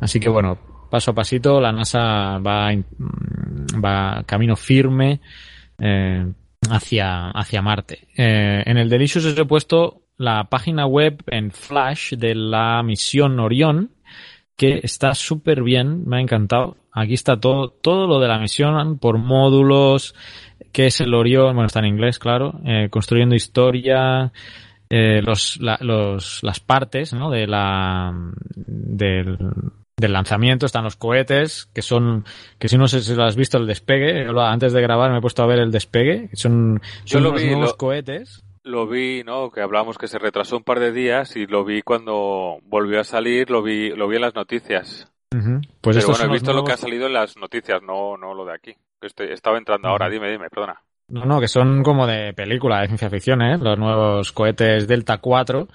Así 0.00 0.20
que 0.20 0.28
bueno, 0.28 0.58
paso 0.90 1.12
a 1.12 1.14
pasito 1.14 1.60
la 1.60 1.72
NASA 1.72 2.38
va, 2.38 2.72
mm, 2.72 3.84
va 3.84 4.22
camino 4.24 4.56
firme 4.56 5.20
eh, 5.78 6.26
hacia, 6.70 7.30
hacia 7.30 7.62
Marte. 7.62 8.08
Eh, 8.16 8.62
en 8.64 8.76
el 8.76 8.88
Delicious 8.88 9.24
os 9.26 9.38
he 9.38 9.44
puesto 9.44 10.02
la 10.16 10.44
página 10.44 10.86
web 10.86 11.22
en 11.28 11.52
Flash 11.52 12.14
de 12.14 12.34
la 12.34 12.82
misión 12.82 13.38
Orión 13.38 13.92
que 14.56 14.80
está 14.82 15.14
súper 15.14 15.62
bien, 15.62 16.04
me 16.06 16.16
ha 16.16 16.20
encantado. 16.20 16.76
Aquí 16.98 17.14
está 17.14 17.38
todo, 17.38 17.70
todo 17.70 18.06
lo 18.06 18.20
de 18.20 18.28
la 18.28 18.38
misión 18.38 18.98
por 18.98 19.18
módulos, 19.18 20.14
qué 20.72 20.86
es 20.86 21.00
el 21.00 21.14
Orión, 21.14 21.54
bueno, 21.54 21.66
está 21.66 21.78
en 21.80 21.86
inglés, 21.86 22.18
claro, 22.18 22.60
eh, 22.64 22.88
construyendo 22.90 23.34
historia, 23.34 24.32
eh, 24.90 25.22
los, 25.22 25.58
los, 25.80 26.42
las 26.42 26.60
partes, 26.60 27.12
¿no? 27.12 27.30
De 27.30 27.46
la, 27.46 28.12
del, 28.56 29.38
del 29.96 30.12
lanzamiento 30.12 30.66
están 30.66 30.84
los 30.84 30.96
cohetes, 30.96 31.66
que 31.72 31.82
son, 31.82 32.24
que 32.58 32.68
si 32.68 32.76
no 32.76 32.88
sé 32.88 33.00
si 33.00 33.14
lo 33.14 33.24
has 33.24 33.36
visto 33.36 33.58
el 33.58 33.66
despegue, 33.66 34.26
antes 34.40 34.72
de 34.72 34.82
grabar 34.82 35.10
me 35.12 35.18
he 35.18 35.22
puesto 35.22 35.42
a 35.42 35.46
ver 35.46 35.60
el 35.60 35.70
despegue, 35.70 36.30
son, 36.32 36.80
son 37.04 37.22
los 37.22 37.42
nuevos 37.42 37.74
cohetes 37.74 38.44
lo 38.68 38.86
vi, 38.86 39.22
¿no? 39.24 39.50
Que 39.50 39.62
hablamos 39.62 39.96
que 39.96 40.08
se 40.08 40.18
retrasó 40.18 40.58
un 40.58 40.62
par 40.62 40.78
de 40.78 40.92
días 40.92 41.36
y 41.36 41.46
lo 41.46 41.64
vi 41.64 41.80
cuando 41.80 42.58
volvió 42.64 43.00
a 43.00 43.04
salir, 43.04 43.50
lo 43.50 43.62
vi, 43.62 43.90
lo 43.90 44.08
vi 44.08 44.16
en 44.16 44.22
las 44.22 44.34
noticias. 44.34 45.10
Pues 45.30 45.96
Pero 45.96 46.08
bueno, 46.08 46.24
he 46.24 46.32
visto 46.32 46.52
lo 46.52 46.64
que 46.64 46.72
ha 46.72 46.76
salido 46.76 47.06
en 47.06 47.12
las 47.12 47.36
noticias, 47.36 47.82
no, 47.82 48.16
no 48.16 48.34
lo 48.34 48.44
de 48.44 48.54
aquí. 48.54 48.74
Estoy, 49.00 49.30
estaba 49.30 49.58
entrando 49.58 49.88
ahora, 49.88 50.08
dime, 50.08 50.30
dime, 50.30 50.48
perdona. 50.48 50.80
No, 51.08 51.24
no, 51.24 51.40
que 51.40 51.48
son 51.48 51.82
como 51.82 52.06
de 52.06 52.32
película, 52.34 52.80
de 52.80 52.88
ciencia 52.88 53.10
ficción, 53.10 53.40
¿eh? 53.42 53.56
Los 53.58 53.78
nuevos 53.78 54.32
cohetes 54.32 54.86
Delta 54.86 55.18
4, 55.18 55.68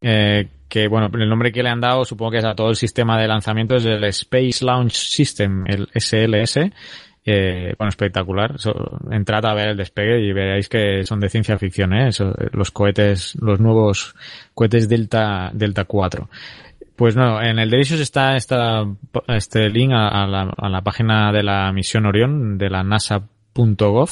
eh, 0.00 0.48
que 0.68 0.88
bueno, 0.88 1.08
el 1.12 1.28
nombre 1.28 1.50
que 1.50 1.62
le 1.62 1.70
han 1.70 1.80
dado 1.80 2.04
supongo 2.04 2.32
que 2.32 2.38
es 2.38 2.44
a 2.44 2.54
todo 2.54 2.70
el 2.70 2.76
sistema 2.76 3.20
de 3.20 3.26
lanzamiento 3.26 3.76
es 3.76 3.84
el 3.84 4.04
Space 4.04 4.64
Launch 4.64 4.92
System, 4.92 5.64
el 5.66 5.88
SLS, 5.94 6.70
eh, 7.24 7.74
bueno, 7.76 7.88
espectacular. 7.88 8.56
entrad 9.10 9.44
a 9.44 9.54
ver 9.54 9.70
el 9.70 9.76
despegue 9.76 10.20
y 10.20 10.32
veréis 10.32 10.68
que 10.68 11.04
son 11.04 11.20
de 11.20 11.28
ciencia 11.28 11.58
ficción, 11.58 11.92
¿eh? 11.92 12.10
los 12.52 12.70
cohetes, 12.70 13.36
los 13.40 13.60
nuevos 13.60 14.14
cohetes 14.54 14.88
Delta, 14.88 15.50
Delta 15.52 15.84
4. 15.84 16.28
Pues 17.00 17.16
no, 17.16 17.40
en 17.40 17.58
el 17.58 17.70
Delicious 17.70 17.98
está 17.98 18.36
este 18.36 19.70
link 19.70 19.90
a, 19.94 20.26
la, 20.26 20.82
página 20.82 21.32
de 21.32 21.42
la 21.42 21.72
misión 21.72 22.04
Orión 22.04 22.58
de 22.58 22.68
la 22.68 22.82
NASA.gov. 22.82 24.10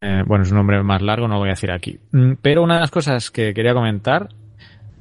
Eh, 0.00 0.22
bueno, 0.24 0.44
es 0.44 0.52
un 0.52 0.58
nombre 0.58 0.80
más 0.84 1.02
largo, 1.02 1.26
no 1.26 1.34
lo 1.34 1.40
voy 1.40 1.48
a 1.48 1.58
decir 1.58 1.72
aquí. 1.72 1.98
Mm, 2.12 2.34
pero 2.40 2.62
una 2.62 2.74
de 2.74 2.80
las 2.82 2.92
cosas 2.92 3.32
que 3.32 3.52
quería 3.52 3.74
comentar, 3.74 4.28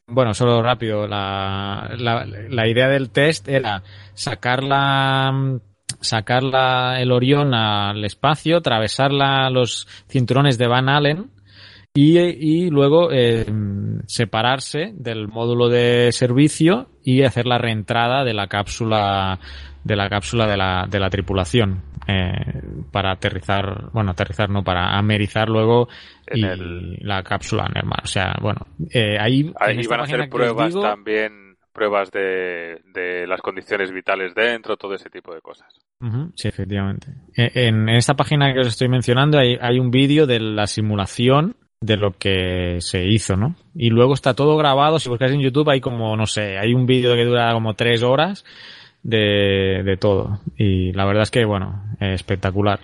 bueno, 0.07 0.34
solo 0.34 0.64
rápido, 0.64 1.05
la, 1.07 1.91
la, 1.99 2.26
la 2.26 2.68
idea 2.68 2.88
del 2.88 3.11
test 3.11 3.47
era 3.47 3.84
sacar 4.16 4.64
la, 4.64 5.59
sacar 6.01 6.41
el 6.97 7.11
Orión 7.11 7.53
al 7.53 8.03
espacio, 8.05 8.57
atravesar 8.57 9.11
los 9.51 9.88
cinturones 10.09 10.57
de 10.57 10.66
Van 10.66 10.89
Allen 10.89 11.30
y, 11.96 12.70
luego 12.72 13.12
eh, 13.12 13.46
separarse 14.08 14.94
del 14.96 15.28
módulo 15.28 15.70
de 15.70 16.12
servicio 16.12 16.89
y 17.04 17.24
hacer 17.24 17.46
la 17.46 17.60
reentrada 17.60 18.24
de 18.24 18.34
la 18.34 18.48
cápsula 18.48 19.39
de 19.84 19.96
la 19.96 20.10
cápsula 20.10 20.48
de 20.48 20.58
la, 20.58 20.88
de 20.89 21.00
la 21.00 21.10
tripulación 21.10 21.84
eh, 22.08 22.32
para 22.91 23.12
aterrizar, 23.12 23.91
bueno, 23.91 24.12
aterrizar 24.12 24.50
no, 24.50 24.64
para 24.64 24.98
amerizar 24.98 25.50
luego 25.50 25.88
la 26.26 27.22
cápsula 27.24 27.68
en 27.70 27.78
el 27.78 27.86
mar. 27.86 28.02
O 28.04 28.08
sea, 28.08 28.36
bueno, 28.41 28.62
eh, 28.91 29.18
ahí, 29.20 29.52
ahí 29.60 29.86
van 29.88 30.00
a 30.00 30.04
hacer 30.04 30.30
pruebas 30.30 30.74
también, 30.74 31.58
pruebas 31.74 32.12
de, 32.12 32.82
de 32.94 33.28
las 33.28 33.41
condiciones 33.41 33.91
vitales 33.91 34.34
dentro, 34.34 34.78
todo 34.78 34.96
ese 34.96 35.10
tipo 35.10 35.34
de 35.34 35.41
cosas. 35.41 35.68
sí, 36.36 36.48
efectivamente. 36.48 37.08
Eh, 37.36 37.52
en, 37.68 37.89
esta 37.89 38.14
página 38.14 38.54
que 38.54 38.62
os 38.62 38.68
estoy 38.68 38.88
mencionando 38.88 39.38
hay, 39.38 39.58
hay 39.60 39.80
un 39.80 39.91
vídeo 39.91 40.26
de 40.26 40.39
la 40.39 40.68
simulación 40.68 41.58
de 41.84 41.98
lo 41.98 42.12
que 42.12 42.78
se 42.80 43.06
hizo, 43.06 43.36
¿no? 43.36 43.56
Y 43.76 43.90
luego 43.90 44.14
está 44.14 44.34
todo 44.34 44.56
grabado, 44.56 45.00
si 45.00 45.10
buscáis 45.10 45.34
en 45.34 45.42
YouTube 45.42 45.70
hay 45.70 45.82
como, 45.82 46.16
no 46.16 46.26
sé, 46.26 46.58
hay 46.58 46.74
un 46.74 46.86
vídeo 46.86 47.14
que 47.16 47.26
dura 47.26 47.52
como 47.54 47.74
tres 47.74 48.04
horas 48.04 48.46
de, 49.04 49.84
de 49.84 49.98
todo. 49.98 50.40
Y 50.58 50.94
la 50.94 51.06
verdad 51.06 51.24
es 51.24 51.32
que, 51.32 51.44
bueno, 51.46 51.84
espectacular. 52.00 52.80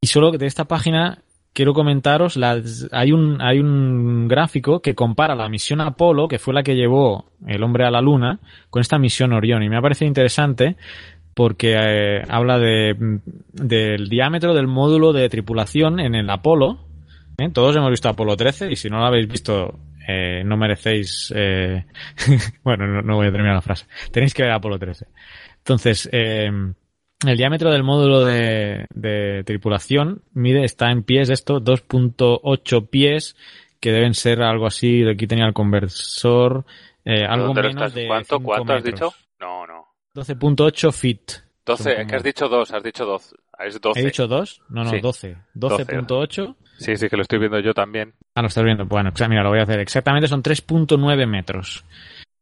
Y 0.00 0.06
solo 0.06 0.30
de 0.30 0.46
esta 0.46 0.64
página 0.64 1.22
quiero 1.52 1.74
comentaros, 1.74 2.36
las, 2.36 2.88
hay, 2.92 3.12
un, 3.12 3.42
hay 3.42 3.58
un 3.58 4.28
gráfico 4.28 4.80
que 4.80 4.94
compara 4.94 5.34
la 5.34 5.48
misión 5.48 5.80
Apolo, 5.80 6.28
que 6.28 6.38
fue 6.38 6.54
la 6.54 6.62
que 6.62 6.76
llevó 6.76 7.32
el 7.46 7.62
hombre 7.62 7.84
a 7.84 7.90
la 7.90 8.00
Luna, 8.00 8.40
con 8.70 8.80
esta 8.80 8.98
misión 8.98 9.32
Orión. 9.32 9.62
Y 9.62 9.68
me 9.68 9.76
ha 9.76 9.82
parecido 9.82 10.08
interesante 10.08 10.76
porque 11.34 11.76
eh, 11.78 12.22
habla 12.28 12.58
de, 12.58 13.20
del 13.52 14.08
diámetro 14.08 14.54
del 14.54 14.66
módulo 14.66 15.12
de 15.12 15.28
tripulación 15.28 16.00
en 16.00 16.14
el 16.14 16.30
Apolo. 16.30 16.87
¿Eh? 17.38 17.50
Todos 17.52 17.76
hemos 17.76 17.90
visto 17.90 18.08
Apolo 18.08 18.36
13 18.36 18.70
y 18.70 18.76
si 18.76 18.90
no 18.90 18.98
lo 18.98 19.06
habéis 19.06 19.28
visto 19.28 19.78
eh, 20.06 20.42
no 20.44 20.56
merecéis... 20.56 21.32
Eh, 21.34 21.84
bueno, 22.64 23.02
no, 23.02 23.16
voy 23.16 23.28
a 23.28 23.32
terminar 23.32 23.54
la 23.54 23.62
frase. 23.62 23.86
Tenéis 24.10 24.34
que 24.34 24.42
ver 24.42 24.52
Apolo 24.52 24.78
13. 24.78 25.06
Entonces, 25.58 26.08
eh, 26.12 26.50
el 27.26 27.36
diámetro 27.36 27.70
del 27.70 27.82
módulo 27.82 28.24
de, 28.24 28.86
de, 28.94 29.42
tripulación 29.44 30.22
mide, 30.32 30.64
está 30.64 30.90
en 30.90 31.02
pies 31.02 31.30
esto, 31.30 31.60
2.8 31.60 32.88
pies, 32.88 33.36
que 33.80 33.92
deben 33.92 34.14
ser 34.14 34.42
algo 34.42 34.66
así, 34.66 35.06
aquí 35.06 35.26
tenía 35.26 35.46
el 35.46 35.52
conversor, 35.52 36.64
eh, 37.04 37.24
algo 37.24 37.54
menos 37.54 37.92
de 37.92 38.06
¿Cuánto? 38.06 38.40
¿Cuánto 38.40 38.72
has 38.72 38.84
dicho? 38.84 39.12
No, 39.40 39.66
no. 39.66 39.86
12.8 40.14 40.92
feet. 40.92 41.32
12, 41.66 42.06
que 42.06 42.16
has 42.16 42.22
dicho 42.22 42.48
2, 42.48 42.72
has 42.72 42.82
dicho 42.82 43.04
2. 43.04 43.34
Es 43.58 43.80
12. 43.80 44.00
¿He 44.00 44.04
dicho 44.04 44.26
2? 44.26 44.62
No, 44.70 44.84
no, 44.84 44.92
12. 44.98 45.36
12.8. 45.54 46.56
Sí, 46.78 46.96
sí, 46.96 47.08
que 47.08 47.16
lo 47.16 47.22
estoy 47.22 47.40
viendo 47.40 47.58
yo 47.60 47.74
también. 47.74 48.14
Ah, 48.34 48.42
lo 48.42 48.48
estás 48.48 48.64
viendo. 48.64 48.86
Bueno, 48.86 49.12
mira, 49.28 49.42
lo 49.42 49.50
voy 49.50 49.58
a 49.58 49.64
hacer. 49.64 49.80
Exactamente 49.80 50.28
son 50.28 50.42
3.9 50.42 51.26
metros. 51.26 51.84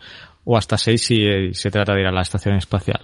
o 0.44 0.58
hasta 0.58 0.78
seis 0.78 1.06
si 1.06 1.24
eh, 1.24 1.54
se 1.54 1.70
trata 1.72 1.94
de 1.94 2.02
ir 2.02 2.08
a 2.08 2.12
la 2.12 2.22
Estación 2.22 2.56
Espacial. 2.56 3.02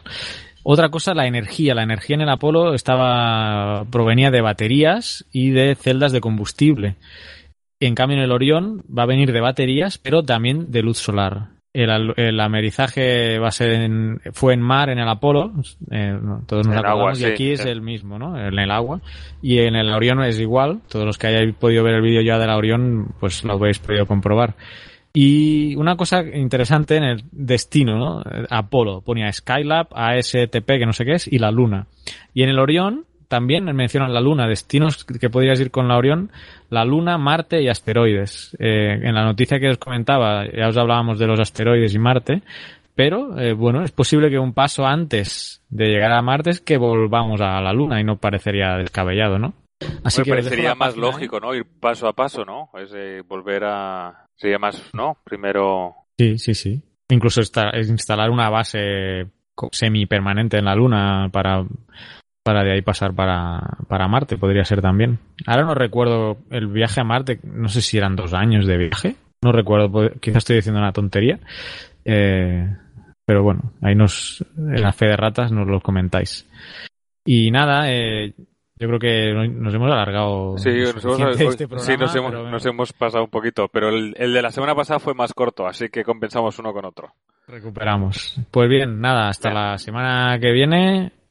Otra 0.63 0.89
cosa, 0.89 1.13
la 1.13 1.27
energía. 1.27 1.73
La 1.73 1.83
energía 1.83 2.15
en 2.15 2.23
el 2.23 2.29
Apolo 2.29 2.73
estaba 2.73 3.85
provenía 3.89 4.31
de 4.31 4.41
baterías 4.41 5.25
y 5.31 5.51
de 5.51 5.75
celdas 5.75 6.11
de 6.11 6.19
combustible. 6.19 6.97
En 7.79 7.95
cambio, 7.95 8.17
en 8.17 8.23
el 8.23 8.31
Orión 8.31 8.83
va 8.85 9.03
a 9.03 9.07
venir 9.07 9.31
de 9.31 9.41
baterías, 9.41 9.97
pero 9.97 10.23
también 10.23 10.71
de 10.71 10.81
luz 10.81 10.97
solar. 10.97 11.49
El, 11.73 12.13
el 12.17 12.39
amerizaje 12.39 13.37
va 13.37 13.49
a 13.49 13.51
ser 13.51 13.69
en, 13.73 14.19
fue 14.33 14.55
en 14.55 14.61
mar 14.61 14.89
en 14.89 14.97
el 14.97 15.07
Apolo, 15.07 15.53
eh, 15.91 16.17
todos 16.47 16.65
nos 16.65 16.75
acordamos, 16.75 17.21
y 17.21 17.25
aquí 17.25 17.51
es 17.51 17.65
el 17.65 17.81
mismo, 17.81 18.17
¿no? 18.17 18.35
En 18.35 18.57
el 18.57 18.71
agua. 18.71 18.99
Y 19.43 19.59
en 19.59 19.75
el 19.75 19.93
Orión 19.93 20.23
es 20.23 20.39
igual, 20.39 20.81
todos 20.89 21.05
los 21.05 21.19
que 21.19 21.27
hayáis 21.27 21.53
podido 21.53 21.83
ver 21.83 21.95
el 21.95 22.01
vídeo 22.01 22.21
ya 22.21 22.39
del 22.39 22.49
Orión, 22.49 23.09
pues 23.19 23.43
lo 23.43 23.53
habéis 23.53 23.77
podido 23.77 24.07
comprobar. 24.07 24.55
Y 25.13 25.75
una 25.75 25.95
cosa 25.95 26.23
interesante 26.23 26.95
en 26.95 27.03
el 27.03 27.23
destino, 27.31 27.97
¿no? 27.97 28.23
Apolo, 28.49 29.01
ponía 29.01 29.31
Skylab, 29.31 29.87
ASTP, 29.91 30.65
que 30.65 30.85
no 30.85 30.93
sé 30.93 31.05
qué 31.05 31.13
es, 31.13 31.27
y 31.27 31.37
la 31.37 31.51
Luna. 31.51 31.85
Y 32.33 32.41
en 32.41 32.49
el 32.49 32.59
Orión 32.59 33.05
también 33.27 33.65
mencionan 33.75 34.13
la 34.13 34.21
Luna, 34.21 34.47
destinos 34.47 35.03
que 35.05 35.29
podrías 35.29 35.59
ir 35.59 35.71
con 35.71 35.87
la 35.87 35.97
Orión, 35.97 36.31
la 36.69 36.85
Luna, 36.85 37.17
Marte 37.17 37.61
y 37.61 37.67
asteroides. 37.67 38.55
Eh, 38.59 38.99
en 39.01 39.13
la 39.13 39.25
noticia 39.25 39.59
que 39.59 39.69
os 39.69 39.77
comentaba, 39.77 40.45
ya 40.49 40.67
os 40.67 40.77
hablábamos 40.77 41.19
de 41.19 41.27
los 41.27 41.39
asteroides 41.39 41.93
y 41.93 41.99
Marte, 41.99 42.41
pero 42.95 43.39
eh, 43.39 43.53
bueno, 43.53 43.83
es 43.83 43.91
posible 43.91 44.29
que 44.29 44.39
un 44.39 44.53
paso 44.53 44.85
antes 44.85 45.61
de 45.69 45.87
llegar 45.87 46.11
a 46.11 46.21
Marte 46.21 46.51
es 46.51 46.61
que 46.61 46.77
volvamos 46.77 47.41
a 47.41 47.61
la 47.61 47.73
Luna 47.73 47.99
y 47.99 48.03
no 48.03 48.17
parecería 48.17 48.77
descabellado, 48.77 49.37
¿no? 49.37 49.53
Así 50.03 50.23
que 50.23 50.31
parecería 50.31 50.73
más 50.73 50.97
lógico, 50.97 51.39
¿no? 51.39 51.53
Ir 51.53 51.65
paso 51.79 52.07
a 52.07 52.13
paso, 52.13 52.43
¿no? 52.43 52.69
Es 52.79 52.91
volver 53.27 53.63
a... 53.65 54.25
Sería 54.35 54.57
más, 54.57 54.89
¿no? 54.93 55.17
Primero... 55.23 55.95
Sí, 56.17 56.39
sí, 56.39 56.55
sí. 56.55 56.81
Incluso 57.09 57.41
instalar 57.41 58.31
una 58.31 58.49
base 58.49 59.27
semi-permanente 59.71 60.57
en 60.57 60.65
la 60.65 60.75
Luna 60.75 61.29
para 61.31 61.63
para 62.47 62.63
de 62.63 62.71
ahí 62.71 62.81
pasar 62.81 63.13
para, 63.13 63.59
para 63.89 64.07
Marte, 64.07 64.37
podría 64.37 64.63
ser 64.63 64.81
también. 64.81 65.19
Ahora 65.45 65.65
no 65.65 65.73
recuerdo 65.73 66.37
el 66.49 66.67
viaje 66.67 67.01
a 67.01 67.03
Marte, 67.03 67.41
no 67.43 67.67
sé 67.67 67.81
si 67.81 67.97
eran 67.97 68.15
dos 68.15 68.33
años 68.33 68.65
de 68.65 68.77
viaje, 68.77 69.17
no 69.41 69.51
recuerdo, 69.51 70.11
quizás 70.21 70.37
estoy 70.37 70.55
diciendo 70.55 70.79
una 70.79 70.93
tontería, 70.93 71.41
eh, 72.05 72.73
pero 73.25 73.43
bueno, 73.43 73.73
ahí 73.81 73.95
nos, 73.95 74.45
en 74.55 74.81
la 74.81 74.93
fe 74.93 75.07
de 75.07 75.17
ratas 75.17 75.51
nos 75.51 75.67
lo 75.67 75.81
comentáis. 75.81 76.49
Y 77.25 77.51
nada, 77.51 77.91
eh, 77.91 78.33
yo 78.79 78.87
creo 78.87 78.99
que 78.99 79.33
nos 79.33 79.73
hemos 79.73 79.91
alargado. 79.91 80.57
Sí, 80.57 80.69
nos 80.69 81.03
hemos, 81.03 81.41
este 81.41 81.67
sí, 81.79 81.97
nos, 81.97 82.15
hemos, 82.15 82.31
nos 82.31 82.65
hemos, 82.65 82.93
pasado 82.93 83.25
un 83.25 83.29
poquito, 83.29 83.67
pero 83.67 83.89
el, 83.89 84.15
el, 84.17 84.31
de 84.31 84.41
la 84.41 84.51
semana 84.51 84.73
pasada 84.73 84.99
fue 84.99 85.13
más 85.13 85.33
corto, 85.33 85.67
así 85.67 85.89
que 85.89 86.05
compensamos 86.05 86.57
uno 86.59 86.71
con 86.71 86.85
otro. 86.85 87.13
Recuperamos. 87.45 88.39
Pues 88.51 88.69
bien, 88.69 89.01
nada, 89.01 89.27
hasta 89.27 89.51
la 89.51 89.77
semana 89.77 90.39
que 90.39 90.53
viene 90.53 91.11